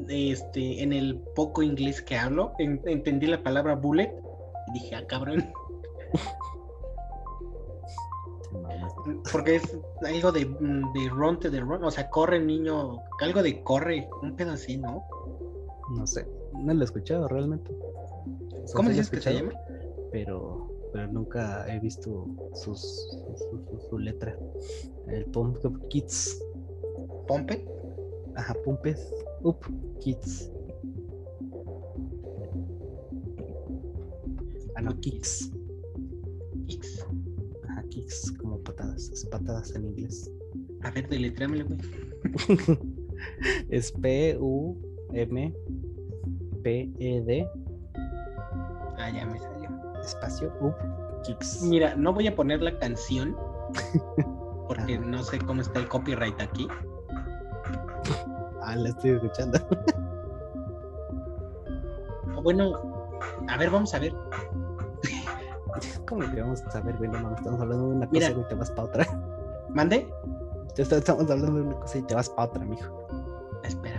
este, 0.09 0.83
en 0.83 0.93
el 0.93 1.17
poco 1.35 1.63
inglés 1.63 2.03
que 2.03 2.15
hablo, 2.17 2.53
entendí 2.59 3.25
la 3.25 3.41
palabra 3.41 3.73
bullet 3.75 4.13
y 4.67 4.73
dije, 4.73 4.95
ah, 4.95 5.07
cabrón. 5.07 5.51
Porque 9.31 9.55
es 9.55 9.75
algo 10.05 10.31
de, 10.31 10.45
de 10.45 11.09
run 11.09 11.39
to 11.39 11.49
the 11.49 11.61
run, 11.61 11.83
o 11.83 11.89
sea, 11.89 12.11
corre 12.11 12.39
niño, 12.39 12.99
algo 13.21 13.41
de 13.41 13.63
corre, 13.63 14.07
un 14.21 14.35
pedacito, 14.35 14.87
¿no? 14.87 15.03
No 15.95 16.05
sé, 16.05 16.27
no 16.53 16.73
lo 16.73 16.81
he 16.81 16.85
escuchado 16.85 17.27
realmente. 17.27 17.71
¿Cómo 18.73 18.89
dices 18.89 19.09
que 19.09 19.21
se 19.21 19.33
llama? 19.33 19.53
Pero, 20.11 20.67
pero 20.91 21.07
nunca 21.07 21.65
he 21.73 21.79
visto 21.79 22.27
sus, 22.53 23.07
su, 23.89 23.99
letra. 23.99 24.37
El 25.07 25.25
Pump 25.25 25.57
Kids. 25.89 26.43
¿Pompe? 27.27 27.65
Ajá, 28.35 28.55
Pumpes. 28.63 29.13
Up 29.43 29.59
Kids. 29.99 30.51
Ah, 34.75 34.81
no, 34.81 34.95
Kicks. 34.99 35.51
Kicks. 36.67 37.05
Ajá, 37.67 37.83
Kicks, 37.89 38.31
como 38.33 38.59
patadas. 38.59 39.09
Es 39.09 39.25
patadas 39.25 39.73
en 39.75 39.85
inglés. 39.85 40.31
A 40.83 40.91
ver, 40.91 41.09
deletréamelo, 41.09 41.65
güey. 41.65 41.79
es 43.69 43.91
P-U-M 43.91 45.53
P-E-D. 46.67 47.49
Ah, 48.97 49.09
ya 49.09 49.25
me 49.25 49.39
salió. 49.39 49.69
Espacio 50.01 50.51
Up 50.59 50.75
Kicks. 51.23 51.61
Mira, 51.61 51.95
no 51.95 52.11
voy 52.11 52.27
a 52.27 52.35
poner 52.35 52.61
la 52.61 52.77
canción 52.77 53.37
porque 54.67 54.99
no 54.99 55.23
sé 55.23 55.39
cómo 55.39 55.61
está 55.61 55.79
el 55.79 55.87
copyright 55.87 56.41
aquí. 56.41 56.67
Ah, 58.61 58.75
la 58.75 58.89
estoy 58.89 59.11
escuchando. 59.11 59.57
bueno, 62.43 62.73
a 63.47 63.55
ver, 63.57 63.69
vamos 63.69 63.93
a 63.93 63.99
ver. 63.99 64.13
¿Cómo 66.05 66.29
que 66.29 66.41
vamos 66.41 66.61
a 66.75 66.81
ver, 66.81 66.97
güey? 66.97 67.09
No, 67.09 67.33
estamos 67.33 67.61
hablando 67.61 67.91
de 67.91 67.95
una 67.95 68.09
cosa 68.09 68.31
y 68.31 68.43
te 68.43 68.55
vas 68.55 68.71
para 68.71 68.83
otra. 68.83 69.07
¿Mande? 69.69 70.13
Estamos 70.75 71.31
hablando 71.31 71.53
de 71.53 71.61
una 71.61 71.79
cosa 71.79 71.97
y 71.97 72.01
te 72.01 72.13
vas 72.13 72.29
para 72.29 72.49
otra, 72.49 72.65
mijo. 72.65 73.07
Espérame. 73.63 73.96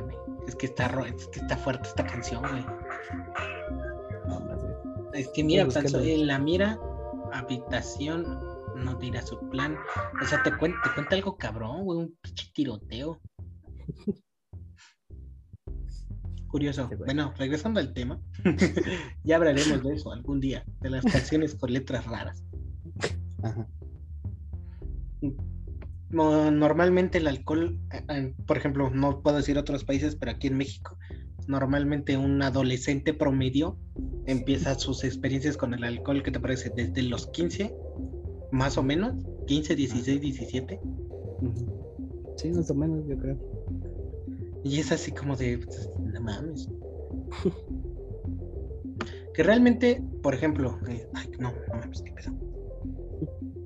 Es 0.49 0.57
que 0.57 0.65
está, 0.65 0.87
es 1.07 1.27
que 1.27 1.41
está 1.41 1.59
fuerte 1.59 1.87
esta 1.87 2.07
canción, 2.07 2.41
güey. 2.41 2.65
Es 5.13 5.29
que 5.29 5.45
mira, 5.45 5.69
en 5.95 6.27
la 6.27 6.39
mira, 6.39 6.81
habitación, 7.35 8.25
no 8.77 8.95
dirá 8.95 9.21
su 9.21 9.39
plan. 9.51 9.77
O 10.23 10.25
sea, 10.25 10.43
te 10.43 10.57
cuenta, 10.57 10.79
te 10.83 10.95
cuenta 10.95 11.17
algo 11.17 11.37
cabrón, 11.37 11.85
güey, 11.85 11.99
un 11.99 12.17
pinche 12.23 12.51
tiroteo. 12.55 13.21
Curioso. 16.47 16.89
Bueno, 16.97 17.35
regresando 17.37 17.79
al 17.79 17.93
tema, 17.93 18.19
ya 19.25 19.37
hablaremos 19.37 19.85
de 19.85 19.95
eso 19.97 20.13
algún 20.13 20.41
día, 20.41 20.65
de 20.81 20.89
las 20.89 21.05
canciones 21.05 21.55
con 21.57 21.75
letras 21.75 22.07
raras. 22.07 22.43
Normalmente 26.11 27.19
el 27.19 27.29
alcohol, 27.29 27.79
eh, 27.93 28.03
eh, 28.09 28.35
por 28.47 28.57
ejemplo, 28.57 28.91
no 28.91 29.21
puedo 29.21 29.37
decir 29.37 29.59
otros 29.59 29.85
países, 29.85 30.17
pero 30.17 30.33
aquí 30.33 30.47
en 30.47 30.57
México, 30.57 30.97
normalmente 31.47 32.17
un 32.17 32.41
adolescente 32.43 33.13
promedio 33.13 33.79
empieza 34.27 34.75
sus 34.75 35.05
experiencias 35.05 35.57
con 35.57 35.75
el 35.75 35.85
alcohol, 35.85 36.23
¿qué 36.23 36.31
te 36.31 36.41
parece? 36.41 36.71
Desde 36.71 37.03
los 37.03 37.27
15, 37.29 37.75
más 38.51 38.79
o 38.79 38.83
menos, 38.83 39.15
15, 39.47 39.77
16, 39.77 40.21
17. 40.21 40.81
Sí, 42.37 42.51
más 42.53 42.71
o 42.71 42.75
menos, 42.75 43.07
yo 43.07 43.19
creo. 43.19 43.39
Y 44.65 44.81
es 44.81 44.93
así 44.93 45.13
como 45.13 45.37
de, 45.37 45.59
pues, 45.59 45.91
no 45.99 46.21
mames. 46.21 46.69
que 49.35 49.43
realmente, 49.43 50.03
por 50.23 50.35
ejemplo, 50.35 50.79
eh, 50.89 51.07
ay, 51.13 51.31
no, 51.39 51.53
no 51.53 51.79
mames, 51.79 52.03
qué. 52.03 52.15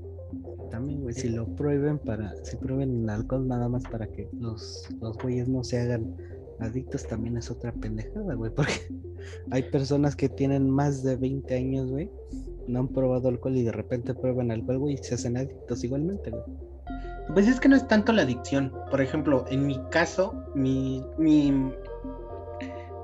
Güey, 0.86 1.14
si 1.14 1.28
lo 1.28 1.46
prohíben 1.56 1.98
para, 1.98 2.34
si 2.44 2.56
prohíben 2.56 3.04
el 3.04 3.10
alcohol 3.10 3.46
nada 3.46 3.68
más 3.68 3.82
para 3.84 4.06
que 4.06 4.28
los, 4.38 4.88
los 5.00 5.16
güeyes 5.18 5.48
no 5.48 5.64
se 5.64 5.80
hagan 5.80 6.16
adictos, 6.60 7.06
también 7.06 7.36
es 7.36 7.50
otra 7.50 7.72
pendejada, 7.72 8.34
güey, 8.34 8.50
porque 8.56 8.72
hay 9.50 9.62
personas 9.64 10.16
que 10.16 10.28
tienen 10.28 10.70
más 10.70 11.02
de 11.02 11.16
20 11.16 11.54
años, 11.54 11.90
güey, 11.90 12.10
no 12.68 12.80
han 12.80 12.88
probado 12.88 13.28
alcohol 13.28 13.56
y 13.56 13.62
de 13.62 13.72
repente 13.72 14.14
prueban 14.14 14.50
alcohol, 14.50 14.78
güey, 14.78 14.94
y 14.94 14.98
se 14.98 15.14
hacen 15.14 15.36
adictos 15.36 15.84
igualmente, 15.84 16.30
güey. 16.30 16.42
Pues 17.32 17.48
es 17.48 17.60
que 17.60 17.68
no 17.68 17.76
es 17.76 17.86
tanto 17.88 18.12
la 18.12 18.22
adicción. 18.22 18.72
Por 18.90 19.00
ejemplo, 19.00 19.44
en 19.48 19.66
mi 19.66 19.80
caso, 19.90 20.34
mi, 20.54 21.02
mi, 21.18 21.52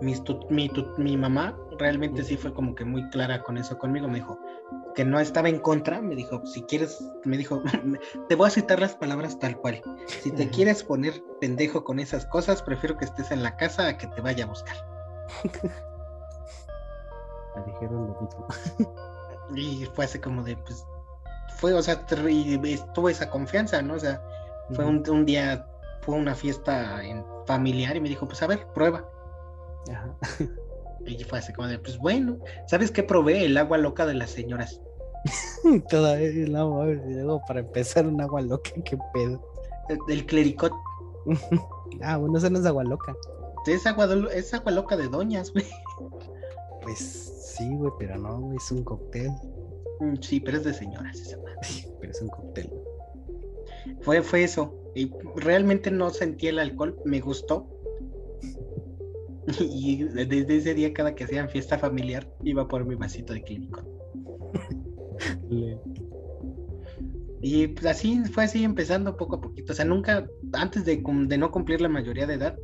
mi, 0.01 1.17
mamá 1.17 1.57
realmente 1.79 2.25
sí 2.25 2.37
fue 2.37 2.53
como 2.53 2.75
que 2.75 2.85
muy 2.85 3.09
clara 3.11 3.43
con 3.43 3.57
eso 3.57 3.79
conmigo. 3.79 4.09
Me 4.09 4.17
dijo 4.17 4.39
que 4.95 5.05
no 5.05 5.21
estaba 5.21 5.49
en 5.49 5.61
contra. 5.61 6.01
Me 6.03 6.15
dijo, 6.15 6.45
si 6.47 6.63
quieres, 6.63 7.03
me 7.25 7.37
dijo, 7.37 7.63
te 8.29 8.35
voy 8.35 8.49
a 8.49 8.51
citar 8.51 8.81
las 8.81 8.97
palabras 8.97 9.39
tal 9.39 9.57
cual. 9.57 9.83
Si 10.07 10.31
te 10.31 10.49
quieres 10.51 10.83
poner 10.83 11.23
pendejo 11.41 11.85
con 11.85 12.01
esas 12.01 12.27
cosas, 12.27 12.63
prefiero 12.63 12.97
que 12.97 13.05
estés 13.05 13.31
en 13.31 13.43
la 13.43 13.57
casa 13.57 13.89
a 13.89 13.99
que 13.99 14.07
te 14.09 14.21
vaya 14.21 14.45
a 14.45 14.49
buscar. 14.49 14.77
Me 17.57 17.73
dijeron 17.73 18.09
lo 18.09 18.21
mismo. 18.21 18.47
y 19.57 19.85
fue 19.95 20.05
así 20.05 20.19
como 20.19 20.43
de, 20.43 20.57
pues, 20.57 20.85
fue, 21.57 21.75
o 21.75 21.83
sea, 21.83 22.07
tuvo 22.95 23.09
esa 23.09 23.31
confianza, 23.31 23.83
¿no? 23.83 23.95
O 23.95 23.99
sea, 23.99 24.23
fue 24.73 24.85
un, 24.85 25.25
día, 25.25 25.67
fue 26.03 26.15
una 26.15 26.35
fiesta 26.35 27.03
en 27.03 27.25
familiar 27.47 27.97
y 27.97 28.01
me 28.01 28.09
dijo, 28.09 28.27
pues 28.27 28.43
a 28.43 28.47
ver, 28.47 28.67
prueba. 28.75 29.05
Ajá. 29.91 30.15
Y 31.09 31.25
fue 31.25 31.39
así 31.39 31.53
como 31.53 31.69
de, 31.69 31.79
pues 31.79 31.99
bueno, 31.99 32.39
¿sabes 32.67 32.91
qué 32.91 33.03
probé? 33.03 33.45
El 33.45 33.57
agua 33.57 33.79
loca 33.79 34.05
de 34.07 34.15
las 34.15 34.31
señoras. 34.31 34.81
Todavía 35.89 36.29
el 36.29 36.55
agua, 36.55 36.87
luego 36.87 37.43
para 37.47 37.61
empezar 37.61 38.07
un 38.07 38.21
agua 38.21 38.43
loca, 38.43 38.71
qué 38.85 38.99
pedo. 39.15 39.43
El, 40.09 40.27
clericot. 40.27 40.73
ah, 42.03 42.19
bueno, 42.19 42.39
eso 42.39 42.51
no 42.51 42.59
es 42.59 42.67
agua 42.67 42.85
loca. 42.85 43.17
Es 43.67 43.87
agua, 43.87 44.09
es 44.33 44.53
agua 44.55 44.73
loca 44.73 44.97
de 44.97 45.09
doñas, 45.09 45.53
güey. 45.53 45.67
Pues 46.83 47.55
sí, 47.57 47.77
güey, 47.77 47.93
pero 47.99 48.19
no, 48.19 48.41
güey, 48.41 48.57
es 48.57 48.71
un 48.71 48.85
cóctel. 48.85 49.31
Mm, 50.01 50.17
sí, 50.21 50.41
pero 50.41 50.59
es 50.59 50.65
de 50.65 50.73
señoras 50.73 51.19
esa 51.19 51.39
Pero 52.01 52.13
es 52.13 52.23
un 52.23 52.29
cóctel. 52.29 52.71
Fue, 54.01 54.23
fue 54.23 54.45
eso. 54.45 54.75
Y 54.95 55.13
realmente 55.37 55.91
no 55.91 56.11
sentí 56.11 56.49
el 56.49 56.59
alcohol, 56.59 56.99
me 57.05 57.21
gustó. 57.21 57.67
Y 59.61 60.05
desde 60.05 60.57
ese 60.57 60.75
día, 60.75 60.93
cada 60.93 61.15
que 61.15 61.25
hacían 61.25 61.49
fiesta 61.49 61.79
familiar, 61.79 62.29
iba 62.43 62.67
por 62.69 62.85
mi 62.85 62.95
vasito 62.95 63.33
de 63.33 63.43
clínico. 63.43 63.83
Y 67.41 67.69
pues 67.69 67.87
así 67.87 68.23
fue 68.33 68.45
así 68.45 68.65
empezando 68.65 69.17
poco 69.17 69.37
a 69.37 69.41
poquito. 69.41 69.73
O 69.73 69.77
sea, 69.77 69.85
nunca, 69.85 70.27
antes 70.53 70.85
de, 70.85 71.03
de 71.03 71.39
no 71.39 71.51
cumplir 71.51 71.81
la 71.81 71.89
mayoría 71.89 72.27
de 72.27 72.35
edad, 72.35 72.57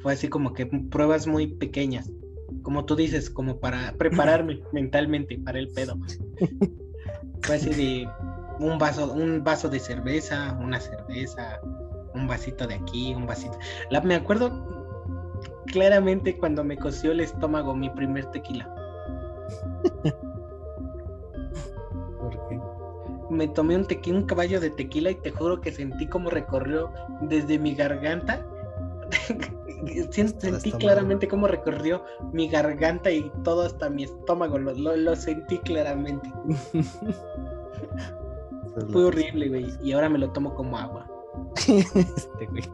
fue 0.00 0.14
así 0.14 0.28
como 0.28 0.52
que 0.52 0.66
pruebas 0.66 1.26
muy 1.26 1.46
pequeñas. 1.46 2.10
Como 2.62 2.84
tú 2.84 2.96
dices, 2.96 3.30
como 3.30 3.58
para 3.58 3.92
prepararme 3.94 4.62
mentalmente 4.72 5.38
para 5.38 5.58
el 5.58 5.68
pedo. 5.68 5.98
Fue 7.42 7.56
así 7.56 7.70
de 7.70 8.08
un 8.60 8.78
vaso, 8.78 9.12
un 9.12 9.42
vaso 9.42 9.68
de 9.68 9.80
cerveza, 9.80 10.56
una 10.60 10.80
cerveza, 10.80 11.60
un 12.14 12.26
vasito 12.26 12.66
de 12.66 12.74
aquí, 12.74 13.14
un 13.14 13.26
vasito. 13.26 13.58
La, 13.90 14.00
me 14.00 14.14
acuerdo 14.14 14.81
claramente 15.66 16.36
cuando 16.38 16.64
me 16.64 16.76
coció 16.76 17.12
el 17.12 17.20
estómago 17.20 17.74
mi 17.74 17.90
primer 17.90 18.26
tequila. 18.26 18.68
me 23.32 23.48
tomé 23.48 23.76
un 23.76 23.86
tequila, 23.86 24.18
un 24.18 24.26
caballo 24.26 24.60
de 24.60 24.70
tequila 24.70 25.10
y 25.10 25.14
te 25.16 25.30
juro 25.30 25.60
que 25.60 25.72
sentí 25.72 26.06
como 26.06 26.30
recorrió 26.30 26.92
desde 27.22 27.58
mi 27.58 27.74
garganta. 27.74 28.46
sentí 30.10 30.72
claramente 30.72 31.26
cómo 31.26 31.48
recorrió 31.48 32.04
mi 32.32 32.48
garganta 32.48 33.10
y 33.10 33.30
todo 33.42 33.62
hasta 33.62 33.90
mi 33.90 34.04
estómago, 34.04 34.58
lo, 34.58 35.16
sentí 35.16 35.58
claramente. 35.58 36.32
Fue 38.90 39.04
horrible, 39.04 39.48
güey. 39.48 39.66
Y 39.82 39.92
ahora 39.92 40.08
me 40.08 40.18
lo 40.18 40.30
tomo 40.30 40.54
como 40.54 40.78
agua. 40.78 41.06
este, 41.68 42.46
güey. 42.46 42.64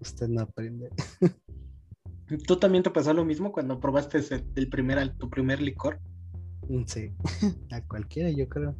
Usted 0.00 0.28
no 0.28 0.42
aprende. 0.42 0.90
¿Tú 2.46 2.56
también 2.56 2.82
te 2.82 2.90
pasó 2.90 3.12
lo 3.12 3.24
mismo 3.24 3.52
cuando 3.52 3.78
probaste 3.78 4.20
el 4.54 4.68
primer, 4.68 5.16
tu 5.16 5.28
primer 5.28 5.60
licor? 5.60 6.00
Mm, 6.68 6.84
sí, 6.86 7.12
a 7.70 7.80
cualquiera 7.82 8.30
yo 8.30 8.48
creo. 8.48 8.74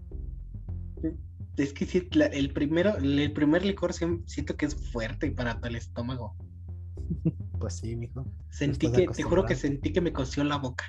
Es 1.57 1.73
que 1.75 1.85
sí, 1.85 2.09
el 2.33 2.53
primero, 2.53 2.97
el 2.97 3.33
primer 3.33 3.65
licor 3.65 3.93
siento 3.93 4.57
que 4.57 4.67
es 4.67 4.91
fuerte 4.91 5.31
para 5.33 5.59
el 5.63 5.77
estómago. 5.77 6.35
Pues 7.61 7.77
sí, 7.77 7.95
mijo. 7.95 8.27
Sentí 8.51 8.91
que, 8.91 9.07
te 9.07 9.23
juro 9.23 9.45
que 9.45 9.55
sentí 9.55 9.93
que 9.93 10.01
me 10.01 10.13
coció 10.13 10.43
la 10.43 10.57
boca. 10.57 10.85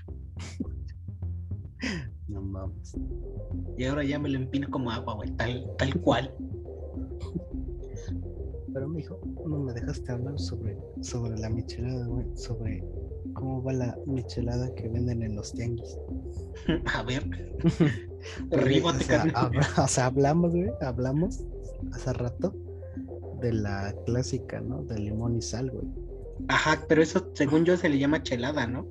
No 2.27 2.41
mames. 2.41 2.97
Y 3.77 3.83
ahora 3.83 4.03
ya 4.03 4.17
me 4.17 4.27
lo 4.27 4.39
empino 4.39 4.67
como 4.71 4.89
agua, 4.89 5.13
güey, 5.13 5.29
tal, 5.35 5.69
tal 5.77 5.93
cual. 6.01 6.35
Pero 8.73 8.87
mijo, 8.87 9.19
no 9.45 9.59
me 9.59 9.73
dejaste 9.73 10.11
hablar 10.11 10.39
sobre, 10.39 10.77
sobre 11.01 11.37
la 11.37 11.49
michelada, 11.49 12.07
güey, 12.07 12.25
sobre 12.35 12.83
cómo 13.33 13.63
va 13.63 13.73
la 13.73 13.97
michelada 14.05 14.73
que 14.75 14.87
venden 14.87 15.21
en 15.21 15.35
los 15.35 15.53
tianguis. 15.53 15.97
A 16.93 17.03
ver. 17.03 17.23
o, 19.77 19.87
sea, 19.87 20.05
hablamos, 20.05 20.51
güey, 20.51 20.71
hablamos 20.81 21.43
hace 21.91 22.13
rato 22.13 22.55
de 23.41 23.53
la 23.53 23.93
clásica, 24.05 24.61
¿no? 24.61 24.83
De 24.83 24.99
limón 24.99 25.35
y 25.35 25.41
sal, 25.41 25.69
güey. 25.69 25.87
Ajá, 26.47 26.83
pero 26.87 27.03
eso 27.03 27.29
según 27.33 27.65
yo 27.65 27.77
se 27.77 27.89
le 27.89 27.99
llama 27.99 28.23
chelada, 28.23 28.65
¿no? 28.65 28.87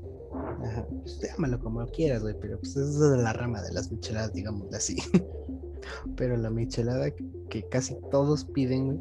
Ajá, 0.64 0.86
pues 1.02 1.20
llámalo 1.20 1.58
como 1.58 1.84
quieras, 1.88 2.22
güey, 2.22 2.36
pero 2.40 2.58
pues 2.58 2.76
eso 2.76 2.84
es 2.84 3.16
de 3.16 3.22
la 3.22 3.32
rama 3.32 3.62
de 3.62 3.72
las 3.72 3.90
micheladas, 3.90 4.32
digamos 4.32 4.72
así. 4.72 4.96
pero 6.16 6.36
la 6.36 6.50
michelada 6.50 7.10
que 7.50 7.68
casi 7.68 7.96
todos 8.10 8.44
piden, 8.44 8.86
güey, 8.86 9.00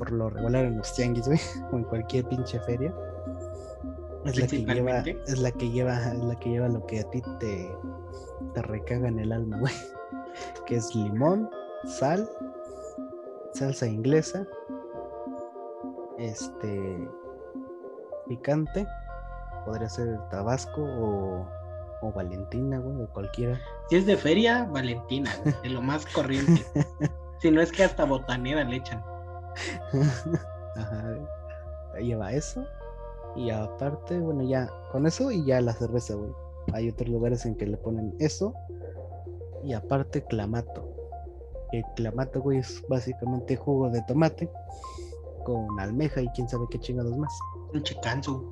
por 0.00 0.12
lo 0.12 0.30
regular 0.30 0.64
en 0.64 0.78
los 0.78 0.94
tianguis, 0.94 1.26
güey, 1.26 1.38
o 1.72 1.76
en 1.76 1.84
cualquier 1.84 2.24
pinche 2.24 2.58
feria, 2.60 2.92
es 4.24 4.38
la 4.38 4.46
que 4.46 4.64
lleva, 4.64 4.98
es 5.00 5.38
la 5.38 5.52
que 5.52 5.70
lleva, 5.70 6.12
es 6.12 6.24
la 6.24 6.38
que 6.38 6.50
lleva 6.50 6.68
lo 6.68 6.86
que 6.86 7.00
a 7.00 7.10
ti 7.10 7.22
te, 7.38 7.70
te 8.54 8.62
recaga 8.62 9.08
en 9.08 9.18
el 9.20 9.30
alma, 9.30 9.58
güey. 9.58 9.74
Que 10.66 10.76
es 10.76 10.94
limón, 10.94 11.50
sal, 11.84 12.30
salsa 13.52 13.86
inglesa, 13.86 14.46
este 16.18 17.08
picante, 18.26 18.86
podría 19.66 19.88
ser 19.88 20.18
tabasco 20.30 20.82
o, 20.82 21.46
o 22.00 22.12
Valentina, 22.12 22.78
güey, 22.78 23.02
o 23.02 23.08
cualquiera. 23.12 23.60
Si 23.90 23.96
es 23.96 24.06
de 24.06 24.16
feria, 24.16 24.64
Valentina, 24.64 25.30
de 25.62 25.68
lo 25.68 25.82
más 25.82 26.06
corriente. 26.06 26.64
si 27.40 27.50
no 27.50 27.60
es 27.60 27.70
que 27.70 27.84
hasta 27.84 28.04
botanera 28.04 28.64
le 28.64 28.76
echan. 28.76 29.09
Ajá. 30.76 31.18
Lleva 32.00 32.32
eso, 32.32 32.64
y 33.36 33.50
aparte, 33.50 34.18
bueno, 34.18 34.42
ya 34.42 34.70
con 34.90 35.06
eso 35.06 35.30
y 35.30 35.44
ya 35.44 35.60
la 35.60 35.72
cerveza, 35.72 36.14
güey. 36.14 36.32
Hay 36.72 36.88
otros 36.88 37.08
lugares 37.08 37.46
en 37.46 37.56
que 37.56 37.66
le 37.66 37.76
ponen 37.76 38.14
eso. 38.18 38.54
Y 39.64 39.72
aparte, 39.72 40.24
clamato. 40.24 40.88
El 41.72 41.84
clamato, 41.94 42.40
güey, 42.40 42.58
es 42.58 42.82
básicamente 42.88 43.56
jugo 43.56 43.90
de 43.90 44.02
tomate 44.02 44.50
con 45.44 45.78
almeja 45.78 46.20
y 46.20 46.28
quién 46.30 46.48
sabe 46.48 46.66
qué 46.70 46.78
chingados 46.80 47.16
más. 47.16 47.32
Un 47.72 47.82
chicanzo. 47.82 48.44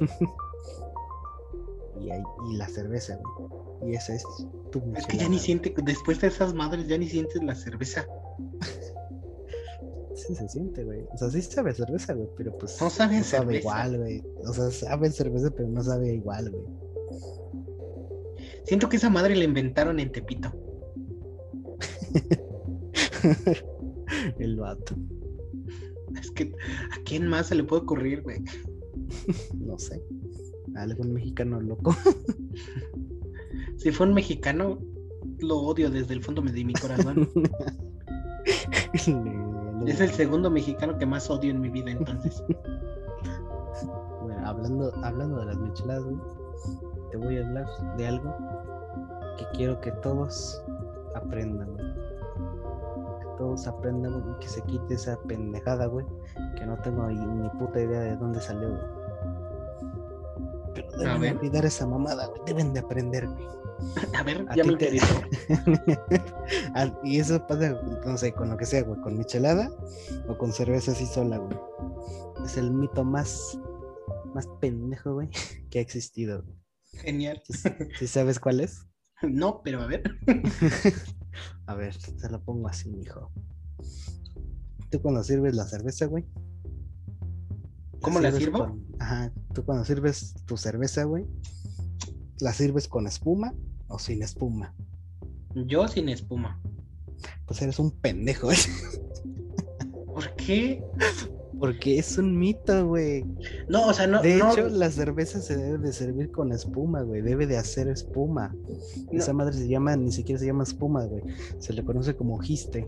y, 2.00 2.10
y 2.10 2.56
la 2.56 2.68
cerveza, 2.68 3.16
güey. 3.16 3.90
Y 3.90 3.96
esa 3.96 4.14
es 4.14 4.24
tu 4.70 4.80
Es 4.96 5.06
que 5.06 5.18
ya 5.18 5.28
ni 5.28 5.38
sientes, 5.38 5.72
después 5.84 6.20
de 6.20 6.28
esas 6.28 6.54
madres, 6.54 6.86
ya 6.86 6.96
ni 6.96 7.08
sientes 7.08 7.42
la 7.42 7.54
cerveza. 7.54 8.06
sí 10.26 10.34
se 10.34 10.48
siente, 10.48 10.82
güey. 10.84 11.02
O 11.12 11.16
sea, 11.16 11.30
sí 11.30 11.40
sabe 11.42 11.74
cerveza, 11.74 12.14
güey, 12.14 12.28
pero 12.36 12.56
pues. 12.58 12.80
No 12.80 12.90
sabe, 12.90 13.18
no 13.18 13.24
sabe 13.24 13.58
igual, 13.58 13.98
güey. 13.98 14.22
O 14.46 14.52
sea, 14.52 14.70
sabe 14.70 15.10
cerveza, 15.10 15.50
pero 15.50 15.68
no 15.68 15.82
sabe 15.82 16.14
igual, 16.14 16.50
güey. 16.50 16.64
Siento 18.64 18.88
que 18.88 18.96
esa 18.96 19.10
madre 19.10 19.36
la 19.36 19.44
inventaron 19.44 20.00
en 20.00 20.10
Tepito. 20.10 20.52
El 24.38 24.56
vato. 24.56 24.94
Es 26.20 26.30
que, 26.30 26.44
¿a 26.44 27.02
quién 27.04 27.26
más 27.26 27.48
se 27.48 27.56
le 27.56 27.64
puede 27.64 27.82
ocurrir, 27.82 28.22
güey? 28.22 28.42
no 29.54 29.78
sé. 29.78 30.00
A 30.76 30.82
algún 30.82 31.12
mexicano 31.12 31.60
loco. 31.60 31.94
si 33.76 33.92
fue 33.92 34.06
un 34.06 34.14
mexicano, 34.14 34.78
lo 35.40 35.58
odio 35.58 35.90
desde 35.90 36.14
el 36.14 36.22
fondo 36.22 36.40
de 36.42 36.64
mi 36.64 36.72
corazón. 36.72 37.28
Es 39.86 40.00
el 40.00 40.10
segundo 40.10 40.50
mexicano 40.50 40.96
que 40.98 41.06
más 41.06 41.30
odio 41.30 41.50
en 41.50 41.60
mi 41.60 41.68
vida, 41.68 41.90
entonces. 41.90 42.42
bueno, 44.22 44.46
hablando, 44.46 44.92
hablando 45.02 45.40
de 45.40 45.46
las 45.46 45.56
micheladas, 45.56 46.04
te 47.10 47.16
voy 47.16 47.38
a 47.38 47.46
hablar 47.46 47.66
de 47.96 48.06
algo 48.06 48.34
que 49.38 49.46
quiero 49.56 49.80
que 49.80 49.92
todos 49.92 50.62
aprendan, 51.14 51.76
Que 51.76 53.26
todos 53.38 53.66
aprendan, 53.66 54.24
y 54.30 54.40
que 54.40 54.48
se 54.48 54.62
quite 54.62 54.94
esa 54.94 55.18
pendejada, 55.22 55.86
güey. 55.86 56.06
Que 56.56 56.66
no 56.66 56.76
tengo 56.78 57.06
ni 57.08 57.48
puta 57.58 57.80
idea 57.80 58.00
de 58.00 58.16
dónde 58.16 58.40
salió, 58.40 58.68
Pero 60.74 60.90
deben 60.98 61.36
olvidar 61.36 61.64
esa 61.64 61.86
mamada, 61.86 62.26
güey. 62.26 62.40
Deben 62.46 62.72
de 62.72 62.80
aprender, 62.80 63.26
güey. 63.28 63.63
A 64.16 64.22
ver, 64.22 64.46
ya 64.56 64.64
me 64.64 64.72
interesó. 64.72 65.22
y 67.04 67.18
eso 67.18 67.46
pasa, 67.46 67.80
no 68.06 68.16
sé, 68.16 68.32
con 68.32 68.50
lo 68.50 68.56
que 68.56 68.66
sea, 68.66 68.82
güey, 68.82 69.00
con 69.00 69.18
michelada 69.18 69.70
o 70.28 70.36
con 70.38 70.52
cerveza 70.52 70.92
así 70.92 71.06
sola, 71.06 71.38
güey. 71.38 71.56
Es 72.44 72.56
el 72.56 72.70
mito 72.70 73.04
más, 73.04 73.58
más 74.34 74.46
pendejo, 74.60 75.14
güey, 75.14 75.28
que 75.70 75.78
ha 75.78 75.82
existido. 75.82 76.44
Genial. 76.92 77.42
¿Sí, 77.98 78.06
sabes 78.06 78.38
cuál 78.38 78.60
es? 78.60 78.86
No, 79.22 79.62
pero 79.62 79.80
a 79.80 79.86
ver. 79.86 80.02
a 81.66 81.74
ver, 81.74 81.94
se 81.94 82.28
lo 82.28 82.44
pongo 82.44 82.68
así, 82.68 82.90
hijo. 83.00 83.30
Tú 84.90 85.00
cuando 85.00 85.24
sirves 85.24 85.54
la 85.54 85.64
cerveza, 85.64 86.04
güey. 86.06 86.26
¿Cómo 88.02 88.20
la 88.20 88.30
sirvo? 88.32 88.78
Ajá, 88.98 89.32
tú 89.54 89.64
cuando 89.64 89.84
sirves 89.84 90.34
tu 90.44 90.58
cerveza, 90.58 91.04
güey, 91.04 91.26
¿la 92.44 92.52
sirves 92.52 92.88
con 92.88 93.06
espuma 93.06 93.54
o 93.88 93.98
sin 93.98 94.22
espuma? 94.22 94.74
Yo 95.54 95.88
sin 95.88 96.10
espuma. 96.10 96.60
Pues 97.46 97.62
eres 97.62 97.78
un 97.78 97.90
pendejo, 97.90 98.52
¿eh? 98.52 98.56
¿Por 100.12 100.36
qué? 100.36 100.84
Porque 101.58 101.98
es 101.98 102.18
un 102.18 102.38
mito, 102.38 102.86
güey. 102.86 103.24
No, 103.68 103.86
o 103.86 103.94
sea, 103.94 104.06
no. 104.06 104.20
De 104.20 104.36
hecho, 104.36 104.68
la 104.68 104.90
cerveza 104.90 105.40
se 105.40 105.56
debe 105.56 105.78
de 105.78 105.92
servir 105.94 106.30
con 106.32 106.52
espuma, 106.52 107.00
güey. 107.00 107.22
Debe 107.22 107.46
de 107.46 107.56
hacer 107.56 107.88
espuma. 107.88 108.54
Esa 109.10 109.32
madre 109.32 109.54
se 109.54 109.66
llama, 109.66 109.96
ni 109.96 110.12
siquiera 110.12 110.38
se 110.38 110.46
llama 110.46 110.64
espuma, 110.64 111.06
güey. 111.06 111.22
Se 111.58 111.72
le 111.72 111.82
conoce 111.82 112.14
como 112.14 112.38
giste. 112.40 112.86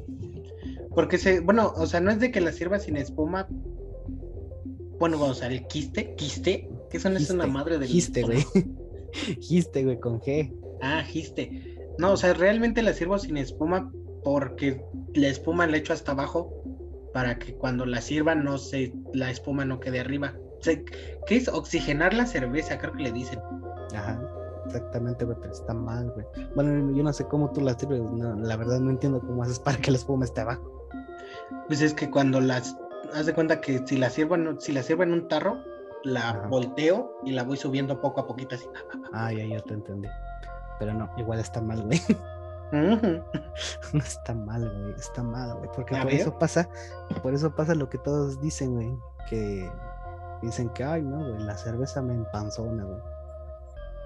Porque 0.94 1.16
se, 1.16 1.40
bueno, 1.40 1.72
o 1.76 1.86
sea, 1.86 2.00
no 2.00 2.10
es 2.10 2.20
de 2.20 2.30
que 2.30 2.42
la 2.42 2.52
sirva 2.52 2.78
sin 2.78 2.98
espuma. 2.98 3.48
Bueno, 4.98 5.18
o 5.22 5.34
sea, 5.34 5.48
el 5.48 5.66
quiste, 5.66 6.14
quiste, 6.14 6.68
que 6.90 6.98
eso 6.98 7.08
no 7.08 7.16
es 7.16 7.30
una 7.30 7.46
madre 7.46 7.78
del. 7.78 7.88
Giste, 7.88 8.22
güey. 8.22 8.44
Giste, 9.40 9.84
güey, 9.84 9.98
con 9.98 10.20
G. 10.20 10.52
Ah, 10.82 11.02
giste. 11.02 11.76
No, 11.98 12.12
o 12.12 12.16
sea, 12.16 12.34
realmente 12.34 12.82
la 12.82 12.92
sirvo 12.92 13.18
sin 13.18 13.36
espuma 13.36 13.90
porque 14.22 14.84
la 15.14 15.28
espuma 15.28 15.66
la 15.66 15.76
echo 15.76 15.92
hasta 15.92 16.12
abajo 16.12 16.52
para 17.12 17.38
que 17.38 17.54
cuando 17.54 17.86
la 17.86 18.00
sirva 18.00 18.34
no 18.34 18.58
se, 18.58 18.92
la 19.14 19.30
espuma 19.30 19.64
no 19.64 19.80
quede 19.80 20.00
arriba. 20.00 20.34
¿Qué 21.26 21.36
es 21.36 21.48
oxigenar 21.48 22.12
la 22.12 22.26
cerveza? 22.26 22.78
Creo 22.78 22.92
que 22.92 23.04
le 23.04 23.12
dicen. 23.12 23.38
Ajá. 23.94 24.20
exactamente, 24.66 25.24
güey, 25.24 25.36
pero 25.40 25.52
está 25.52 25.72
mal, 25.72 26.10
güey. 26.10 26.26
Bueno, 26.54 26.94
yo 26.94 27.02
no 27.02 27.12
sé 27.12 27.24
cómo 27.24 27.50
tú 27.52 27.60
las 27.60 27.78
sirves, 27.78 28.02
la 28.12 28.56
verdad 28.56 28.80
no 28.80 28.90
entiendo 28.90 29.20
cómo 29.20 29.42
haces 29.42 29.58
para 29.58 29.78
que 29.78 29.90
la 29.90 29.96
espuma 29.96 30.24
esté 30.24 30.40
abajo. 30.40 30.88
Pues 31.68 31.80
es 31.80 31.94
que 31.94 32.10
cuando 32.10 32.40
las, 32.40 32.76
haz 33.14 33.26
de 33.26 33.34
cuenta 33.34 33.60
que 33.60 33.80
si 33.86 33.96
la 33.96 34.10
sirvo 34.10 34.34
en, 34.34 34.60
si 34.60 34.72
la 34.72 34.82
sirvo 34.82 35.04
en 35.04 35.12
un 35.12 35.28
tarro, 35.28 35.58
la 36.06 36.46
volteo 36.48 37.18
y 37.24 37.32
la 37.32 37.42
voy 37.42 37.56
subiendo 37.56 38.00
poco 38.00 38.20
a 38.20 38.26
poquito 38.26 38.54
así. 38.54 38.66
Ah, 39.12 39.32
ya, 39.32 39.44
ya 39.44 39.60
te 39.60 39.74
entendí. 39.74 40.08
Pero 40.78 40.94
no, 40.94 41.10
igual 41.16 41.40
está 41.40 41.60
mal, 41.60 41.82
güey. 41.82 42.00
no 42.72 43.98
está 43.98 44.34
mal, 44.34 44.68
güey, 44.68 44.94
está 44.98 45.22
mal, 45.22 45.56
güey, 45.56 45.70
porque 45.74 45.96
por 45.96 46.10
eso 46.10 46.38
pasa, 46.38 46.68
por 47.22 47.34
eso 47.34 47.54
pasa 47.54 47.74
lo 47.74 47.88
que 47.88 47.98
todos 47.98 48.40
dicen, 48.40 48.74
güey, 48.74 48.96
que 49.28 49.70
dicen 50.42 50.68
que, 50.70 50.84
ay, 50.84 51.02
no, 51.02 51.18
güey, 51.18 51.42
la 51.44 51.56
cerveza 51.56 52.02
me 52.02 52.14
empanzona, 52.14 52.84
güey. 52.84 53.00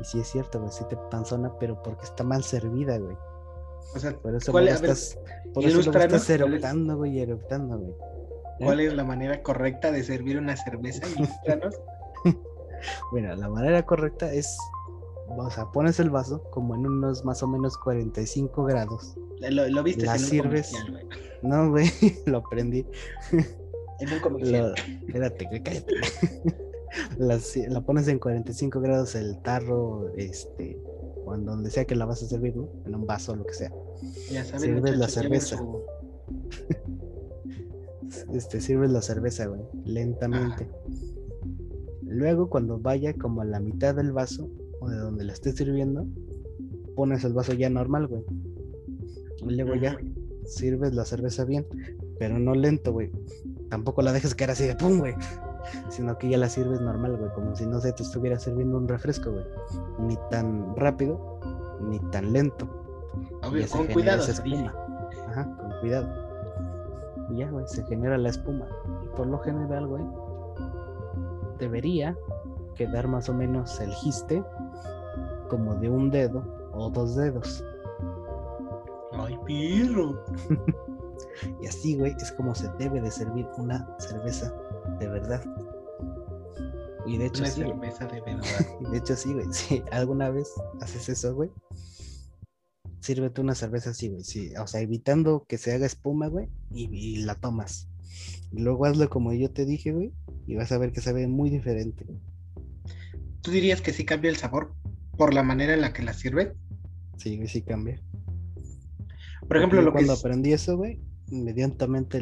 Y 0.01 0.05
sí 0.05 0.20
es 0.20 0.28
cierto, 0.28 0.59
güey, 0.61 0.72
sí 0.72 0.84
te 0.88 0.96
panzona, 1.11 1.53
pero 1.59 1.82
porque 1.82 2.05
está 2.05 2.24
mal 2.24 2.42
servida, 2.42 2.98
güey. 2.98 3.16
O 3.94 3.98
sea, 3.98 4.16
por 4.16 4.34
eso 4.34 4.53
¿cuál, 4.53 4.68
estás, 4.68 5.18
por 5.53 5.64
eso 5.64 5.80
estás 5.80 6.30
eruptando, 6.30 6.96
güey, 6.96 7.20
eruptando, 7.20 7.78
güey. 7.78 7.94
¿Cuál 8.61 8.80
es 8.80 8.94
la 8.94 9.04
manera 9.04 9.42
correcta 9.42 9.90
de 9.90 10.02
servir 10.02 10.38
una 10.38 10.56
cerveza? 10.56 11.06
bueno, 13.12 13.34
la 13.34 13.48
manera 13.48 13.84
correcta 13.84 14.32
es 14.32 14.56
o 15.36 15.50
sea, 15.50 15.66
pones 15.66 16.00
el 16.00 16.11
vaso 16.11 16.42
como 16.50 16.74
en 16.74 16.86
unos 16.86 17.24
más 17.24 17.42
o 17.42 17.46
menos 17.46 17.76
45 17.78 18.64
grados. 18.64 19.16
Lo, 19.40 19.82
viste 19.82 20.04
la 20.04 20.18
sirves. 20.18 20.72
no, 21.42 21.70
güey, 21.70 21.90
lo 22.26 22.38
aprendí. 22.38 22.86
En 24.00 24.12
un 24.12 24.20
comercial. 24.20 24.74
espérate, 25.06 25.48
cállate. 25.62 25.94
la, 27.18 27.38
la, 27.68 27.80
pones 27.80 28.08
en 28.08 28.18
45 28.18 28.80
grados 28.80 29.14
el 29.14 29.40
tarro, 29.42 30.12
este, 30.16 30.78
o 31.24 31.34
en 31.34 31.44
donde 31.44 31.70
sea 31.70 31.84
que 31.84 31.94
la 31.94 32.06
vas 32.06 32.22
a 32.22 32.26
servir, 32.26 32.56
¿no? 32.56 32.68
En 32.86 32.94
un 32.94 33.06
vaso 33.06 33.32
o 33.32 33.36
lo 33.36 33.46
que 33.46 33.54
sea. 33.54 33.72
Ya 34.30 34.44
sabes, 34.44 34.62
sirves 34.62 34.96
la 34.96 35.08
cerveza. 35.08 35.62
Este, 38.35 38.61
sirves 38.61 38.91
la 38.91 39.03
cerveza, 39.03 39.47
güey, 39.47 39.62
lentamente. 39.85 40.68
Luego, 42.03 42.49
cuando 42.51 42.78
vaya 42.78 43.14
como 43.14 43.43
a 43.43 43.45
la 43.45 43.61
mitad 43.61 43.95
del 43.95 44.12
vaso, 44.12 44.51
o 44.81 44.89
de 44.89 44.97
donde 44.97 45.24
la 45.24 45.33
estés 45.33 45.57
sirviendo, 45.57 46.07
pones 46.97 47.24
el 47.24 47.33
vaso 47.33 47.53
ya 47.53 47.70
normal, 47.70 48.07
güey. 48.09 48.24
Y 49.47 49.55
luego 49.55 49.74
ya 49.74 49.97
sirves 50.45 50.95
la 50.95 51.05
cerveza 51.05 51.45
bien, 51.45 51.66
pero 52.18 52.39
no 52.39 52.55
lento, 52.55 52.93
güey. 52.93 53.11
Tampoco 53.68 54.03
la 54.03 54.12
dejes 54.12 54.35
caer 54.35 54.51
así 54.51 54.66
de 54.66 54.74
pum, 54.74 54.99
güey. 54.99 55.14
Sino 55.89 56.18
que 56.18 56.28
ya 56.28 56.39
la 56.39 56.49
sirves 56.49 56.81
normal, 56.81 57.16
güey. 57.16 57.31
Como 57.33 57.55
si 57.55 57.66
no 57.66 57.81
sé, 57.81 57.93
te 57.93 58.03
estuviera 58.03 58.39
sirviendo 58.39 58.76
un 58.76 58.89
refresco, 58.89 59.31
güey. 59.31 59.45
Ni 60.01 60.16
tan 60.31 60.74
rápido, 60.76 61.41
ni 61.89 61.99
tan 62.11 62.33
lento. 62.33 62.68
con 63.70 63.87
cuidado. 63.87 64.22
Ajá, 65.28 65.57
con 65.57 65.72
cuidado. 65.81 66.30
Y 67.31 67.39
ya, 67.39 67.51
güey, 67.51 67.66
se 67.66 67.85
genera 67.85 68.18
la 68.18 68.31
espuma. 68.31 68.66
Y 69.05 69.09
por 69.16 69.26
lo 69.26 69.39
general, 69.39 69.87
güey, 69.87 70.05
debería 71.59 72.16
quedar 72.74 73.09
más 73.09 73.28
o 73.28 73.35
menos 73.35 73.81
el 73.81 73.93
giste 73.93 74.43
como 75.49 75.74
de 75.76 75.89
un 75.89 76.11
dedo 76.11 76.43
o 76.72 76.91
dos 76.91 77.16
dedos. 77.16 77.64
Ay, 79.12 79.39
pirro. 79.45 80.24
y 81.61 81.66
así, 81.66 81.97
güey, 81.97 82.14
es 82.20 82.33
como 82.33 82.55
se 82.55 82.68
debe 82.78 83.01
de 83.01 83.11
servir 83.11 83.47
una 83.59 83.87
cerveza 83.99 84.53
de 84.99 85.09
verdad. 85.09 85.43
Y 87.07 87.18
de 87.18 87.26
hecho, 87.26 87.45
sí, 87.45 87.62
cerveza 87.62 88.07
de 88.07 88.20
verdad. 88.20 88.66
de 88.91 88.99
hecho, 88.99 89.16
sí, 89.16 89.33
güey. 89.35 89.47
Si 89.53 89.83
alguna 89.91 90.31
vez 90.31 90.53
haces 90.81 91.09
eso, 91.09 91.35
güey, 91.35 91.51
sírvete 93.01 93.40
una 93.40 93.55
cerveza 93.55 93.90
así, 93.90 94.09
güey. 94.09 94.24
Sí, 94.24 94.53
o 94.57 94.66
sea, 94.66 94.80
evitando 94.80 95.44
que 95.48 95.59
se 95.59 95.72
haga 95.72 95.86
espuma, 95.86 96.28
güey, 96.28 96.48
y, 96.72 96.88
y, 96.92 97.22
la 97.22 97.34
tomas. 97.34 97.88
Y 98.53 98.61
luego 98.61 98.84
hazlo 98.84 99.09
como 99.09 99.32
yo 99.32 99.51
te 99.51 99.64
dije, 99.64 99.92
güey, 99.92 100.12
y 100.46 100.55
vas 100.55 100.72
a 100.72 100.78
ver 100.78 100.92
que 100.92 101.01
sabe 101.01 101.26
muy 101.26 101.51
diferente. 101.51 102.07
¿Tú 103.42 103.51
dirías 103.51 103.80
que 103.80 103.92
sí 103.92 104.05
cambia 104.05 104.30
el 104.30 104.36
sabor 104.36 104.74
por 105.16 105.34
la 105.34 105.42
manera 105.42 105.74
en 105.74 105.80
la 105.80 105.92
que 105.92 106.03
la 106.03 106.12
sirve? 106.12 106.55
Sí, 107.16 107.40
sí 107.46 107.62
cambia. 107.62 108.01
Por 109.46 109.57
ejemplo, 109.57 109.82
lo 109.82 109.92
cuando 109.92 110.12
aprendí 110.12 110.53
eso, 110.53 110.76
güey, 110.76 111.01
inmediatamente 111.28 112.20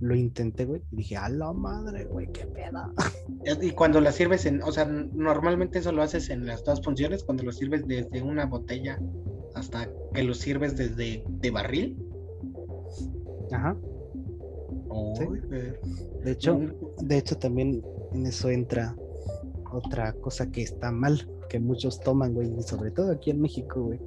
lo 0.00 0.14
intenté, 0.14 0.64
güey, 0.64 0.82
y 0.92 0.96
dije, 0.96 1.16
a 1.16 1.28
la 1.28 1.52
madre, 1.52 2.04
güey, 2.04 2.30
qué 2.32 2.46
peda. 2.46 2.92
Y 3.60 3.70
cuando 3.72 4.00
la 4.00 4.12
sirves 4.12 4.46
en, 4.46 4.62
o 4.62 4.72
sea, 4.72 4.84
normalmente 4.86 5.80
eso 5.80 5.92
lo 5.92 6.02
haces 6.02 6.30
en 6.30 6.46
las 6.46 6.64
dos 6.64 6.82
funciones, 6.82 7.24
cuando 7.24 7.42
lo 7.42 7.52
sirves 7.52 7.86
desde 7.86 8.22
una 8.22 8.46
botella 8.46 8.98
hasta 9.54 9.88
que 10.14 10.22
lo 10.22 10.34
sirves 10.34 10.76
desde 10.76 11.24
de 11.26 11.50
barril. 11.50 11.98
Ajá. 13.52 13.76
De 16.24 16.32
hecho, 16.32 16.60
de 17.00 17.18
hecho 17.18 17.36
también 17.38 17.82
en 18.12 18.26
eso 18.26 18.48
entra 18.50 18.96
otra 19.72 20.12
cosa 20.14 20.50
que 20.50 20.62
está 20.62 20.90
mal, 20.90 21.28
que 21.48 21.60
muchos 21.60 22.00
toman, 22.00 22.34
güey, 22.34 22.58
y 22.58 22.62
sobre 22.62 22.90
todo 22.90 23.12
aquí 23.12 23.30
en 23.30 23.40
México, 23.40 23.82
güey. 23.82 24.00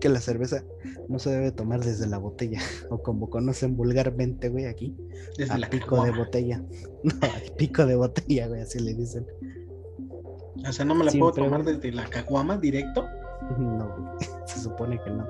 Que 0.00 0.08
la 0.08 0.20
cerveza 0.20 0.64
no 1.08 1.18
se 1.18 1.30
debe 1.30 1.50
tomar 1.50 1.84
desde 1.84 2.06
la 2.06 2.18
botella, 2.18 2.60
o 2.90 3.02
como 3.02 3.28
conocen 3.30 3.76
vulgarmente, 3.76 4.48
güey, 4.48 4.66
aquí, 4.66 4.96
desde 5.36 5.52
al 5.52 5.68
pico 5.68 6.02
de 6.04 6.12
botella. 6.12 6.62
No, 7.02 7.12
al 7.22 7.52
pico 7.56 7.86
de 7.86 7.94
botella, 7.94 8.48
güey, 8.48 8.60
así 8.60 8.80
le 8.80 8.92
dicen. 8.94 9.24
O 10.68 10.72
sea, 10.72 10.84
¿no 10.84 10.96
me 10.96 11.04
la 11.04 11.12
puedo 11.12 11.32
tomar 11.32 11.64
desde 11.64 11.92
la 11.92 12.04
caguama 12.06 12.58
directo? 12.58 13.06
No, 13.58 14.16
se 14.46 14.60
supone 14.60 15.00
que 15.02 15.10
no. 15.10 15.26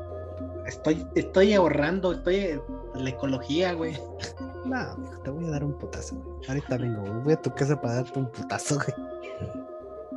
Estoy, 0.67 1.07
estoy 1.15 1.55
ahorrando, 1.55 2.13
estoy 2.13 2.61
la 2.95 3.11
ecología, 3.11 3.73
güey. 3.73 3.99
No, 4.65 4.97
te 5.23 5.31
voy 5.31 5.47
a 5.47 5.51
dar 5.51 5.65
un 5.65 5.79
putazo, 5.79 6.17
güey. 6.17 6.49
Ahorita 6.49 6.77
vengo, 6.77 7.01
güey. 7.01 7.23
Voy 7.25 7.33
a 7.33 7.43
tu 7.43 7.55
casa 7.55 7.81
para 7.81 7.95
darte 7.97 8.19
un 8.19 8.31
putazo, 8.31 8.77
güey. 8.77 9.65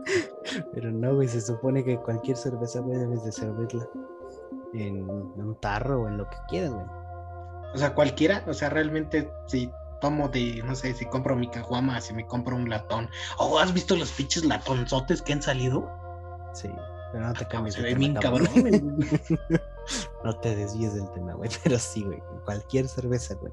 Pero 0.74 0.92
no, 0.92 1.16
güey, 1.16 1.28
se 1.28 1.42
supone 1.42 1.84
que 1.84 1.98
cualquier 1.98 2.36
cerveza, 2.36 2.80
güey, 2.80 2.98
debes 2.98 3.24
de 3.24 3.32
servirla 3.32 3.88
en, 4.74 5.10
un 5.10 5.56
tarro 5.62 6.02
o 6.02 6.08
en 6.08 6.18
lo 6.18 6.30
que 6.30 6.38
quieras, 6.50 6.74
güey. 6.74 6.86
O 7.74 7.78
sea, 7.78 7.96
cualquiera, 7.96 8.44
o 8.48 8.54
sea, 8.54 8.70
realmente 8.70 9.32
si 9.48 9.72
tomo 10.02 10.28
de, 10.28 10.62
no 10.66 10.76
sé, 10.76 10.94
si 10.94 11.06
compro 11.06 11.36
mi 11.36 11.48
caguama, 11.48 12.02
si 12.02 12.14
me 12.14 12.26
compro 12.26 12.58
un 12.58 12.70
latón. 12.70 13.10
¿O 13.38 13.46
oh, 13.46 13.60
has 13.60 13.74
visto 13.74 13.96
los 13.96 14.12
pinches 14.12 14.44
latonzotes 14.44 15.22
que 15.22 15.32
han 15.32 15.42
salido? 15.42 15.88
Sí, 16.54 16.70
pero 17.12 17.28
no 17.28 17.34
te 17.34 17.48
cambies. 17.48 17.76
Se 17.76 17.82
ve 17.82 17.96
bien 17.96 18.14
cabrón. 18.16 18.48
no 20.24 20.40
te 20.40 20.56
desvíes 20.56 20.94
del 20.94 21.10
tema, 21.12 21.34
güey, 21.34 21.50
pero 21.64 21.78
sí, 21.78 22.04
güey, 22.04 22.22
cualquier 22.46 22.88
cerveza, 22.88 23.36
güey. 23.36 23.52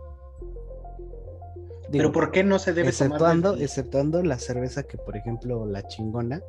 Pero 1.91 2.13
¿por 2.13 2.31
qué 2.31 2.45
no 2.45 2.59
se 2.59 2.75
debe 2.75 2.89
exceptuando, 2.89 3.51
tomar? 3.51 3.65
Exceptuando 3.65 4.23
la 4.23 4.39
cerveza 4.39 4.83
que, 4.83 4.99
por 4.99 5.17
ejemplo, 5.17 5.65
la 5.65 5.87
chingona. 5.87 6.43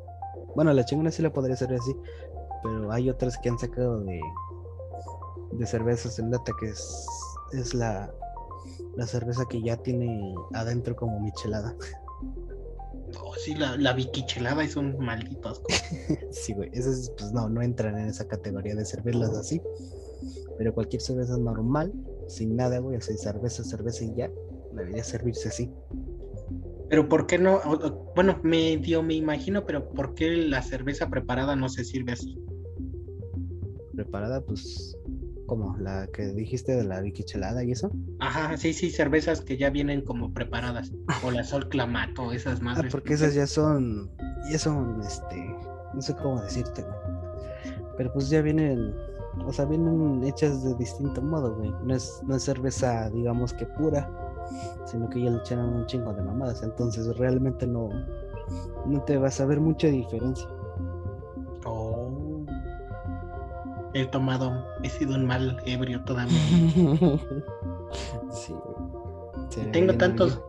Bueno, 0.54 0.72
la 0.72 0.84
chingona 0.84 1.10
sí 1.10 1.22
la 1.22 1.32
podría 1.32 1.56
servir 1.56 1.78
así, 1.80 1.96
pero 2.62 2.92
hay 2.92 3.08
otras 3.08 3.38
que 3.38 3.48
han 3.48 3.58
sacado 3.58 4.00
de, 4.00 4.20
de 5.52 5.66
cervezas 5.66 6.18
en 6.18 6.30
lata 6.30 6.52
que 6.60 6.66
es, 6.66 7.06
es 7.52 7.72
la, 7.72 8.12
la 8.96 9.06
cerveza 9.06 9.46
que 9.48 9.62
ya 9.62 9.76
tiene 9.76 10.34
adentro 10.52 10.94
como 10.94 11.20
michelada. 11.20 11.74
Sí, 13.44 13.54
la, 13.54 13.76
la 13.76 13.94
biquichelada 13.94 14.62
es 14.62 14.76
un 14.76 14.98
maldito 14.98 15.48
asco. 15.48 15.66
sí, 16.30 16.52
güey, 16.52 16.70
esas 16.72 17.10
pues 17.16 17.32
no, 17.32 17.48
no 17.48 17.62
entran 17.62 17.98
en 17.98 18.08
esa 18.08 18.28
categoría 18.28 18.74
de 18.74 18.84
servirlas 18.84 19.30
así. 19.30 19.62
Pero 20.58 20.74
cualquier 20.74 21.00
cerveza 21.00 21.38
normal, 21.38 21.92
sin 22.28 22.54
nada, 22.54 22.78
güey, 22.78 22.96
así 22.98 23.16
cerveza, 23.16 23.64
cerveza 23.64 24.04
y 24.04 24.14
ya, 24.14 24.30
debería 24.74 25.02
servirse 25.02 25.48
así. 25.48 25.72
Pero 26.90 27.08
¿por 27.08 27.26
qué 27.26 27.38
no? 27.38 27.60
Bueno, 28.14 28.40
medio 28.42 29.02
me 29.02 29.14
imagino, 29.14 29.64
pero 29.64 29.88
¿por 29.88 30.14
qué 30.14 30.30
la 30.36 30.60
cerveza 30.60 31.08
preparada 31.08 31.56
no 31.56 31.68
se 31.68 31.84
sirve 31.84 32.12
así? 32.12 32.38
Preparada, 33.94 34.42
pues, 34.42 34.96
como 35.50 35.76
la 35.78 36.06
que 36.06 36.28
dijiste 36.28 36.76
de 36.76 36.84
la 36.84 37.00
biquichelada 37.00 37.64
y 37.64 37.72
eso. 37.72 37.90
Ajá, 38.20 38.56
sí, 38.56 38.72
sí, 38.72 38.88
cervezas 38.88 39.40
que 39.40 39.56
ya 39.56 39.68
vienen 39.68 40.04
como 40.04 40.32
preparadas. 40.32 40.92
O 41.24 41.32
la 41.32 41.42
Sol 41.42 41.68
Clamato, 41.68 42.30
esas 42.30 42.62
madres. 42.62 42.84
Ah, 42.86 42.88
porque 42.92 43.14
esas 43.14 43.34
ya 43.34 43.48
son, 43.48 44.08
ya 44.48 44.60
son, 44.60 45.02
este, 45.02 45.56
no 45.92 46.00
sé 46.00 46.14
cómo 46.14 46.40
decirte, 46.40 46.84
Pero 47.96 48.12
pues 48.12 48.30
ya 48.30 48.42
vienen, 48.42 48.94
o 49.44 49.52
sea, 49.52 49.64
vienen 49.64 50.22
hechas 50.22 50.62
de 50.62 50.72
distinto 50.76 51.20
modo, 51.20 51.56
güey. 51.56 51.72
No 51.82 51.96
es, 51.96 52.22
no 52.28 52.36
es 52.36 52.44
cerveza, 52.44 53.10
digamos 53.10 53.52
que 53.52 53.66
pura 53.66 54.08
sino 54.84 55.08
que 55.10 55.20
ya 55.20 55.30
le 55.30 55.38
echaron 55.38 55.74
un 55.74 55.86
chingo 55.86 56.12
de 56.12 56.22
mamadas, 56.22 56.62
entonces 56.62 57.16
realmente 57.16 57.66
no, 57.66 57.88
no 58.86 59.02
te 59.02 59.16
vas 59.16 59.40
a 59.40 59.46
ver 59.46 59.60
mucha 59.60 59.88
diferencia. 59.88 60.48
He 63.94 64.06
tomado, 64.06 64.64
he 64.82 64.88
sido 64.88 65.14
un 65.14 65.26
mal 65.26 65.60
ebrio 65.66 66.04
todavía. 66.04 66.38
sí, 68.30 68.54
Tengo 69.72 69.94
tantos, 69.96 70.40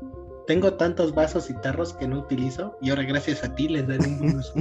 tengo 0.47 0.73
tantos 0.73 1.13
vasos 1.13 1.49
y 1.49 1.55
tarros 1.55 1.93
que 1.93 2.07
no 2.07 2.19
utilizo 2.19 2.77
y 2.81 2.89
ahora 2.89 3.03
gracias 3.03 3.43
a 3.43 3.55
ti 3.55 3.67
les 3.67 3.87
daré 3.87 4.07
un 4.07 4.35
uso. 4.37 4.53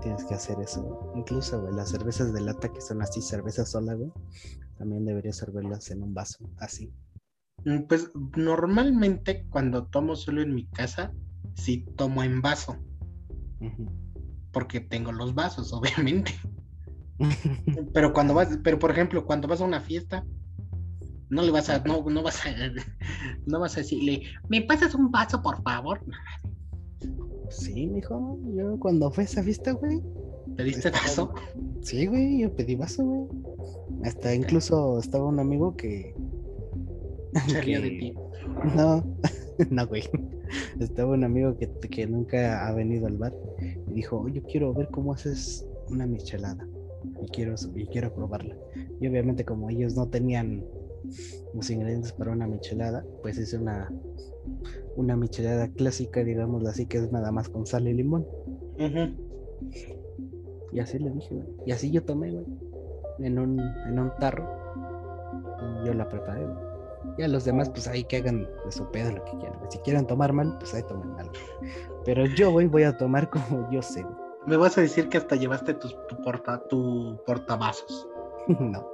tienes 0.00 0.24
que 0.24 0.34
hacer 0.34 0.58
eso. 0.60 1.12
Incluso, 1.14 1.60
güey, 1.60 1.74
las 1.74 1.90
cervezas 1.90 2.32
de 2.32 2.40
lata 2.40 2.72
que 2.72 2.80
son 2.80 3.02
así, 3.02 3.20
cervezas 3.20 3.70
sola, 3.70 3.94
güey, 3.94 4.10
también 4.78 5.04
deberías 5.04 5.36
servirlas 5.36 5.90
en 5.90 6.02
un 6.02 6.14
vaso, 6.14 6.48
así. 6.58 6.92
Mm, 7.64 7.82
pues 7.88 8.10
normalmente 8.36 9.46
cuando 9.50 9.86
tomo 9.86 10.16
solo 10.16 10.42
en 10.42 10.54
mi 10.54 10.66
casa, 10.66 11.12
sí 11.54 11.84
tomo 11.96 12.22
en 12.22 12.42
vaso. 12.42 12.76
Porque 14.52 14.80
tengo 14.80 15.12
los 15.12 15.34
vasos, 15.34 15.72
obviamente. 15.72 16.32
pero 17.94 18.12
cuando 18.12 18.34
vas, 18.34 18.58
pero 18.62 18.78
por 18.78 18.90
ejemplo, 18.90 19.24
cuando 19.24 19.48
vas 19.48 19.60
a 19.60 19.64
una 19.64 19.80
fiesta, 19.80 20.24
no 21.28 21.42
le 21.42 21.50
vas 21.50 21.70
a, 21.70 21.78
no, 21.80 22.04
no 22.08 22.22
vas 22.22 22.44
a, 22.46 22.50
no 23.46 23.60
vas 23.60 23.76
a 23.76 23.80
decirle, 23.80 24.22
¿me 24.48 24.62
pasas 24.62 24.94
un 24.94 25.10
vaso, 25.10 25.42
por 25.42 25.62
favor? 25.62 26.04
Sí, 27.48 27.86
mijo, 27.86 28.38
yo 28.54 28.78
cuando 28.78 29.10
fue 29.10 29.24
esa 29.24 29.42
fiesta, 29.42 29.72
güey. 29.72 30.00
¿Pediste 30.56 30.90
vaso? 30.90 31.32
Sí, 31.80 32.06
güey, 32.06 32.40
yo 32.40 32.54
pedí 32.54 32.74
vaso, 32.74 33.04
güey. 33.04 33.28
Hasta 34.04 34.34
incluso 34.34 34.98
estaba 34.98 35.26
un 35.26 35.40
amigo 35.40 35.76
que. 35.76 36.14
Se 37.48 37.60
de 37.62 37.90
ti. 37.98 38.14
No, 38.76 39.04
no, 39.70 39.86
güey. 39.86 40.02
Estaba 40.80 41.12
un 41.12 41.24
amigo 41.24 41.56
que, 41.56 41.70
que 41.88 42.06
nunca 42.06 42.66
ha 42.66 42.72
venido 42.72 43.06
al 43.06 43.16
bar 43.16 43.32
y 43.60 43.92
dijo, 43.94 44.28
yo 44.28 44.42
quiero 44.42 44.74
ver 44.74 44.88
cómo 44.90 45.14
haces 45.14 45.66
una 45.88 46.06
michelada 46.06 46.66
y 47.22 47.28
quiero, 47.28 47.54
y 47.74 47.86
quiero 47.86 48.12
probarla. 48.14 48.56
Y 49.00 49.08
obviamente 49.08 49.44
como 49.44 49.70
ellos 49.70 49.96
no 49.96 50.08
tenían 50.08 50.64
los 51.54 51.70
ingredientes 51.70 52.12
para 52.12 52.32
una 52.32 52.46
michelada, 52.46 53.04
pues 53.22 53.38
hice 53.38 53.58
una, 53.58 53.92
una 54.96 55.16
michelada 55.16 55.68
clásica, 55.68 56.22
digámoslo 56.24 56.68
así, 56.68 56.86
que 56.86 56.98
es 56.98 57.12
nada 57.12 57.32
más 57.32 57.48
con 57.48 57.66
sal 57.66 57.88
y 57.88 57.94
limón. 57.94 58.26
Y 60.72 60.80
así 60.80 60.98
le 60.98 61.10
dije, 61.10 61.34
güey. 61.34 61.46
Y 61.66 61.72
así 61.72 61.90
yo 61.90 62.02
tomé, 62.02 62.30
güey. 62.30 62.46
En 63.18 63.38
un, 63.38 63.60
en 63.60 63.98
un 63.98 64.10
tarro. 64.18 64.48
Y 65.82 65.86
yo 65.86 65.94
la 65.94 66.08
preparé, 66.08 66.44
güey. 66.44 66.72
Y 67.18 67.22
a 67.22 67.28
los 67.28 67.44
demás, 67.44 67.68
pues 67.68 67.86
ahí 67.88 68.04
que 68.04 68.18
hagan 68.18 68.48
de 68.64 68.72
su 68.72 68.90
pedo 68.90 69.12
lo 69.12 69.24
que 69.24 69.32
quieran. 69.32 69.58
Si 69.68 69.78
quieren 69.80 70.06
tomar 70.06 70.32
mal, 70.32 70.56
pues 70.58 70.72
ahí 70.74 70.82
tomen 70.84 71.10
mal. 71.12 71.30
Pero 72.04 72.24
yo, 72.26 72.50
güey, 72.50 72.66
voy 72.66 72.84
a 72.84 72.96
tomar 72.96 73.28
como 73.30 73.70
yo 73.70 73.82
sé, 73.82 74.04
Me 74.46 74.56
vas 74.56 74.76
a 74.76 74.80
decir 74.80 75.08
que 75.08 75.18
hasta 75.18 75.36
llevaste 75.36 75.74
tu, 75.74 75.88
porta, 76.22 76.62
tu 76.68 77.20
portavasos. 77.26 78.08
no. 78.48 78.86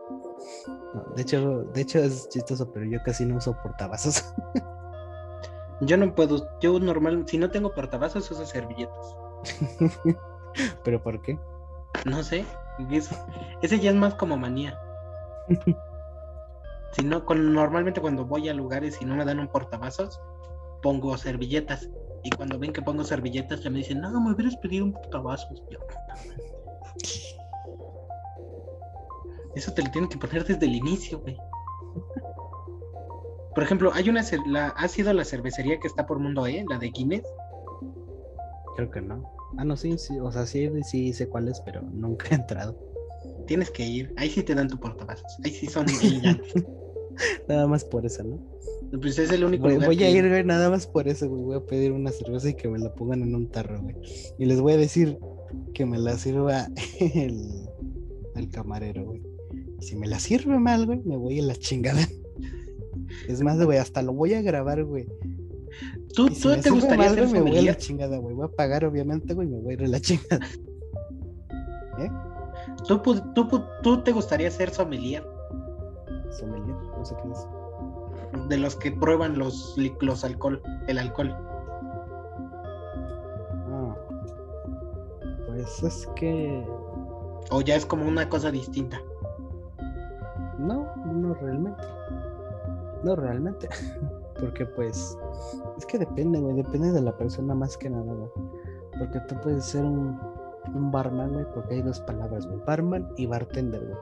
De 1.15 1.23
hecho, 1.23 1.65
de 1.65 1.81
hecho 1.81 1.99
es 1.99 2.29
chistoso, 2.29 2.71
pero 2.73 2.87
yo 2.87 2.99
casi 3.05 3.25
no 3.25 3.37
uso 3.37 3.57
portavasos. 3.63 4.35
yo 5.81 5.97
no 5.97 6.15
puedo, 6.15 6.49
yo 6.61 6.79
normal, 6.79 7.25
si 7.27 7.39
no 7.39 7.51
tengo 7.51 7.75
portavasos, 7.75 8.31
uso 8.31 8.45
servilletas. 8.45 9.17
¿Pero 10.85 11.03
por 11.03 11.21
qué? 11.23 11.39
No 12.05 12.23
sé. 12.23 12.45
ese 13.63 13.79
ya 13.79 13.91
es 13.91 13.97
más 13.97 14.15
como 14.15 14.37
manía. 14.37 14.79
si 16.93 17.05
no, 17.05 17.25
con, 17.25 17.55
normalmente 17.55 18.01
cuando 18.01 18.25
voy 18.25 18.49
a 18.49 18.55
lugares 18.55 19.01
y 19.01 19.05
no 19.05 19.17
me 19.17 19.25
dan 19.25 19.41
un 19.41 19.49
portavasos, 19.49 20.21
pongo 20.83 21.17
servilletas. 21.17 21.89
Y 22.25 22.31
cuando 22.31 22.59
ven 22.59 22.73
que 22.73 22.83
pongo 22.83 23.05
servilletas, 23.05 23.63
ya 23.63 23.71
me 23.71 23.79
dicen, 23.79 24.01
no, 24.01 24.21
me 24.21 24.33
hubieras 24.33 24.57
pedido 24.57 24.85
un 24.85 24.93
portavasos. 24.93 25.63
Eso 29.55 29.73
te 29.73 29.83
lo 29.83 29.91
tienen 29.91 30.11
que 30.11 30.19
poner 30.19 30.45
desde 30.45 30.67
el 30.67 30.75
inicio, 30.75 31.21
güey. 31.21 31.37
Por 33.55 33.65
ejemplo, 33.65 33.91
hay 33.93 34.09
una 34.09 34.23
la, 34.47 34.69
¿ha 34.69 34.87
sido 34.87 35.13
la 35.13 35.25
cervecería 35.25 35.81
que 35.81 35.89
está 35.89 36.07
por 36.07 36.21
Mundo 36.21 36.47
E, 36.47 36.65
la 36.69 36.79
de 36.79 36.91
Guinness? 36.91 37.25
Creo 38.77 38.91
que 38.91 39.01
no. 39.01 39.29
Ah, 39.57 39.65
no, 39.65 39.77
sí, 39.77 39.99
sí, 39.99 40.19
o 40.21 40.31
sea, 40.31 40.47
sí, 40.47 40.71
sí 40.85 41.13
sé 41.13 41.29
cuál 41.29 41.49
es, 41.49 41.61
pero 41.63 41.83
nunca 41.83 42.29
he 42.31 42.35
entrado. 42.35 42.79
Tienes 43.47 43.71
que 43.71 43.85
ir, 43.85 44.15
ahí 44.17 44.31
sí 44.31 44.43
te 44.43 44.55
dan 44.55 44.69
tu 44.69 44.79
portavasos, 44.79 45.39
ahí 45.43 45.51
sí 45.51 45.67
son 45.67 45.87
Nada 47.49 47.67
más 47.67 47.85
por 47.85 48.07
eso, 48.07 48.23
¿no? 48.23 48.39
Pues 48.91 49.19
es 49.19 49.31
el 49.31 49.45
único 49.45 49.65
voy, 49.65 49.77
Voy 49.77 50.03
a 50.03 50.11
ir, 50.11 50.29
güey, 50.29 50.45
nada 50.45 50.71
más 50.71 50.87
por 50.87 51.09
eso, 51.09 51.29
güey. 51.29 51.43
Voy 51.43 51.57
a 51.57 51.67
pedir 51.67 51.93
una 51.93 52.11
cerveza 52.11 52.49
y 52.49 52.55
que 52.55 52.69
me 52.69 52.79
la 52.79 52.93
pongan 52.95 53.23
en 53.23 53.35
un 53.35 53.51
tarro, 53.51 53.81
güey. 53.83 53.97
Y 54.39 54.47
les 54.47 54.61
voy 54.61 54.73
a 54.73 54.77
decir 54.77 55.19
que 55.75 55.85
me 55.85 55.99
la 55.99 56.17
sirva 56.17 56.69
el, 57.01 57.69
el 58.35 58.49
camarero, 58.49 59.05
güey. 59.05 59.23
Si 59.81 59.95
me 59.95 60.07
la 60.07 60.19
sirve 60.19 60.59
mal, 60.59 60.87
güey, 60.87 61.01
me 61.05 61.17
voy 61.17 61.39
a 61.41 61.43
la 61.43 61.55
chingada. 61.55 62.01
Es 63.27 63.43
más, 63.43 63.63
güey, 63.63 63.79
hasta 63.79 64.03
lo 64.03 64.13
voy 64.13 64.35
a 64.35 64.43
grabar, 64.43 64.85
güey. 64.85 65.07
¿Tú, 66.15 66.29
tú 66.29 66.55
te 66.61 66.71
gustaría 66.71 67.09
ser 67.11 67.29
Me 67.29 67.41
voy 67.41 67.59
a 67.59 67.63
la 67.63 67.77
chingada, 67.77 68.19
güey. 68.19 68.35
Voy 68.35 68.47
a 68.47 68.55
pagar, 68.55 68.85
obviamente, 68.85 69.35
güey, 69.35 69.49
me 69.49 69.59
voy 69.61 69.73
a 69.73 69.75
ir 69.75 69.85
a 69.85 69.89
la 69.89 70.01
chingada. 70.01 70.47
¿Eh? 71.99 72.11
¿Tú, 72.87 73.01
tú, 73.35 73.65
tú 73.83 74.03
te 74.03 74.13
gustaría 74.13 74.51
ser 74.51 74.71
sommelier? 74.71 75.25
Sommelier, 76.31 76.77
no 76.97 77.05
sé 77.05 77.15
qué 77.23 77.31
es. 77.31 77.58
De 78.49 78.59
los 78.59 78.77
que 78.77 78.93
prueban 78.93 79.39
los, 79.39 79.77
los 80.01 80.25
alcohol, 80.25 80.63
el 80.87 80.99
alcohol. 80.99 81.35
Ah. 83.71 83.97
Pues 85.47 85.83
es 85.83 86.09
que. 86.17 86.65
O 87.51 87.61
ya 87.63 87.77
es 87.77 87.87
como 87.87 88.07
una 88.07 88.29
cosa 88.29 88.51
distinta. 88.51 89.01
No, 90.59 90.95
no 91.07 91.35
realmente. 91.35 91.85
No 93.05 93.17
realmente. 93.17 93.69
Porque 94.41 94.67
pues 94.67 95.19
es 95.77 95.87
que 95.87 95.99
depende, 95.99 96.39
güey, 96.39 96.55
depende 96.57 96.93
de 96.93 97.01
la 97.01 97.17
persona 97.17 97.55
más 97.55 97.77
que 97.77 97.91
nada, 97.91 98.13
güey. 98.13 98.31
Porque 98.99 99.21
tú 99.29 99.35
puedes 99.43 99.65
ser 99.65 99.85
un, 99.85 100.19
un 100.75 100.91
barman, 100.91 101.33
güey, 101.33 101.47
porque 101.55 101.77
hay 101.77 101.83
dos 101.83 102.01
palabras, 102.01 102.47
güey, 102.47 102.61
barman 102.65 103.09
y 103.17 103.27
bartender, 103.27 103.85
güey. 103.85 103.99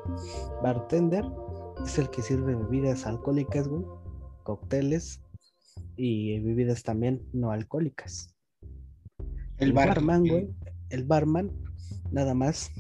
Bartender 0.62 1.24
es 1.84 1.98
el 1.98 2.08
que 2.10 2.22
sirve 2.22 2.54
bebidas 2.54 3.06
alcohólicas, 3.06 3.68
güey, 3.68 3.84
cócteles 4.47 5.20
y 5.97 6.38
bebidas 6.38 6.84
también 6.84 7.20
no 7.32 7.51
alcohólicas. 7.51 8.32
El, 9.59 9.72
barman, 9.72 10.24
güey, 10.24 10.55
el 10.90 11.05
barman 11.05 11.51
nada 12.12 12.32
más 12.32 12.70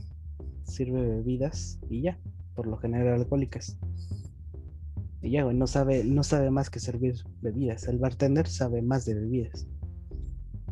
sirve 0.62 1.00
bebidas 1.00 1.80
y 1.90 2.02
ya, 2.02 2.20
por 2.54 2.68
lo 2.68 2.76
general 2.76 3.20
alcohólicas. 3.20 3.76
Y 5.22 5.32
ya, 5.32 5.42
güey, 5.42 5.56
no 5.56 5.66
sabe, 5.66 6.04
no 6.04 6.22
sabe 6.22 6.50
más 6.52 6.70
que 6.70 6.78
servir 6.78 7.16
bebidas. 7.42 7.88
El 7.88 7.98
bartender 7.98 8.46
sabe 8.46 8.80
más 8.80 9.04
de 9.04 9.14
bebidas. 9.14 9.66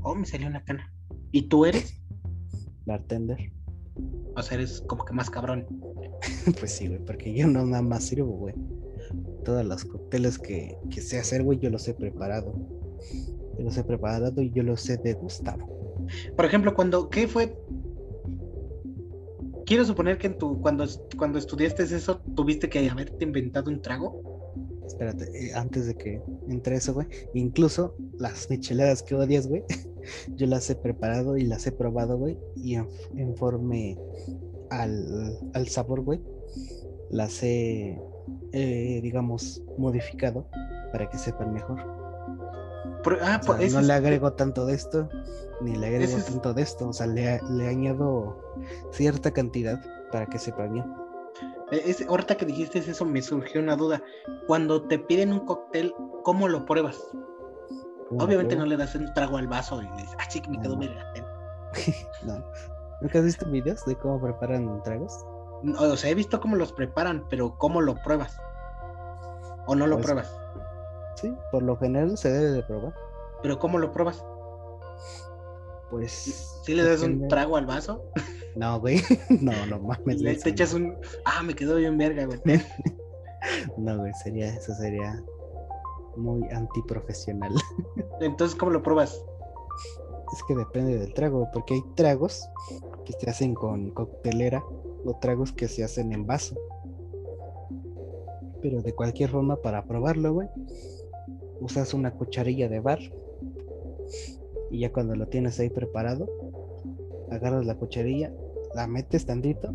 Oh, 0.03 0.15
me 0.15 0.27
salió 0.27 0.47
una 0.47 0.63
cana. 0.63 0.93
¿Y 1.33 1.49
tú 1.49 1.65
eres? 1.65 2.01
Bartender. 2.87 3.53
O 4.37 4.43
sea, 4.43 4.59
eres 4.59 4.81
como 4.83 5.05
que 5.05 5.13
más 5.13 5.29
cabrón. 5.29 5.67
pues 6.61 6.71
sí, 6.71 6.87
güey, 6.87 7.05
porque 7.05 7.35
yo 7.35 7.49
no 7.49 7.67
nada 7.67 7.83
más 7.83 8.05
sirvo, 8.05 8.37
güey. 8.37 8.55
Todas 9.45 9.65
las 9.65 9.85
cócteles 9.85 10.39
que, 10.39 10.77
que 10.91 11.01
sé 11.01 11.19
hacer, 11.19 11.43
güey, 11.43 11.59
yo 11.59 11.71
los 11.71 11.87
he 11.87 11.95
preparado. 11.95 12.55
Yo 13.59 13.65
los 13.65 13.77
he 13.77 13.85
preparado 13.85 14.43
y 14.43 14.51
yo 14.51 14.63
los 14.63 14.89
he 14.89 14.97
degustado. 14.97 15.67
Por 16.37 16.45
ejemplo, 16.45 16.75
cuando, 16.75 17.09
¿qué 17.09 17.29
fue 17.29 17.55
quiero 19.65 19.85
suponer 19.85 20.19
que 20.19 20.29
en 20.29 20.39
tu, 20.39 20.61
cuando, 20.61 20.87
cuando 21.17 21.39
estudiaste 21.39 21.83
eso, 21.83 22.21
tuviste 22.35 22.69
que 22.69 22.89
haberte 22.89 23.25
inventado 23.25 23.71
un 23.71 23.81
trago. 23.81 24.23
Espérate, 24.87 25.25
eh, 25.35 25.55
antes 25.55 25.87
de 25.87 25.95
que 25.95 26.23
entre 26.49 26.77
eso, 26.77 26.95
güey. 26.95 27.07
Incluso 27.33 27.97
las 28.19 28.51
micheladas 28.51 29.03
que 29.03 29.15
odias, 29.15 29.47
güey. 29.47 29.65
Yo 30.37 30.47
las 30.47 30.69
he 30.69 30.75
preparado 30.75 31.37
y 31.37 31.45
las 31.45 31.67
he 31.67 31.73
probado, 31.73 32.19
güey. 32.19 32.39
Y 32.55 32.75
en, 32.75 33.37
forme 33.37 33.99
al, 34.71 35.39
al, 35.55 35.69
sabor, 35.69 36.03
güey. 36.03 36.21
Las 37.11 37.43
he, 37.43 37.99
eh, 38.57 39.01
digamos, 39.03 39.61
modificado 39.77 40.47
para 40.93 41.11
que 41.11 41.19
sepan 41.19 41.53
mejor. 41.53 41.81
ah, 43.21 43.41
no 43.73 43.83
le 43.83 43.93
agrego 43.93 44.33
tanto 44.35 44.65
de 44.65 44.75
esto, 44.75 45.09
ni 45.61 45.75
le 45.75 45.89
agrego 45.89 46.19
tanto 46.19 46.55
de 46.55 46.63
esto. 46.63 46.89
O 46.89 46.93
sea, 46.93 47.09
le, 47.09 47.41
le 47.51 47.69
añado 47.69 48.39
cierta 48.93 49.33
cantidad 49.33 49.81
para 50.13 50.27
que 50.27 50.39
sepa 50.39 50.69
bien. 50.69 50.85
E, 51.73 51.91
es, 51.91 52.07
ahorita 52.07 52.37
que 52.37 52.47
dijiste 52.47 52.79
eso 52.79 53.05
me 53.05 53.21
surgió 53.23 53.61
una 53.61 53.75
duda. 53.75 54.01
Cuando 54.47 54.83
te 54.83 55.01
piden 55.01 55.33
un 55.33 55.41
cóctel, 55.41 55.93
¿cómo 56.23 56.47
lo 56.47 56.65
pruebas? 56.65 57.03
Obviamente 58.21 58.55
no 58.55 58.67
le 58.67 58.77
das 58.77 58.95
un 58.95 59.13
trago 59.15 59.37
al 59.37 59.49
vaso 59.49 59.83
y 59.83 59.87
le 59.87 59.97
dices, 59.97 60.17
ah, 60.21 60.31
sí, 60.31 60.41
me 60.49 60.61
quedó 60.61 60.77
no. 60.77 60.85
no. 62.25 62.45
¿Nunca 63.01 63.19
has 63.19 63.25
visto 63.25 63.51
videos 63.51 63.85
de 63.85 63.97
cómo 63.97 64.21
preparan 64.21 64.81
tragos? 64.85 65.25
O 65.79 65.97
sea, 65.97 66.11
he 66.11 66.15
visto 66.15 66.41
cómo 66.41 66.57
los 66.57 66.73
preparan, 66.73 67.27
pero 67.29 67.57
¿cómo 67.59 67.81
lo 67.81 67.95
pruebas? 68.03 68.39
¿O 69.67 69.75
no 69.75 69.87
lo 69.87 69.97
pues, 69.97 70.07
pruebas? 70.07 70.37
Sí, 71.17 71.33
por 71.51 71.63
lo 71.63 71.77
general 71.77 72.17
se 72.19 72.31
debe 72.31 72.51
de 72.51 72.63
probar. 72.63 72.95
¿Pero 73.43 73.59
cómo 73.59 73.79
lo 73.79 73.93
pruebas? 73.93 74.25
Pues. 75.91 76.61
¿Sí 76.65 76.75
le 76.75 76.83
das 76.83 77.03
un 77.03 77.29
trago 77.29 77.57
al 77.57 77.67
vaso? 77.67 78.05
No, 78.57 78.81
güey. 78.81 79.01
No, 79.41 79.53
no 79.67 79.79
mames. 79.79 80.21
Le 80.21 80.35
te 80.37 80.51
echas 80.51 80.75
un. 80.75 80.97
Ah, 81.25 81.43
me 81.43 81.55
quedó 81.55 81.77
bien 81.77 81.97
verga, 81.99 82.27
güey. 82.27 82.41
no, 83.77 83.99
güey, 83.99 84.13
sería, 84.23 84.49
eso 84.55 84.75
sería 84.75 85.23
muy 86.17 86.43
antiprofesional. 86.51 87.53
Entonces, 88.21 88.57
¿cómo 88.57 88.73
lo 88.73 88.83
pruebas? 88.83 89.23
es 90.33 90.43
que 90.45 90.55
depende 90.55 90.99
del 90.99 91.15
trago, 91.15 91.49
porque 91.53 91.75
hay 91.75 91.83
tragos 91.95 92.49
que 93.05 93.13
se 93.13 93.31
hacen 93.31 93.55
con 93.55 93.91
coctelera 93.91 94.65
o 95.05 95.17
tragos 95.17 95.53
que 95.53 95.69
se 95.69 95.85
hacen 95.85 96.13
en 96.13 96.27
vaso. 96.27 96.57
Pero 98.63 98.83
de 98.83 98.95
cualquier 98.95 99.31
forma, 99.31 99.57
para 99.57 99.85
probarlo, 99.85 100.33
güey, 100.33 100.49
usas 101.61 101.95
una 101.95 102.13
cucharilla 102.13 102.69
de 102.69 102.81
bar 102.81 103.01
y 104.71 104.81
ya 104.81 104.93
cuando 104.93 105.15
lo 105.15 105.29
tienes 105.29 105.61
ahí 105.61 105.71
preparado, 105.71 106.29
agarras 107.31 107.67
la 107.67 107.77
cucharilla, 107.77 108.33
la 108.75 108.87
metes 108.87 109.27
tantito 109.27 109.73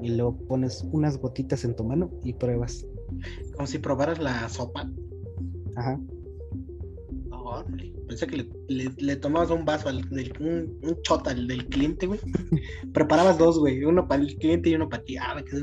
y 0.00 0.10
luego 0.10 0.36
pones 0.46 0.84
unas 0.92 1.18
gotitas 1.18 1.64
en 1.64 1.74
tu 1.74 1.84
mano 1.84 2.10
y 2.22 2.34
pruebas. 2.34 2.86
Como 3.54 3.66
si 3.66 3.78
probaras 3.78 4.18
la 4.18 4.48
sopa. 4.48 4.88
Ajá. 5.74 5.98
Pensé 8.08 8.26
que 8.26 8.48
le, 8.68 9.16
tomabas 9.16 9.50
un 9.50 9.64
vaso, 9.64 9.88
al, 9.88 10.08
del, 10.10 10.32
un, 10.40 10.78
un 10.82 11.02
chota 11.02 11.30
al 11.30 11.46
del 11.46 11.66
cliente, 11.68 12.06
güey. 12.06 12.20
Preparabas 12.92 13.38
dos, 13.38 13.58
güey. 13.58 13.84
Uno 13.84 14.06
para 14.06 14.22
el 14.22 14.36
cliente 14.36 14.70
y 14.70 14.74
uno 14.74 14.88
para 14.88 15.02
ti. 15.04 15.16
Ah, 15.16 15.34
me 15.34 15.44
quedé 15.44 15.62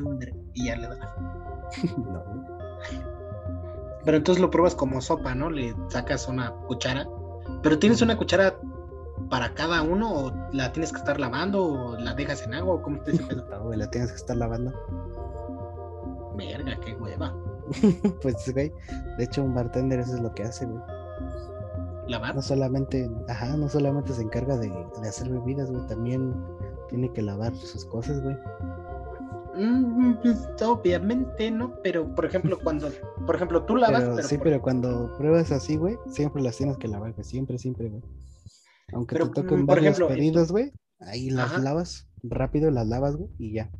Y 0.53 0.65
ya 0.67 0.75
le 0.75 0.87
das. 0.87 1.15
no. 1.97 2.23
Pero 4.05 4.17
entonces 4.17 4.41
lo 4.41 4.51
pruebas 4.51 4.75
como 4.75 5.01
sopa, 5.01 5.33
¿no? 5.33 5.49
Le 5.49 5.75
sacas 5.89 6.27
una 6.27 6.51
cuchara. 6.67 7.07
Pero 7.63 7.79
tienes 7.79 8.01
una 8.01 8.17
cuchara 8.17 8.59
para 9.29 9.53
cada 9.53 9.81
uno 9.81 10.13
o 10.13 10.33
la 10.53 10.71
tienes 10.71 10.91
que 10.91 10.99
estar 10.99 11.19
lavando 11.19 11.63
o 11.63 11.97
la 11.97 12.13
dejas 12.13 12.43
en 12.43 12.53
agua 12.53 12.75
o 12.75 12.81
cómo 12.81 13.01
te 13.01 13.11
dice 13.11 13.35
No, 13.49 13.71
la 13.73 13.89
tienes 13.89 14.11
que 14.11 14.17
estar 14.17 14.37
lavando. 14.37 14.71
Verga, 16.37 16.77
qué 16.81 16.93
hueva. 16.95 17.35
pues, 18.21 18.53
güey, 18.53 18.71
de 19.17 19.23
hecho 19.23 19.43
un 19.43 19.55
bartender 19.55 19.99
eso 19.99 20.15
es 20.15 20.21
lo 20.21 20.33
que 20.33 20.43
hace, 20.43 20.65
güey. 20.65 20.81
¿Lavar? 22.07 22.35
No 22.35 22.41
solamente, 22.41 23.09
ajá, 23.27 23.57
no 23.57 23.67
solamente 23.69 24.13
se 24.13 24.21
encarga 24.21 24.57
de, 24.57 24.71
hacer 25.07 25.29
bebidas, 25.29 25.71
güey, 25.71 25.85
también 25.87 26.33
tiene 26.89 27.11
que 27.11 27.21
lavar 27.21 27.55
sus 27.55 27.85
cosas, 27.85 28.21
güey. 28.21 28.35
Mm, 29.55 30.15
pues, 30.21 30.47
obviamente, 30.61 31.49
¿no? 31.49 31.75
Pero, 31.81 32.13
por 32.13 32.25
ejemplo, 32.25 32.59
cuando, 32.63 32.89
por 33.25 33.35
ejemplo, 33.35 33.63
tú 33.63 33.75
lavas... 33.75 34.27
sí, 34.27 34.37
pero 34.41 34.61
cuando 34.61 35.15
pruebas 35.17 35.51
así, 35.51 35.77
güey, 35.77 35.97
siempre 36.07 36.41
las 36.41 36.57
tienes 36.57 36.77
que 36.77 36.87
lavar, 36.87 37.13
güey, 37.13 37.23
siempre, 37.23 37.57
siempre, 37.57 37.89
güey. 37.89 38.03
Aunque 38.93 39.15
te 39.17 39.25
toquen 39.29 39.63
mm, 39.63 39.65
por 39.65 39.75
varios 39.77 39.97
ejemplo, 39.97 40.07
pedidos, 40.07 40.51
güey, 40.51 40.71
ahí 40.99 41.29
las 41.29 41.61
lavas, 41.61 42.07
rápido 42.23 42.69
las 42.69 42.87
lavas, 42.87 43.15
güey, 43.15 43.29
y 43.39 43.53
ya. 43.53 43.71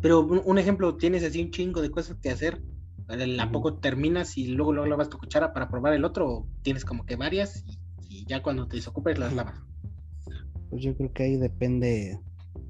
Pero 0.00 0.20
un, 0.20 0.58
ejemplo, 0.58 0.96
tienes 0.96 1.24
así 1.24 1.42
un 1.42 1.50
chingo 1.50 1.80
de 1.80 1.90
cosas 1.90 2.16
que 2.22 2.30
hacer. 2.30 2.62
¿A 3.08 3.52
poco 3.52 3.74
terminas 3.74 4.36
y 4.36 4.48
luego, 4.48 4.72
luego 4.72 4.88
lavas 4.88 5.08
tu 5.08 5.18
cuchara 5.18 5.52
para 5.52 5.70
probar 5.70 5.92
el 5.92 6.04
otro? 6.04 6.28
¿O 6.28 6.48
tienes 6.62 6.84
como 6.84 7.06
que 7.06 7.14
varias 7.14 7.64
y, 7.64 8.24
ya 8.26 8.42
cuando 8.42 8.66
te 8.66 8.76
desocupes 8.76 9.18
las 9.18 9.32
lavas? 9.32 9.60
Pues 10.70 10.82
yo 10.82 10.96
creo 10.96 11.12
que 11.12 11.22
ahí 11.22 11.36
depende 11.36 12.18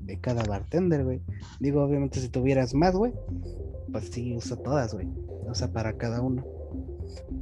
de 0.01 0.21
cada 0.21 0.43
bartender, 0.45 1.05
güey. 1.05 1.23
Digo, 1.59 1.83
obviamente 1.83 2.21
si 2.21 2.29
tuvieras 2.29 2.75
más, 2.75 2.95
güey, 2.95 3.13
pues 3.91 4.11
sí, 4.11 4.37
usa 4.37 4.57
todas, 4.59 4.93
güey. 4.93 5.09
Usa 5.49 5.73
para 5.73 5.97
cada 5.97 6.21
uno. 6.21 6.45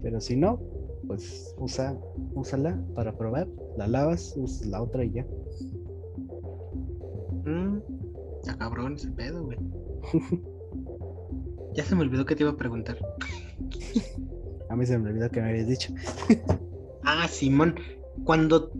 Pero 0.00 0.20
si 0.20 0.36
no, 0.36 0.60
pues 1.08 1.52
usa, 1.58 1.98
úsala 2.34 2.80
para 2.94 3.16
probar, 3.16 3.48
la 3.76 3.88
lavas, 3.88 4.34
usas 4.36 4.66
la 4.68 4.80
otra 4.80 5.04
y 5.04 5.10
ya. 5.10 5.26
Mm, 7.44 7.80
ya 8.44 8.56
cabrón 8.56 8.94
ese 8.94 9.10
pedo, 9.10 9.44
güey. 9.44 9.58
ya 11.74 11.84
se 11.84 11.94
me 11.94 12.02
olvidó 12.02 12.24
que 12.24 12.36
te 12.36 12.42
iba 12.42 12.52
a 12.52 12.56
preguntar. 12.56 12.98
a 14.68 14.76
mí 14.76 14.86
se 14.86 14.98
me 14.98 15.10
olvidó 15.10 15.30
que 15.30 15.40
me 15.40 15.50
habías 15.50 15.68
dicho. 15.68 15.92
ah, 17.04 17.26
Simón, 17.28 17.76
cuando 18.24 18.70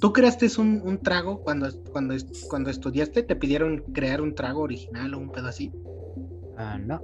tú 0.00 0.12
creaste 0.12 0.48
un, 0.58 0.80
un 0.84 0.98
trago, 0.98 1.42
cuando, 1.42 1.68
cuando, 1.92 2.14
cuando 2.48 2.70
estudiaste, 2.70 3.22
¿te 3.22 3.36
pidieron 3.36 3.78
crear 3.92 4.20
un 4.20 4.34
trago 4.34 4.62
original 4.62 5.14
o 5.14 5.18
un 5.18 5.30
pedo 5.30 5.48
así? 5.48 5.72
Ah, 6.56 6.78
no. 6.78 7.00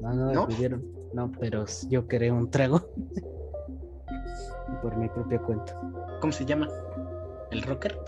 No, 0.00 0.14
no, 0.14 0.46
me 0.46 0.54
pidieron. 0.54 0.84
No, 1.14 1.32
pero 1.40 1.64
yo 1.88 2.06
creé 2.06 2.30
un 2.30 2.50
trago. 2.50 2.90
por 4.82 4.96
mi 4.96 5.08
propia 5.08 5.38
cuenta. 5.40 5.80
¿Cómo 6.20 6.32
se 6.32 6.44
llama? 6.44 6.68
¿El 7.50 7.62
rocker? 7.62 7.98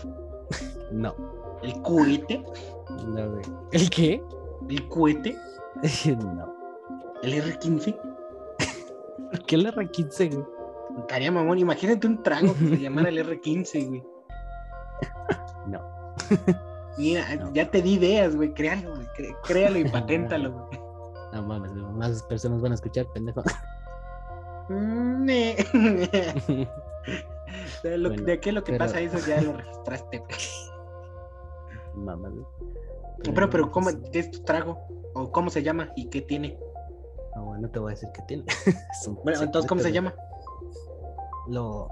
no. 0.91 1.15
¿El 1.63 1.81
cohete? 1.81 2.43
No, 3.07 3.31
güey. 3.31 3.43
¿El 3.71 3.89
qué? 3.89 4.21
¿El 4.69 4.87
cohete? 4.87 5.35
no. 6.35 6.53
¿El 7.23 7.33
R15? 7.33 7.95
¿Por 9.31 9.45
qué 9.45 9.55
el 9.55 9.73
R15, 9.73 10.33
güey? 10.33 10.45
Estaría 10.99 11.31
mamón, 11.31 11.59
imagínate 11.59 12.07
un 12.07 12.21
trago 12.23 12.53
que 12.53 12.69
se 12.69 12.79
llamara 12.79 13.09
el 13.09 13.25
R15, 13.25 13.87
güey. 13.87 14.03
No. 15.67 15.79
Mira, 16.97 17.25
ya 17.53 17.69
te 17.69 17.81
di 17.81 17.93
ideas, 17.93 18.35
güey. 18.35 18.53
Créalo, 18.53 18.95
güey. 18.95 19.07
Créalo 19.43 19.77
y 19.77 19.83
paténtalo, 19.89 20.51
güey. 20.51 20.81
No 21.33 21.43
mames, 21.43 21.71
más 21.73 22.23
personas 22.23 22.59
van 22.61 22.71
a 22.71 22.75
escuchar, 22.75 23.05
pendejo. 23.13 23.43
Mm, 24.69 25.25
de, 25.25 26.67
lo, 27.97 28.09
de 28.09 28.39
qué 28.39 28.51
lo 28.51 28.63
que 28.63 28.73
pasa 28.73 28.99
eso 28.99 29.17
ya 29.27 29.41
lo 29.41 29.53
registraste. 29.53 30.23
Mamá. 31.95 32.31
Pero, 33.23 33.49
pero, 33.49 33.71
¿cómo 33.71 33.89
es 33.89 34.31
tu 34.31 34.43
trago? 34.43 34.77
¿O 35.19 35.31
cómo 35.31 35.49
se 35.49 35.63
llama? 35.63 35.91
¿Y 35.95 36.09
qué 36.09 36.21
tiene? 36.21 36.57
No, 37.35 37.45
bueno, 37.45 37.69
te 37.69 37.79
voy 37.79 37.91
a 37.91 37.95
decir 37.95 38.09
qué 38.13 38.21
tiene. 38.27 38.43
bueno, 39.23 39.41
entonces, 39.41 39.67
¿cómo 39.67 39.81
se 39.81 39.91
llama? 39.91 40.13
Lo, 41.47 41.89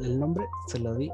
el 0.00 0.18
nombre 0.18 0.46
se 0.66 0.78
lo 0.78 0.94
di 0.94 1.10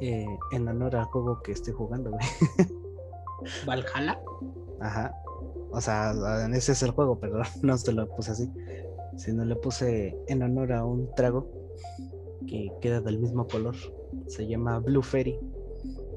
eh, 0.00 0.26
en 0.52 0.68
honor 0.68 0.96
al 0.96 1.04
juego 1.06 1.42
que 1.42 1.52
estoy 1.52 1.72
jugando, 1.72 2.10
güey. 2.10 2.24
¿Valhalla? 3.66 4.20
Ajá. 4.80 5.14
O 5.70 5.80
sea, 5.80 6.12
ese 6.52 6.72
es 6.72 6.82
el 6.82 6.90
juego, 6.90 7.18
pero 7.18 7.42
no 7.62 7.76
se 7.76 7.92
lo 7.92 8.08
puse 8.08 8.32
así 8.32 8.50
sino 9.16 9.44
le 9.44 9.56
puse 9.56 10.16
en 10.26 10.42
honor 10.42 10.72
a 10.72 10.84
un 10.84 11.12
trago 11.14 11.46
que 12.46 12.72
queda 12.80 13.00
del 13.00 13.18
mismo 13.18 13.46
color. 13.46 13.74
Se 14.26 14.46
llama 14.46 14.78
Blue 14.78 15.02
Fairy, 15.02 15.38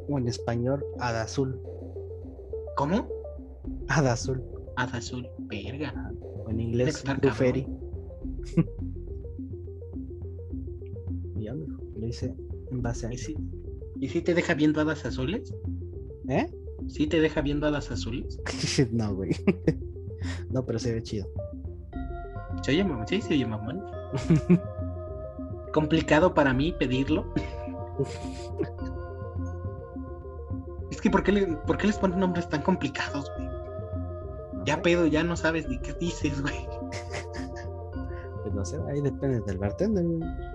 o 0.10 0.18
en 0.18 0.28
español, 0.28 0.86
Hada 1.00 1.24
Azul. 1.24 1.60
¿Cómo? 2.76 3.08
Hada 3.88 4.14
Azul. 4.14 4.44
Hada 4.76 4.98
Azul, 4.98 5.28
verga. 5.40 6.12
O 6.22 6.50
en 6.50 6.60
inglés, 6.60 7.04
Fairy. 7.34 7.68
ya, 11.38 11.54
lo 11.54 12.08
hice 12.08 12.36
en 12.72 12.82
base 12.82 13.08
a 13.08 13.14
¿Y 13.14 13.18
si, 13.18 13.36
¿Y 14.00 14.10
si 14.10 14.22
te 14.22 14.34
deja 14.34 14.54
viendo 14.54 14.82
hadas 14.82 15.06
azules? 15.06 15.54
¿Eh? 16.28 16.52
¿Sí 16.88 17.08
te 17.08 17.20
deja 17.20 17.42
viendo 17.42 17.68
hadas 17.68 17.92
azules? 17.92 18.40
no, 18.92 19.16
güey. 19.16 19.32
no, 20.52 20.66
pero 20.66 20.80
se 20.80 20.94
ve 20.94 21.04
chido. 21.04 21.28
Se 22.62 22.72
oye 22.72 22.84
mamón, 22.84 23.08
sí, 23.08 23.22
se 23.22 23.34
oye 23.34 23.46
mamón. 23.46 23.84
Complicado 25.74 26.34
para 26.34 26.54
mí 26.54 26.74
pedirlo. 26.74 27.34
es 30.92 31.02
que 31.02 31.10
¿por 31.10 31.24
qué, 31.24 31.32
le, 31.32 31.48
¿por 31.48 31.78
qué 31.78 31.88
les 31.88 31.98
ponen 31.98 32.20
nombres 32.20 32.50
tan 32.50 32.62
complicados, 32.62 33.32
güey? 33.38 33.55
Ya 34.66 34.82
pedo, 34.82 35.06
ya 35.08 35.24
no 35.24 35.36
sabes 35.36 35.68
ni 35.68 35.78
qué 35.80 35.94
dices, 35.94 36.42
güey. 36.42 36.68
Pues 38.44 38.54
no 38.54 38.66
sé, 38.66 38.78
ahí 38.90 39.02
depende 39.02 39.42
del 39.42 39.58
bartender, 39.58 40.06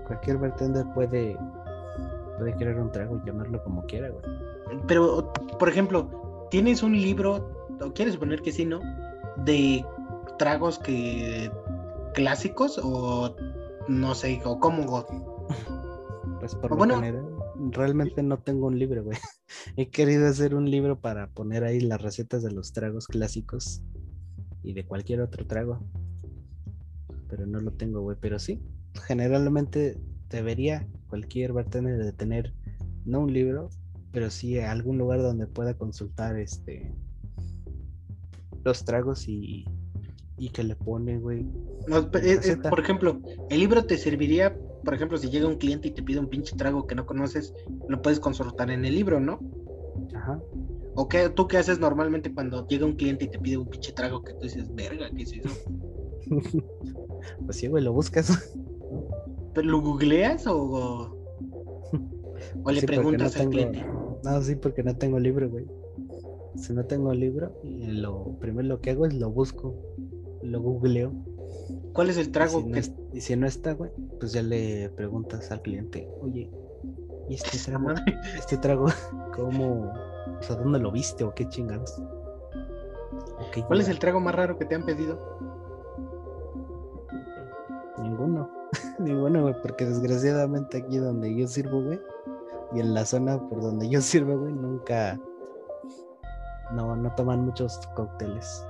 Cualquier 0.07 0.39
bartender 0.39 0.85
puede, 0.95 1.37
puede 2.39 2.55
crear 2.57 2.81
un 2.81 2.93
trago 2.93 3.21
y 3.23 3.27
llamarlo 3.27 3.63
como 3.63 3.85
quiera, 3.87 4.11
güey. 4.11 4.25
Pero, 4.87 5.33
por 5.59 5.69
ejemplo, 5.69 6.47
tienes 6.51 6.83
un 6.83 6.93
libro, 6.93 7.69
o 7.81 7.93
quieres 7.93 8.15
suponer 8.15 8.43
que 8.43 8.53
sí, 8.53 8.65
¿no? 8.65 8.81
De 9.45 9.85
tragos 10.39 10.79
que 10.79 11.51
clásicos 12.15 12.81
o 12.83 13.35
no 13.89 14.15
sé, 14.15 14.41
o 14.45 14.59
cómo? 14.59 15.07
Pues 16.39 16.55
por 16.55 16.71
lo 16.71 16.87
realmente 17.73 18.23
no 18.23 18.39
tengo 18.39 18.67
un 18.67 18.79
libro, 18.79 19.05
güey. 19.05 19.19
He 19.77 19.91
querido 19.91 20.29
hacer 20.29 20.55
un 20.55 20.71
libro 20.71 21.01
para 21.01 21.29
poner 21.29 21.65
ahí 21.65 21.81
las 21.81 22.01
recetas 22.01 22.43
de 22.43 22.53
los 22.53 22.73
tragos 22.73 23.07
clásicos 23.07 23.83
y 24.63 24.73
de 24.73 24.85
cualquier 24.85 25.21
otro 25.21 25.47
trago. 25.47 25.81
Pero 27.29 27.47
no 27.47 27.61
lo 27.61 27.73
tengo, 27.73 28.01
güey. 28.01 28.17
Pero 28.21 28.39
sí, 28.39 28.61
generalmente 29.07 29.99
debería 30.29 30.87
cualquier 31.09 31.53
bartender 31.53 31.99
de 31.99 32.13
tener, 32.13 32.55
no 33.05 33.21
un 33.21 33.33
libro, 33.33 33.71
pero 34.13 34.31
sí 34.31 34.59
algún 34.59 34.99
lugar 34.99 35.23
donde 35.23 35.47
pueda 35.47 35.75
consultar 35.75 36.39
este 36.39 36.93
los 38.65 38.85
tragos 38.85 39.27
y 39.27 39.65
y 40.41 40.49
que 40.49 40.65
le 40.65 40.75
pone, 40.75 41.19
güey. 41.19 41.47
por 42.71 42.81
ejemplo, 42.81 43.21
el 43.51 43.61
libro 43.61 43.85
te 43.85 43.99
serviría, 43.99 44.57
por 44.83 44.95
ejemplo, 44.95 45.19
si 45.19 45.29
llega 45.29 45.47
un 45.47 45.59
cliente 45.59 45.89
y 45.89 45.91
te 45.91 46.03
pide 46.03 46.19
un 46.19 46.29
pinche 46.29 46.57
trago 46.57 46.87
que 46.87 46.95
no 46.95 47.05
conoces, 47.05 47.53
lo 47.89 48.01
puedes 48.01 48.19
consultar 48.19 48.71
en 48.71 48.87
el 48.87 48.95
libro, 48.95 49.21
¿no? 49.21 49.39
Ajá. 50.15 50.41
¿O 50.95 51.09
qué, 51.09 51.29
tú 51.29 51.47
qué 51.47 51.59
haces 51.59 51.79
normalmente 51.79 52.33
cuando 52.33 52.67
llega 52.67 52.85
un 52.87 52.97
cliente 52.97 53.27
y 53.27 53.29
te 53.29 53.39
pide 53.39 53.57
un 53.57 53.69
pinche 53.69 53.93
trago 53.93 54.23
que 54.23 54.35
tú 54.35 54.41
dices, 54.43 54.75
verga, 54.75 55.09
¿qué 55.11 55.23
es 55.23 55.33
eso? 55.33 55.49
pues 57.45 57.57
sí, 57.57 57.69
güey, 57.69 57.85
lo 57.85 57.93
buscas. 57.93 58.55
¿Lo 59.55 59.81
googleas 59.81 60.47
o, 60.47 61.17
o, 62.65 62.71
le 62.71 62.83
preguntas 62.83 63.37
al 63.37 63.51
cliente? 63.51 63.85
No, 64.25 64.43
sí, 64.43 64.57
porque 64.57 64.83
no 64.83 64.97
tengo 64.97 65.19
libro, 65.19 65.49
güey. 65.49 65.67
Si 66.57 66.73
no 66.73 66.85
tengo 66.85 67.13
libro, 67.15 67.55
lo 67.65 68.37
primero 68.41 68.69
lo 68.69 68.81
que 68.81 68.91
hago 68.91 69.07
es 69.07 69.15
lo 69.15 69.31
busco, 69.31 69.75
lo 70.43 70.61
googleo. 70.61 71.13
¿Cuál 71.93 72.11
es 72.11 72.17
el 72.17 72.31
trago? 72.31 72.65
Y 73.13 73.21
si, 73.21 73.37
no, 73.37 73.47
está, 73.47 73.73
güey, 73.73 73.91
pues 74.19 74.33
ya 74.33 74.43
le 74.43 74.89
preguntas 74.91 75.51
al 75.51 75.63
cliente, 75.63 76.09
oye, 76.21 76.51
¿y 77.29 77.35
este 77.35 77.59
trago? 77.59 77.89
¿Este 78.39 78.57
trago 78.57 78.87
cómo? 79.35 79.93
O 80.41 80.43
sea, 80.43 80.57
¿dónde 80.57 80.79
lo 80.79 80.91
viste 80.91 81.25
o 81.25 81.35
qué 81.35 81.49
chingados? 81.49 82.03
¿Cuál 83.67 83.81
es 83.81 83.89
el 83.89 83.99
trago 83.99 84.21
más 84.21 84.35
raro 84.35 84.59
que 84.59 84.65
te 84.65 84.75
han 84.75 84.85
pedido? 84.85 85.19
Ninguno. 87.99 88.51
Ninguno, 88.99 89.43
güey, 89.43 89.55
porque 89.63 89.85
desgraciadamente 89.85 90.79
aquí 90.79 90.99
donde 90.99 91.35
yo 91.35 91.47
sirvo, 91.47 91.83
güey, 91.83 92.01
y 92.73 92.81
en 92.81 92.95
la 92.95 93.05
zona 93.05 93.39
por 93.49 93.61
donde 93.61 93.89
yo 93.89 94.01
sirvo, 94.01 94.39
güey, 94.39 94.53
nunca. 94.53 95.19
No, 96.73 96.95
no 96.95 97.13
toman 97.17 97.45
muchos 97.45 97.79
cócteles. 97.97 98.65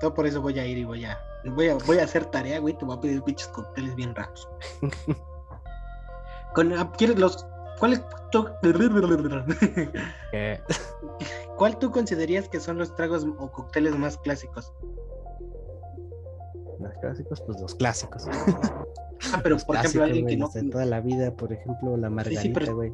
Todo 0.00 0.14
por 0.14 0.26
eso 0.26 0.42
voy 0.42 0.58
a 0.58 0.66
ir 0.66 0.78
y 0.78 0.84
voy 0.84 1.04
a. 1.04 1.18
Voy 1.54 1.68
a, 1.68 1.76
voy 1.86 1.98
a 1.98 2.04
hacer 2.04 2.26
tarea, 2.26 2.58
güey. 2.58 2.76
Te 2.76 2.84
voy 2.84 2.96
a 2.96 3.00
pedir 3.00 3.22
pinches 3.22 3.48
cócteles 3.48 3.94
bien 3.94 4.14
raros. 4.14 4.48
Con, 6.54 6.72
ah, 6.72 6.90
¿Quieres 6.96 7.18
los. 7.18 7.46
¿Cuál 7.78 8.04
tú... 8.30 8.46
¿Cuál 11.56 11.78
tú 11.78 11.90
considerarías 11.90 12.48
que 12.48 12.60
son 12.60 12.78
los 12.78 12.94
tragos 12.94 13.26
o 13.38 13.50
cócteles 13.50 13.96
más 13.96 14.16
clásicos? 14.18 14.72
Más 16.78 16.96
clásicos, 16.98 17.40
pues 17.40 17.60
los 17.60 17.74
clásicos. 17.74 18.28
Ah, 19.32 19.40
pero 19.42 19.56
por 19.58 19.76
ejemplo, 19.76 20.04
alguien 20.04 20.26
que 20.26 20.36
no. 20.36 20.48
toda 20.70 20.84
la 20.84 21.00
vida, 21.00 21.34
por 21.34 21.52
ejemplo, 21.52 21.96
la 21.96 22.10
margarita, 22.10 22.72
güey. 22.72 22.92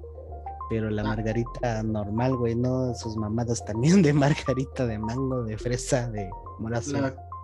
pero... 0.71 0.89
la 0.89 1.03
ah. 1.03 1.07
margarita 1.07 1.83
normal, 1.83 2.37
güey, 2.37 2.55
no 2.55 2.95
sus 2.95 3.17
mamadas 3.17 3.63
también 3.65 4.03
de 4.03 4.15
margarita 4.15 4.87
de 4.87 4.99
mango, 4.99 5.45
de 5.45 5.59
fresa, 5.59 6.11
de 6.11 6.31
morazo. 6.59 6.97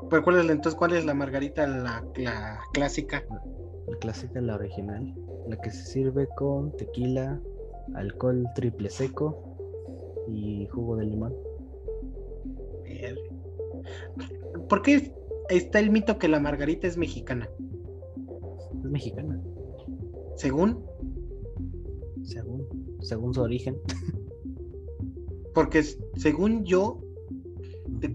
¿Pero 0.09 0.23
cuál 0.23 0.41
es 0.41 0.51
entonces 0.51 0.75
cuál 0.75 0.95
es 0.95 1.05
la 1.05 1.13
margarita 1.13 1.67
la, 1.67 2.03
clásica? 2.73 3.23
La 3.87 3.97
clásica, 3.99 4.41
la 4.41 4.55
original, 4.55 5.15
la 5.49 5.57
que 5.57 5.71
se 5.71 5.85
sirve 5.85 6.29
con 6.37 6.77
tequila, 6.77 7.41
alcohol 7.95 8.47
triple 8.55 8.91
seco 8.91 9.57
y 10.29 10.67
jugo 10.67 10.97
de 10.97 11.07
limón. 11.07 11.35
¿Por 14.69 14.83
qué 14.83 15.13
está 15.49 15.81
el 15.81 15.91
mito 15.91 16.19
que 16.19 16.29
la 16.29 16.41
margarita 16.41 16.87
es 16.87 16.97
mexicana? 16.97 17.49
Es 18.79 18.91
mexicana. 18.91 19.41
¿Según? 20.37 20.85
Según, 22.23 22.67
según 23.01 23.35
su 23.35 23.43
origen. 23.43 23.77
Porque 25.55 25.83
según 25.83 26.65
yo, 26.65 27.01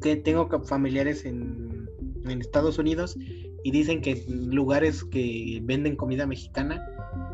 que 0.02 0.16
tengo 0.16 0.48
familiares 0.64 1.26
en, 1.26 1.90
en 2.24 2.42
Estados 2.42 2.80
Unidos 2.80 3.18
y 3.66 3.72
dicen 3.72 4.00
que 4.00 4.24
lugares 4.30 5.04
que 5.04 5.60
venden 5.64 5.96
comida 5.96 6.28
mexicana, 6.28 6.88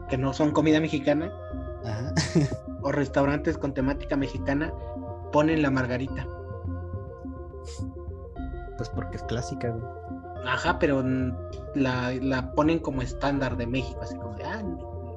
que 0.08 0.18
no 0.18 0.32
son 0.32 0.52
comida 0.52 0.80
mexicana, 0.80 1.30
o 2.82 2.90
restaurantes 2.94 3.58
con 3.58 3.74
temática 3.74 4.16
mexicana, 4.16 4.74
ponen 5.34 5.62
la 5.62 5.70
margarita. 5.72 6.26
Pues 8.78 8.88
porque 8.88 9.18
es 9.18 9.24
clásica, 9.24 9.72
güey. 9.72 9.84
Ajá, 10.48 10.80
pero 10.80 11.04
la, 11.76 12.54
ponen 12.56 12.80
como 12.80 13.02
estándar 13.02 13.58
de 13.58 13.68
México, 13.68 14.00
así 14.02 14.16
como 14.16 14.34
de, 14.38 14.46
ah, 14.46 14.64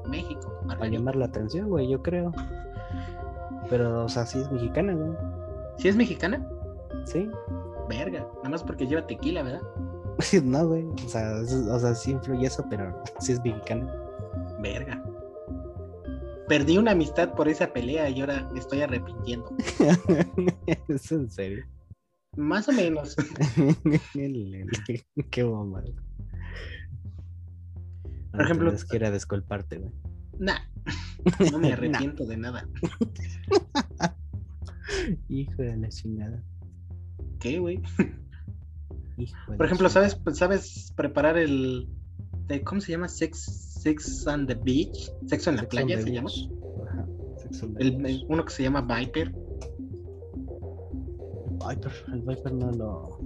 México. 0.08 0.52
Para 0.66 0.88
llamar 0.88 1.14
la 1.14 1.26
atención, 1.26 1.68
güey, 1.68 1.88
yo 1.88 2.02
creo. 2.02 2.32
Pero, 3.70 4.06
o 4.06 4.08
sea, 4.08 4.26
sí 4.26 4.40
es 4.40 4.50
mexicana, 4.50 4.94
güey. 4.94 5.12
¿Sí 5.78 5.86
es 5.86 5.94
mexicana? 5.94 6.44
Sí. 7.04 7.30
Verga, 7.88 8.26
nada 8.38 8.48
más 8.48 8.64
porque 8.64 8.88
lleva 8.88 9.06
tequila, 9.06 9.44
¿verdad? 9.44 9.62
no, 10.44 10.68
güey. 10.68 10.84
O 10.84 11.08
sea, 11.08 11.34
o 11.40 11.78
sea, 11.78 11.94
sí 11.94 12.12
influye 12.12 12.46
eso, 12.46 12.64
pero 12.68 13.02
sí 13.20 13.32
es 13.32 13.42
mexicana. 13.44 13.92
Verga. 14.60 15.02
Perdí 16.48 16.76
una 16.76 16.92
amistad 16.92 17.34
por 17.34 17.48
esa 17.48 17.72
pelea 17.72 18.08
y 18.10 18.20
ahora 18.20 18.48
me 18.52 18.60
estoy 18.60 18.82
arrepintiendo. 18.82 19.56
¿Es 20.88 21.10
en 21.10 21.30
serio? 21.30 21.64
Más 22.36 22.68
o 22.68 22.72
menos. 22.72 23.16
Qué 25.30 25.42
bomba. 25.42 25.82
Por 28.32 28.42
ejemplo. 28.42 28.72
Quiera 28.88 29.10
desculparte, 29.10 29.78
güey. 29.78 29.92
Nah. 30.38 30.58
No 31.50 31.58
me 31.58 31.72
arrepiento 31.72 32.26
de 32.26 32.36
nada. 32.36 32.68
Hijo 35.28 35.62
de 35.62 35.76
la 35.76 35.88
chingada. 35.88 36.42
¿Qué, 37.40 37.58
güey? 37.58 37.80
Por 39.56 39.66
ejemplo, 39.66 39.88
¿sabes, 39.88 40.18
¿sabes 40.32 40.92
preparar 40.96 41.38
el. 41.38 41.88
¿Cómo 42.64 42.80
se 42.80 42.92
llama? 42.92 43.08
Sex, 43.08 43.80
sex 43.82 44.26
on 44.26 44.46
the 44.46 44.54
Beach. 44.54 45.10
Sexo 45.26 45.50
en 45.50 45.56
la 45.56 45.68
playa 45.68 46.00
se 46.00 46.12
llama. 46.12 46.30
el, 47.78 48.26
uno 48.28 48.44
que 48.44 48.52
se 48.52 48.62
llama 48.62 48.82
Viper. 48.82 49.34
Viper, 51.68 51.92
el 52.12 52.22
Viper 52.22 52.52
no 52.52 52.70
lo. 52.72 53.18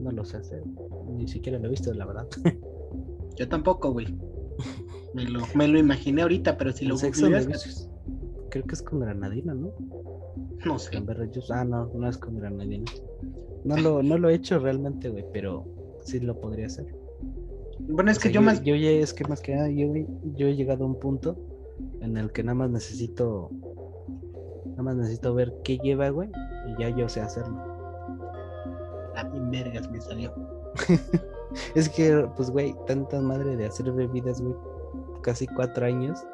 No 0.00 0.10
lo 0.10 0.24
sé 0.24 0.38
hacer. 0.38 0.62
Ni 1.08 1.26
siquiera 1.26 1.58
lo 1.58 1.66
he 1.66 1.70
visto, 1.70 1.92
la 1.92 2.06
verdad. 2.06 2.26
Yo 3.36 3.48
tampoco, 3.48 3.92
güey. 3.92 4.16
Me 5.14 5.24
lo, 5.24 5.40
me 5.54 5.68
lo 5.68 5.78
imaginé 5.78 6.22
ahorita, 6.22 6.56
pero 6.56 6.72
si 6.72 6.86
lo 6.86 6.96
googleas. 6.96 7.90
Creo 8.50 8.64
que 8.64 8.74
es 8.74 8.82
con 8.82 9.00
granadina, 9.00 9.54
¿no? 9.54 9.72
No 10.64 10.78
sé. 10.78 10.96
Ah, 11.50 11.64
no, 11.64 11.90
no 11.94 12.08
es 12.08 12.16
con 12.16 12.36
granadina. 12.38 12.90
No 13.66 13.76
lo, 13.76 14.02
no 14.02 14.16
lo 14.16 14.30
he 14.30 14.34
hecho 14.34 14.60
realmente, 14.60 15.08
güey, 15.08 15.24
pero 15.32 15.64
sí 16.00 16.20
lo 16.20 16.40
podría 16.40 16.66
hacer. 16.66 16.86
Bueno, 17.80 18.12
es 18.12 18.18
que 18.18 18.30
yo, 18.30 18.40
más. 18.40 18.62
Yo 18.62 18.76
ya 18.76 18.90
es 18.90 19.12
que 19.12 19.24
más 19.24 19.40
que 19.40 19.56
nada, 19.56 19.68
yo, 19.68 19.92
yo 20.36 20.46
he 20.46 20.54
llegado 20.54 20.84
a 20.84 20.86
un 20.86 21.00
punto 21.00 21.36
en 22.00 22.16
el 22.16 22.30
que 22.30 22.44
nada 22.44 22.54
más 22.54 22.70
necesito. 22.70 23.50
Nada 24.66 24.82
más 24.82 24.96
necesito 24.96 25.34
ver 25.34 25.52
qué 25.64 25.78
lleva, 25.78 26.10
güey, 26.10 26.30
y 26.68 26.80
ya 26.80 26.90
yo 26.90 27.08
sé 27.08 27.20
hacerlo. 27.20 27.56
A 29.16 29.24
mí 29.24 29.40
vergas 29.50 29.90
me 29.90 30.00
salió. 30.00 30.32
es 31.74 31.88
que, 31.88 32.28
pues, 32.36 32.50
güey, 32.50 32.74
tanta 32.86 33.20
madre 33.20 33.56
de 33.56 33.66
hacer 33.66 33.90
bebidas, 33.90 34.40
güey, 34.40 34.54
casi 35.22 35.46
cuatro 35.46 35.86
años. 35.86 36.24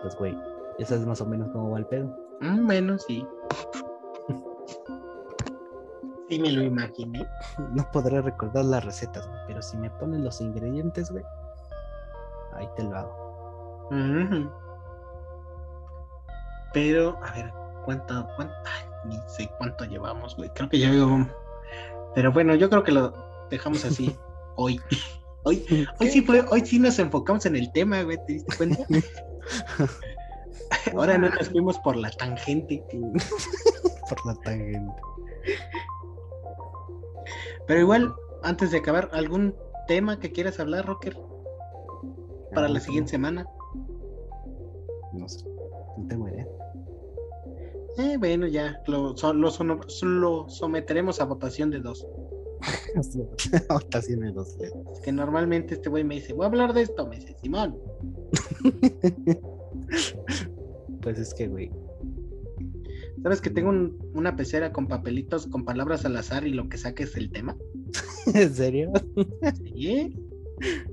Pues, 0.00 0.16
güey, 0.16 0.36
esa 0.78 0.96
es 0.96 1.06
más 1.06 1.20
o 1.20 1.26
menos 1.26 1.48
como 1.50 1.70
va 1.70 1.78
el 1.78 1.86
pedo. 1.86 2.16
Mm, 2.40 2.66
menos, 2.66 3.04
sí. 3.06 3.24
Sí, 6.28 6.38
me 6.38 6.52
lo 6.52 6.62
imaginé. 6.62 7.26
No 7.74 7.90
podré 7.90 8.20
recordar 8.20 8.64
las 8.64 8.84
recetas, 8.84 9.28
pero 9.46 9.62
si 9.62 9.76
me 9.76 9.90
ponen 9.90 10.24
los 10.24 10.40
ingredientes, 10.40 11.10
güey, 11.10 11.24
ahí 12.54 12.68
te 12.76 12.84
lo 12.84 12.96
hago. 12.96 13.88
Pero, 16.74 17.18
a 17.24 17.32
ver, 17.32 17.52
¿cuánto, 17.84 18.26
cuánto? 18.36 18.54
ni 19.04 19.18
sé 19.26 19.50
cuánto 19.58 19.84
llevamos, 19.84 20.36
güey. 20.36 20.50
Creo 20.50 20.68
que 20.68 20.78
ya 20.78 20.90
llevamos. 20.90 21.28
Pero 22.14 22.32
bueno, 22.32 22.54
yo 22.54 22.68
creo 22.68 22.82
que 22.82 22.92
lo 22.92 23.12
dejamos 23.50 23.84
así 23.84 24.16
hoy. 24.56 24.80
Hoy, 25.44 25.64
hoy 25.98 26.08
sí 26.08 26.20
fue, 26.20 26.44
hoy 26.50 26.66
sí 26.66 26.78
nos 26.78 26.98
enfocamos 26.98 27.46
en 27.46 27.56
el 27.56 27.72
tema, 27.72 28.02
güey, 28.02 28.18
¿te 28.26 28.34
diste 28.34 28.56
cuenta? 28.56 28.84
Ahora 30.92 31.16
no 31.16 31.30
nos 31.30 31.48
fuimos 31.48 31.78
por 31.78 31.96
la 31.96 32.10
tangente. 32.10 32.84
por 34.08 34.26
la 34.26 34.34
tangente. 34.42 35.02
Pero 37.68 37.80
igual, 37.80 38.14
antes 38.42 38.70
de 38.70 38.78
acabar, 38.78 39.10
¿algún 39.12 39.54
tema 39.86 40.18
que 40.18 40.32
quieras 40.32 40.58
hablar, 40.58 40.86
Rocker? 40.86 41.16
Para 42.54 42.66
la 42.66 42.80
siguiente 42.80 43.10
semana. 43.10 43.46
No 45.12 45.28
sé, 45.28 45.44
no 45.98 46.08
tengo 46.08 46.28
idea. 46.28 46.48
Eh, 47.98 48.16
bueno, 48.16 48.46
ya, 48.46 48.80
lo, 48.86 49.14
lo, 49.34 50.48
someteremos 50.48 51.20
a 51.20 51.24
votación 51.24 51.70
de 51.70 51.80
dos. 51.80 52.06
votación 53.68 54.20
de 54.20 54.32
dos. 54.32 54.56
Es 54.60 55.00
que 55.00 55.12
normalmente 55.12 55.74
este 55.74 55.90
güey 55.90 56.04
me 56.04 56.16
dice, 56.16 56.32
voy 56.32 56.44
a 56.44 56.48
hablar 56.48 56.72
de 56.72 56.82
esto, 56.82 57.06
me 57.06 57.16
dice, 57.16 57.36
Simón. 57.42 57.76
pues 61.02 61.18
es 61.18 61.34
que, 61.34 61.48
güey, 61.48 61.70
¿Sabes 63.22 63.40
que 63.40 63.50
tengo 63.50 63.70
una 64.14 64.36
pecera 64.36 64.72
con 64.72 64.86
papelitos 64.86 65.46
con 65.46 65.64
palabras 65.64 66.04
al 66.04 66.16
azar 66.16 66.46
y 66.46 66.52
lo 66.52 66.68
que 66.68 66.78
saques 66.78 67.10
es 67.10 67.16
el 67.16 67.30
tema? 67.30 67.56
¿En 68.34 68.54
serio? 68.54 68.92
Sí. 69.64 70.16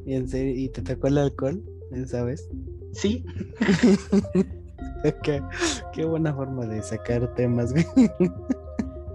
¿Y 0.06 0.14
en 0.14 0.28
serio? 0.28 0.54
¿Y 0.56 0.70
te 0.70 0.82
tocó 0.82 1.08
el 1.08 1.18
alcohol? 1.18 1.64
¿Sabes? 2.06 2.50
Sí. 2.94 3.24
qué, 5.24 6.06
buena 6.06 6.34
forma 6.34 6.66
de 6.66 6.82
sacar 6.82 7.34
temas, 7.36 7.72
güey. 7.72 7.86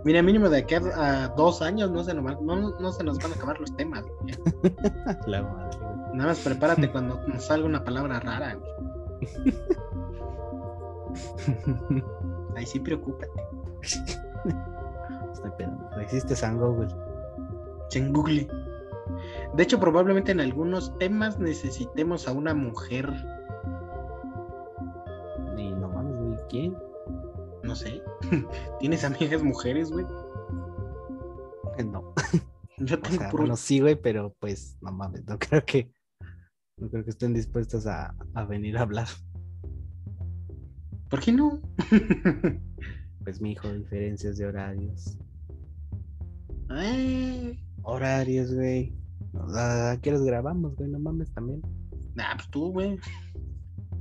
Mira, 0.04 0.22
mínimo 0.22 0.48
de 0.48 0.58
aquí 0.58 0.74
a, 0.74 1.28
dos 1.36 1.60
años 1.62 1.90
no 1.90 2.02
se, 2.02 2.14
nos, 2.14 2.40
no, 2.42 2.92
se 2.92 3.04
nos 3.04 3.18
van 3.18 3.32
a 3.32 3.34
acabar 3.34 3.60
los 3.60 3.76
temas. 3.76 4.04
La 5.26 5.42
madre, 5.42 5.78
güey. 5.78 5.90
Nada 6.14 6.30
más 6.30 6.38
prepárate 6.40 6.90
cuando 6.90 7.20
nos 7.26 7.44
salga 7.44 7.66
una 7.66 7.84
palabra 7.84 8.18
rara, 8.20 8.58
Ahí 12.60 12.66
sí 12.66 12.78
preocúpate. 12.78 13.32
Estoy. 15.32 15.50
Existe 16.02 16.36
San 16.36 16.58
Google. 16.58 16.94
En 17.94 18.12
Google. 18.12 18.46
De 19.54 19.62
hecho, 19.62 19.80
probablemente 19.80 20.32
en 20.32 20.40
algunos 20.40 20.96
temas 20.98 21.38
necesitemos 21.38 22.28
a 22.28 22.32
una 22.32 22.52
mujer. 22.52 23.10
Y 25.56 25.70
no 25.70 25.88
mames, 25.88 26.18
güey. 26.18 26.36
¿Quién? 26.50 26.76
No 27.62 27.74
sé. 27.74 28.02
¿Tienes 28.78 29.04
amigas 29.04 29.42
mujeres, 29.42 29.90
güey? 29.90 30.04
No. 31.82 32.12
Yo 32.76 33.00
tengo 33.00 33.24
o 33.24 33.46
sea, 33.46 33.56
sí, 33.56 33.80
güey, 33.80 33.96
pero 33.96 34.34
pues 34.38 34.76
no 34.82 34.92
mames, 34.92 35.24
no 35.24 35.38
creo 35.38 35.64
que 35.64 35.90
no 36.76 36.90
creo 36.90 37.04
que 37.04 37.10
estén 37.10 37.32
dispuestas 37.32 37.86
a, 37.86 38.14
a 38.34 38.44
venir 38.44 38.76
a 38.76 38.82
hablar. 38.82 39.06
¿Por 41.10 41.20
qué 41.20 41.32
no? 41.32 41.60
pues 43.24 43.40
mi 43.40 43.52
hijo, 43.52 43.68
diferencias 43.72 44.38
de 44.38 44.46
horarios. 44.46 45.18
Eh. 46.70 47.58
Horarios, 47.82 48.54
güey. 48.54 48.94
¿A 49.56 49.98
qué 50.00 50.12
los 50.12 50.22
grabamos, 50.22 50.76
güey? 50.76 50.88
No 50.88 51.00
mames 51.00 51.32
también. 51.32 51.60
Ah, 52.16 52.34
pues 52.36 52.48
tú, 52.50 52.70
güey. 52.70 52.96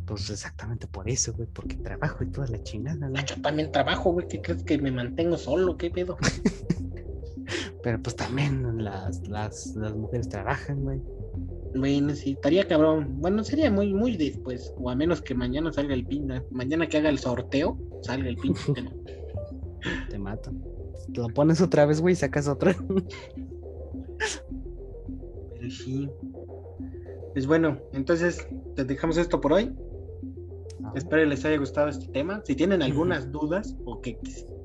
Pues 0.05 0.29
exactamente 0.29 0.87
por 0.87 1.09
eso, 1.09 1.33
güey, 1.33 1.47
porque 1.51 1.75
trabajo 1.77 2.23
y 2.23 2.27
toda 2.27 2.47
la 2.47 2.61
chingada, 2.61 3.09
güey. 3.09 3.25
Yo 3.25 3.41
también 3.41 3.71
trabajo, 3.71 4.11
güey. 4.11 4.27
¿Qué 4.27 4.39
crees 4.41 4.63
que 4.63 4.77
me 4.77 4.91
mantengo 4.91 5.35
solo? 5.35 5.77
¿Qué 5.77 5.89
pedo? 5.89 6.15
Pero 7.83 8.01
pues 8.03 8.15
también 8.15 8.83
las, 8.83 9.27
las, 9.27 9.75
las 9.75 9.95
mujeres 9.95 10.29
trabajan, 10.29 10.81
güey. 10.81 11.01
Bueno, 11.75 12.15
sí, 12.15 12.31
estaría 12.31 12.67
cabrón. 12.67 13.15
Bueno, 13.19 13.43
sería 13.43 13.71
muy, 13.71 13.93
muy 13.93 14.17
después. 14.17 14.73
O 14.77 14.89
a 14.89 14.95
menos 14.95 15.21
que 15.21 15.35
mañana 15.35 15.71
salga 15.71 15.93
el 15.93 16.05
pin. 16.05 16.31
Mañana 16.51 16.87
que 16.87 16.97
haga 16.97 17.09
el 17.09 17.19
sorteo, 17.19 17.77
salga 18.01 18.29
el 18.29 18.37
pin. 18.37 18.53
Te 20.09 20.17
mato. 20.17 20.51
Lo 21.15 21.27
pones 21.29 21.61
otra 21.61 21.85
vez, 21.85 22.01
güey, 22.01 22.13
y 22.13 22.15
sacas 22.15 22.47
otra. 22.47 22.75
Pero 25.53 25.69
sí. 25.69 26.09
Pues 27.33 27.45
bueno, 27.47 27.79
entonces 27.93 28.47
te 28.75 28.83
dejamos 28.83 29.17
esto 29.17 29.39
por 29.39 29.53
hoy. 29.53 29.71
Ah. 30.83 30.91
Espero 30.95 31.25
les 31.25 31.45
haya 31.45 31.57
gustado 31.57 31.87
este 31.89 32.07
tema. 32.11 32.41
Si 32.45 32.55
tienen 32.55 32.81
algunas 32.81 33.31
dudas 33.31 33.75
o 33.85 34.01
que 34.01 34.19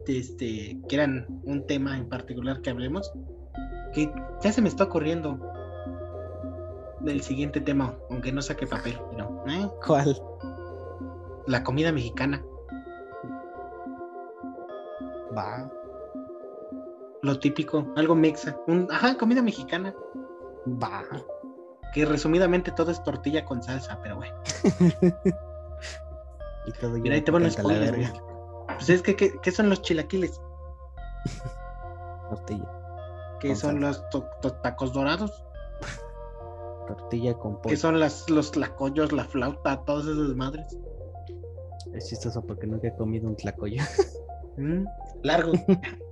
este, 0.06 0.81
quieran 0.89 1.26
un 1.44 1.66
tema 1.66 1.97
en 1.97 2.09
particular 2.09 2.60
que 2.62 2.70
hablemos, 2.70 3.12
que 3.93 4.10
ya 4.43 4.52
se 4.52 4.62
me 4.62 4.68
está 4.68 4.85
ocurriendo 4.85 5.39
del 7.05 7.22
siguiente 7.22 7.60
tema, 7.60 7.94
aunque 8.10 8.32
no 8.32 8.43
saque 8.43 8.66
papel, 8.66 8.98
pero. 9.10 9.44
¿eh? 9.48 9.70
¿Cuál? 9.86 10.20
La 11.47 11.62
comida 11.62 11.93
mexicana. 11.93 12.44
Va. 15.36 15.70
Lo 17.22 17.39
típico, 17.39 17.86
algo 17.97 18.14
mexa. 18.14 18.56
Un, 18.66 18.89
ajá, 18.90 19.16
comida 19.16 19.43
mexicana. 19.43 19.94
Va. 20.66 21.02
Que 21.93 22.05
resumidamente 22.05 22.72
todo 22.72 22.90
es 22.90 23.02
tortilla 23.02 23.44
con 23.44 23.62
salsa, 23.62 23.98
pero 24.02 24.16
bueno. 24.16 24.35
y 26.66 26.72
todo 26.72 26.93
Mira, 26.93 27.14
ahí 27.14 27.22
te 27.22 27.31
van 27.31 27.44
a 27.44 27.51
spoiler, 27.51 28.10
Pues 28.66 28.89
es 28.89 29.02
que, 29.02 29.14
¿qué, 29.14 29.51
son 29.51 29.68
los 29.68 29.82
chilaquiles? 29.82 30.40
Tortilla. 32.31 32.81
¿Qué 33.40 33.55
son 33.55 33.81
los 33.81 34.02
tacos 34.62 34.94
dorados? 34.94 35.44
Tortilla 36.86 37.35
con 37.35 37.56
pollo. 37.56 37.69
¿Qué 37.69 37.77
son 37.77 38.01
las, 38.01 38.28
los 38.31 38.52
tlacoyos, 38.52 39.12
la 39.12 39.24
flauta, 39.24 39.85
todas 39.85 40.06
esas 40.06 40.35
madres? 40.35 40.78
Es 41.93 42.09
chistoso 42.09 42.44
porque 42.44 42.66
nunca 42.66 42.89
he 42.89 42.97
comido 42.97 43.28
un 43.28 43.36
tlacoyo. 43.36 43.82
Mm, 44.56 44.85
largo. 45.24 45.52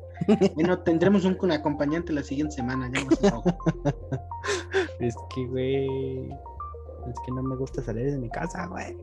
bueno, 0.56 0.78
tendremos 0.80 1.24
un, 1.24 1.52
acompañante 1.52 2.12
la 2.12 2.22
siguiente 2.22 2.56
semana. 2.56 2.90
Ya 2.92 3.00
es 5.00 5.14
que, 5.34 5.46
güey. 5.46 6.28
Es 6.28 7.20
que 7.24 7.32
no 7.32 7.42
me 7.42 7.56
gusta 7.56 7.82
salir 7.82 8.10
de 8.10 8.18
mi 8.18 8.30
casa, 8.30 8.66
güey. 8.66 8.96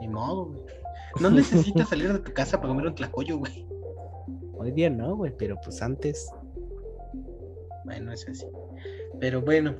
Ni 0.00 0.08
modo, 0.08 0.46
güey. 0.46 0.62
No 1.20 1.30
necesitas 1.30 1.88
salir 1.88 2.12
de 2.12 2.20
tu 2.20 2.32
casa 2.32 2.56
para 2.56 2.68
comer 2.68 2.86
un 2.86 2.94
tlacoyo, 2.94 3.38
güey. 3.38 3.66
Hoy 4.56 4.72
día 4.72 4.90
no, 4.90 5.16
güey, 5.16 5.36
pero 5.36 5.56
pues 5.62 5.82
antes. 5.82 6.30
Bueno, 7.84 8.12
es 8.12 8.28
así. 8.28 8.46
Pero 9.18 9.40
bueno, 9.40 9.74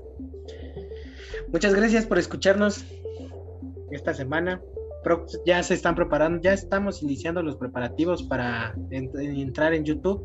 muchas 1.48 1.74
gracias 1.74 2.06
por 2.06 2.18
escucharnos 2.18 2.84
esta 3.90 4.14
semana. 4.14 4.60
Ya 5.46 5.62
se 5.62 5.74
están 5.74 5.94
preparando, 5.94 6.42
ya 6.42 6.52
estamos 6.52 7.02
iniciando 7.02 7.42
los 7.42 7.56
preparativos 7.56 8.22
para 8.22 8.74
entrar 8.90 9.72
en 9.72 9.84
YouTube, 9.84 10.22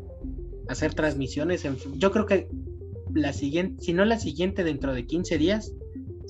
hacer 0.68 0.92
transmisiones. 0.94 1.66
yo 1.94 2.12
creo 2.12 2.26
que 2.26 2.48
la 3.14 3.32
siguiente, 3.32 3.82
si 3.82 3.92
no 3.94 4.04
la 4.04 4.18
siguiente, 4.18 4.64
dentro 4.64 4.92
de 4.92 5.06
15 5.06 5.38
días, 5.38 5.72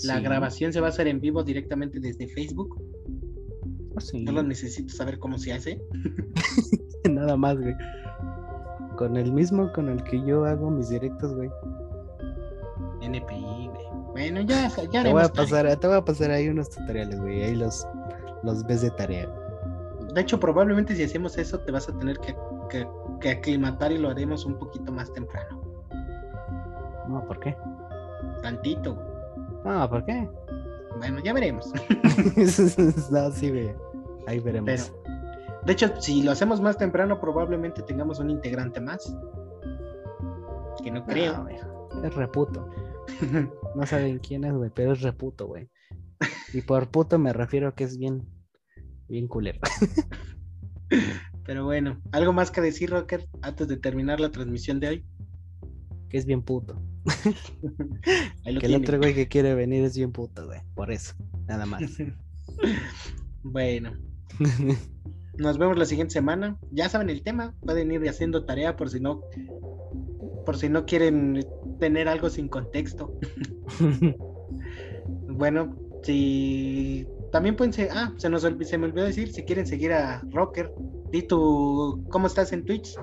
la 0.04 0.20
grabación 0.20 0.72
se 0.72 0.80
va 0.80 0.88
a 0.88 0.90
hacer 0.90 1.08
en 1.08 1.20
vivo 1.20 1.42
directamente 1.42 1.98
desde 2.00 2.28
Facebook. 2.28 2.80
Ah, 3.96 4.02
no 4.14 4.32
lo 4.32 4.42
necesito 4.42 4.92
saber 4.94 5.18
cómo 5.18 5.38
se 5.38 5.52
hace. 5.52 5.80
Nada 7.10 7.36
más, 7.36 7.58
güey. 7.58 7.74
Con 8.96 9.16
el 9.16 9.32
mismo 9.32 9.72
con 9.72 9.88
el 9.88 10.02
que 10.04 10.22
yo 10.26 10.44
hago 10.44 10.70
mis 10.70 10.90
directos, 10.90 11.34
güey. 11.34 11.48
NPI. 13.02 13.55
Bueno, 14.16 14.40
ya, 14.40 14.70
ya 14.90 15.02
te 15.02 15.12
voy 15.12 15.22
a 15.22 15.28
pasar, 15.28 15.76
Te 15.76 15.86
voy 15.86 15.96
a 15.98 16.02
pasar 16.02 16.30
ahí 16.30 16.48
unos 16.48 16.70
tutoriales, 16.70 17.20
güey. 17.20 17.42
Ahí 17.42 17.54
los, 17.54 17.86
los 18.44 18.64
ves 18.64 18.80
de 18.80 18.90
tarea. 18.92 19.28
De 20.14 20.22
hecho, 20.22 20.40
probablemente 20.40 20.96
si 20.96 21.02
hacemos 21.02 21.36
eso, 21.36 21.60
te 21.60 21.70
vas 21.70 21.86
a 21.90 21.98
tener 21.98 22.18
que, 22.20 22.34
que, 23.20 23.30
aclimatar 23.30 23.92
y 23.92 23.98
lo 23.98 24.08
haremos 24.08 24.46
un 24.46 24.58
poquito 24.58 24.90
más 24.90 25.12
temprano. 25.12 25.60
No, 27.10 27.26
¿por 27.26 27.38
qué? 27.40 27.54
Tantito. 28.40 28.96
No, 29.66 29.90
¿por 29.90 30.02
qué? 30.06 30.26
Bueno, 30.96 31.20
ya 31.22 31.34
veremos. 31.34 31.70
no, 33.10 33.30
sí, 33.32 33.50
güey. 33.50 33.74
Ahí 34.26 34.38
veremos. 34.40 34.92
de 35.66 35.72
hecho, 35.74 35.92
si 36.00 36.22
lo 36.22 36.32
hacemos 36.32 36.62
más 36.62 36.78
temprano, 36.78 37.20
probablemente 37.20 37.82
tengamos 37.82 38.18
un 38.18 38.30
integrante 38.30 38.80
más. 38.80 39.14
Que 40.82 40.90
no 40.90 41.04
creo. 41.04 41.46
es 42.02 42.14
reputo. 42.14 42.66
no 43.76 43.86
saben 43.86 44.18
quién 44.18 44.44
es, 44.44 44.52
güey, 44.52 44.70
pero 44.74 44.92
es 44.92 45.02
reputo, 45.02 45.46
güey. 45.46 45.68
Y 46.52 46.62
por 46.62 46.90
puto 46.90 47.18
me 47.18 47.32
refiero 47.32 47.68
a 47.68 47.74
que 47.74 47.84
es 47.84 47.98
bien, 47.98 48.26
bien 49.08 49.28
culero. 49.28 49.60
pero 51.44 51.64
bueno, 51.64 52.00
¿algo 52.12 52.32
más 52.32 52.50
que 52.50 52.60
decir, 52.60 52.90
Rocker, 52.90 53.28
antes 53.42 53.68
de 53.68 53.76
terminar 53.76 54.20
la 54.20 54.30
transmisión 54.30 54.80
de 54.80 54.88
hoy? 54.88 55.06
Que 56.08 56.18
es 56.18 56.26
bien 56.26 56.42
puto. 56.42 56.80
que 58.44 58.66
el 58.66 58.74
otro 58.76 58.98
güey 58.98 59.14
que 59.14 59.28
quiere 59.28 59.54
venir 59.54 59.84
es 59.84 59.96
bien 59.96 60.12
puto, 60.12 60.46
güey. 60.46 60.60
Por 60.74 60.90
eso, 60.90 61.14
nada 61.46 61.66
más. 61.66 61.82
bueno. 63.42 63.92
Nos 65.38 65.58
vemos 65.58 65.76
la 65.76 65.84
siguiente 65.84 66.14
semana. 66.14 66.58
Ya 66.70 66.88
saben 66.88 67.10
el 67.10 67.22
tema. 67.22 67.54
Pueden 67.60 67.92
ir 67.92 68.08
haciendo 68.08 68.44
tarea 68.44 68.76
por 68.76 68.88
si 68.88 69.00
no 69.00 69.20
por 70.46 70.56
si 70.56 70.68
no 70.68 70.86
quieren 70.86 71.44
tener 71.78 72.08
algo 72.08 72.30
sin 72.30 72.48
contexto. 72.48 73.12
bueno, 75.28 75.76
si 76.02 77.06
también 77.32 77.56
pueden 77.56 77.72
ser, 77.72 77.88
ah, 77.92 78.12
se 78.16 78.30
nos 78.30 78.42
se 78.42 78.78
me 78.78 78.86
olvidó 78.86 79.04
decir, 79.04 79.32
si 79.32 79.42
quieren 79.42 79.66
seguir 79.66 79.92
a 79.92 80.22
Rocker, 80.30 80.72
di 81.10 81.22
tu, 81.22 82.04
¿cómo 82.10 82.26
estás 82.26 82.52
en 82.52 82.64
Twitch? 82.64 82.94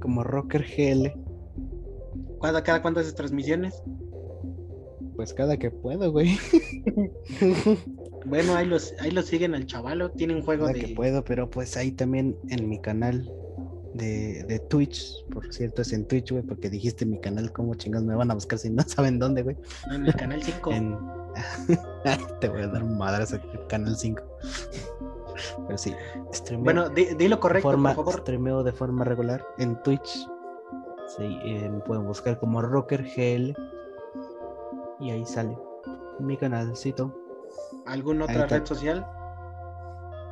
Como 0.00 0.24
Rocker 0.24 0.64
GL. 0.64 1.12
¿Cada, 2.42 2.62
cada 2.62 2.82
cuánto 2.82 3.00
haces 3.00 3.14
transmisiones? 3.14 3.82
Pues 5.16 5.34
cada 5.34 5.56
que 5.58 5.70
puedo, 5.70 6.10
güey. 6.10 6.38
bueno, 8.26 8.54
ahí 8.56 8.66
los, 8.66 8.94
ahí 9.00 9.10
los 9.10 9.26
siguen 9.26 9.54
al 9.54 9.66
chavalo, 9.66 10.10
tiene 10.10 10.34
un 10.34 10.42
juego 10.42 10.66
cada 10.66 10.78
que 10.78 10.94
puedo, 10.94 11.22
pero 11.24 11.50
pues 11.50 11.76
ahí 11.76 11.92
también 11.92 12.36
en 12.48 12.68
mi 12.68 12.80
canal 12.80 13.30
de, 13.94 14.44
de, 14.44 14.58
Twitch, 14.58 15.24
por 15.26 15.52
cierto, 15.52 15.82
es 15.82 15.92
en 15.92 16.06
Twitch, 16.06 16.30
güey, 16.30 16.42
porque 16.42 16.70
dijiste 16.70 17.04
mi 17.04 17.18
canal, 17.20 17.52
¿cómo 17.52 17.74
chingados 17.74 18.06
me 18.06 18.14
van 18.14 18.30
a 18.30 18.34
buscar 18.34 18.58
si 18.58 18.70
no 18.70 18.82
saben 18.86 19.18
dónde, 19.18 19.42
güey? 19.42 19.56
En 19.90 20.06
el 20.06 20.14
canal 20.14 20.42
5. 20.42 20.70
Te 22.40 22.48
voy 22.48 22.62
a 22.62 22.68
dar 22.68 22.82
un 22.82 22.98
madrazo 22.98 23.36
el 23.36 23.66
canal 23.66 23.96
5. 23.96 24.22
Pero 25.66 25.78
sí, 25.78 25.94
streameo. 26.32 26.64
Bueno, 26.64 26.88
dilo 26.88 27.40
correcto, 27.40 27.70
por 27.70 27.94
favor. 27.94 28.20
Streameo 28.20 28.62
de 28.62 28.72
forma 28.72 29.04
regular 29.04 29.46
en 29.58 29.80
Twitch. 29.82 30.26
Sí, 31.16 31.38
eh, 31.44 31.68
me 31.68 31.80
pueden 31.80 32.06
buscar 32.06 32.38
como 32.38 32.62
Rocker 32.62 33.02
GL. 33.02 33.54
Y 35.00 35.10
ahí 35.10 35.24
sale 35.24 35.56
mi 36.18 36.36
canalcito. 36.36 37.14
¿Alguna 37.86 38.24
otra 38.24 38.46
red 38.46 38.64
social? 38.64 39.06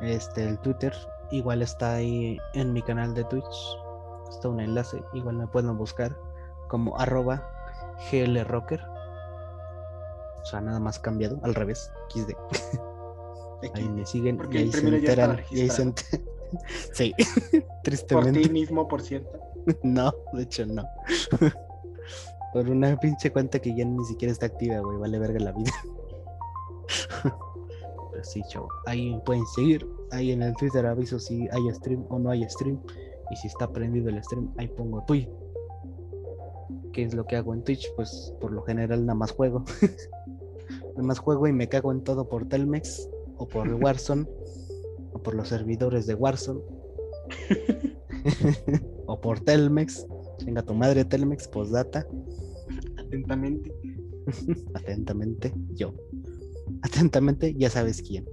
Este, 0.01 0.47
el 0.47 0.59
Twitter, 0.59 0.93
Igual 1.31 1.61
está 1.61 1.93
ahí 1.95 2.37
en 2.53 2.73
mi 2.73 2.81
canal 2.81 3.13
de 3.13 3.23
Twitch. 3.25 3.77
Está 4.29 4.49
un 4.49 4.59
enlace. 4.59 5.01
Igual 5.13 5.35
me 5.37 5.47
pueden 5.47 5.77
buscar 5.77 6.17
como 6.67 6.97
arroba 6.97 7.43
glrocker. 8.11 8.81
O 10.41 10.45
sea, 10.45 10.61
nada 10.61 10.79
más 10.79 10.97
cambiado, 10.99 11.39
al 11.43 11.53
revés, 11.53 11.91
XD. 12.09 12.31
Ahí 13.75 13.89
me 13.89 14.05
siguen 14.05 14.37
Porque 14.37 14.59
y 14.59 14.61
el 14.61 14.67
ahí 14.67 14.71
se 14.71 14.87
enteran. 14.87 15.41
Y 15.51 15.59
ahí 15.61 15.69
se 15.69 15.83
registrado. 15.83 15.89
enter- 15.91 16.21
Sí, 16.93 17.13
Por 17.51 17.63
tristemente. 17.83 18.39
ti 18.41 18.49
mismo, 18.49 18.87
por 18.87 19.01
cierto. 19.01 19.37
No, 19.83 20.11
de 20.33 20.43
hecho 20.43 20.65
no. 20.65 20.83
Por 22.53 22.67
una 22.69 22.97
pinche 22.97 23.31
cuenta 23.31 23.59
que 23.59 23.75
ya 23.75 23.83
ni 23.85 24.03
siquiera 24.05 24.31
está 24.31 24.45
activa, 24.47 24.79
güey. 24.79 24.97
Vale 24.97 25.19
verga 25.19 25.39
la 25.39 25.51
vida. 25.51 25.71
Pero 28.11 28.23
sí, 28.23 28.41
chavo. 28.47 28.67
Ahí 28.87 29.13
me 29.13 29.19
pueden 29.19 29.45
seguir. 29.47 29.85
Ahí 30.11 30.31
en 30.31 30.41
el 30.41 30.55
Twitter 30.55 30.85
aviso 30.85 31.19
si 31.19 31.47
hay 31.51 31.73
stream 31.73 32.05
o 32.09 32.19
no 32.19 32.31
hay 32.31 32.47
stream. 32.49 32.79
Y 33.31 33.35
si 33.35 33.47
está 33.47 33.71
prendido 33.71 34.09
el 34.09 34.23
stream, 34.23 34.51
ahí 34.57 34.67
pongo 34.67 35.03
Twitch. 35.05 35.29
¿Qué 36.93 37.03
es 37.03 37.13
lo 37.13 37.25
que 37.25 37.35
hago 37.35 37.53
en 37.53 37.63
Twitch? 37.63 37.87
Pues 37.95 38.33
por 38.41 38.51
lo 38.51 38.63
general 38.63 39.05
nada 39.05 39.17
más 39.17 39.31
juego. 39.31 39.63
nada 40.95 41.03
más 41.03 41.19
juego 41.19 41.47
y 41.47 41.53
me 41.53 41.69
cago 41.69 41.91
en 41.91 42.03
todo 42.03 42.27
por 42.27 42.47
Telmex 42.47 43.09
o 43.37 43.47
por 43.47 43.71
Warzone 43.83 44.25
o 45.13 45.21
por 45.21 45.35
los 45.35 45.47
servidores 45.47 46.07
de 46.07 46.15
Warzone 46.15 46.61
o 49.05 49.21
por 49.21 49.39
Telmex. 49.39 50.07
Venga 50.45 50.63
tu 50.63 50.73
madre 50.73 51.05
Telmex, 51.05 51.47
postdata. 51.47 52.07
Atentamente. 52.97 53.73
Atentamente, 54.73 55.53
yo. 55.73 55.93
Atentamente, 56.81 57.53
ya 57.55 57.69
sabes 57.69 58.01
quién. 58.01 58.25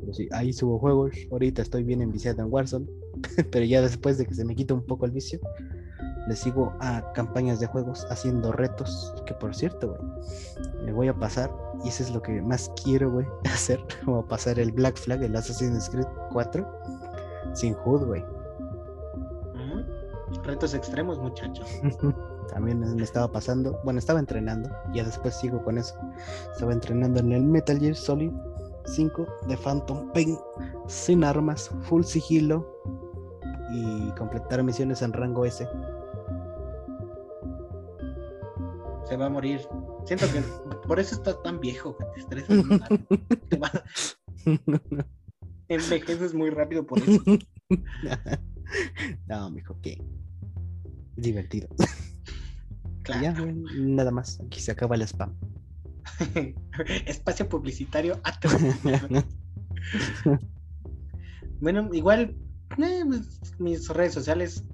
Pero 0.00 0.14
sí, 0.14 0.28
ahí 0.32 0.52
subo 0.52 0.78
juegos. 0.78 1.14
Ahorita 1.30 1.62
estoy 1.62 1.84
bien 1.84 2.02
enviciado 2.02 2.42
en 2.42 2.52
Warzone. 2.52 2.86
Pero 3.50 3.64
ya 3.64 3.82
después 3.82 4.18
de 4.18 4.26
que 4.26 4.34
se 4.34 4.44
me 4.44 4.54
quita 4.54 4.74
un 4.74 4.84
poco 4.84 5.06
el 5.06 5.12
vicio, 5.12 5.40
le 6.28 6.36
sigo 6.36 6.74
a 6.80 7.12
campañas 7.12 7.60
de 7.60 7.66
juegos 7.66 8.06
haciendo 8.10 8.52
retos. 8.52 9.14
Que 9.26 9.34
por 9.34 9.54
cierto, 9.54 9.88
güey, 9.88 10.84
me 10.84 10.92
voy 10.92 11.08
a 11.08 11.14
pasar. 11.14 11.50
Y 11.84 11.88
eso 11.88 12.02
es 12.02 12.10
lo 12.10 12.22
que 12.22 12.42
más 12.42 12.70
quiero, 12.82 13.10
güey, 13.10 13.26
hacer. 13.44 13.80
Voy 14.04 14.22
a 14.22 14.26
pasar 14.26 14.58
el 14.58 14.72
Black 14.72 14.96
Flag, 14.96 15.22
el 15.22 15.36
Assassin's 15.36 15.88
Creed 15.88 16.06
4, 16.32 16.66
sin 17.54 17.74
HUD, 17.84 18.06
güey. 18.06 18.24
Retos 20.44 20.74
extremos, 20.74 21.18
muchachos. 21.18 21.66
También 22.52 22.80
me 22.80 23.02
estaba 23.02 23.30
pasando, 23.30 23.78
bueno, 23.84 23.98
estaba 23.98 24.18
entrenando, 24.18 24.70
ya 24.92 25.04
después 25.04 25.34
sigo 25.34 25.62
con 25.62 25.78
eso. 25.78 25.94
Estaba 26.52 26.72
entrenando 26.72 27.20
en 27.20 27.32
el 27.32 27.44
Metal 27.44 27.78
Gear 27.78 27.94
Solid 27.94 28.32
5 28.94 29.26
de 29.48 29.56
Phantom 29.56 30.12
Pain, 30.12 30.36
sin 30.86 31.24
armas, 31.24 31.70
full 31.82 32.02
sigilo 32.02 32.66
y 33.72 34.10
completar 34.12 34.62
misiones 34.62 35.02
en 35.02 35.12
rango 35.12 35.44
S. 35.44 35.66
Se 39.04 39.16
va 39.16 39.26
a 39.26 39.30
morir. 39.30 39.60
Siento 40.06 40.26
que 40.32 40.40
por 40.86 40.98
eso 40.98 41.14
está 41.14 41.40
tan 41.42 41.60
viejo, 41.60 41.96
que 41.96 42.04
te 42.14 42.20
estresas. 42.20 42.64
Envejeces 45.68 46.34
muy 46.34 46.50
rápido 46.50 46.84
por 46.86 46.98
eso. 46.98 47.22
no, 49.28 49.50
mijo, 49.50 49.76
qué 49.82 50.02
divertido. 51.16 51.68
Claro. 53.02 53.22
Ya, 53.22 53.52
nada 53.76 54.10
más, 54.10 54.40
aquí 54.44 54.60
se 54.60 54.72
acaba 54.72 54.96
el 54.96 55.02
spam. 55.02 55.34
Espacio 57.06 57.48
publicitario. 57.48 58.20
a 58.24 58.38
tu- 58.38 58.48
Bueno, 61.60 61.90
igual 61.92 62.34
eh, 62.78 63.02
pues, 63.06 63.40
mis 63.58 63.88
redes 63.88 64.14
sociales 64.14 64.64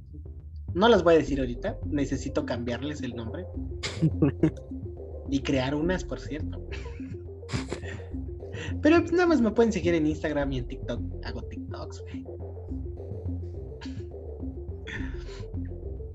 no 0.74 0.88
las 0.88 1.02
voy 1.02 1.14
a 1.14 1.18
decir 1.18 1.40
ahorita. 1.40 1.78
Necesito 1.86 2.44
cambiarles 2.46 3.02
el 3.02 3.14
nombre. 3.14 3.44
Y 5.28 5.40
crear 5.40 5.74
unas, 5.74 6.04
por 6.04 6.20
cierto. 6.20 6.64
Pero 8.80 9.00
pues, 9.00 9.10
nada 9.10 9.26
más 9.26 9.40
me 9.40 9.50
pueden 9.50 9.72
seguir 9.72 9.92
en 9.94 10.06
Instagram 10.06 10.52
y 10.52 10.58
en 10.58 10.68
TikTok. 10.68 11.00
Hago 11.24 11.42
TikToks, 11.42 12.00
güey. 12.02 12.24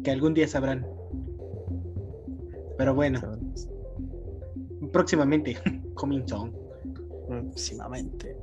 Que 0.01 0.11
algún 0.11 0.33
día 0.33 0.47
sabrán. 0.47 0.87
Pero 2.77 2.95
bueno, 2.95 3.19
próximamente, 4.91 5.57
coming 5.95 6.25
soon. 6.27 6.53
Próximamente. 7.27 8.35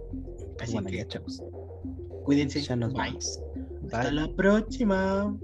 Así 0.60 0.72
bueno, 0.72 0.88
que 0.88 0.96
ya, 0.98 1.08
chavos. 1.08 1.42
cuídense. 2.24 2.60
Ya 2.60 2.76
nos 2.76 2.92
Bye. 2.92 3.04
vemos. 3.04 3.40
Hasta 3.84 4.02
Bye. 4.04 4.12
la 4.12 4.28
próxima. 4.34 5.36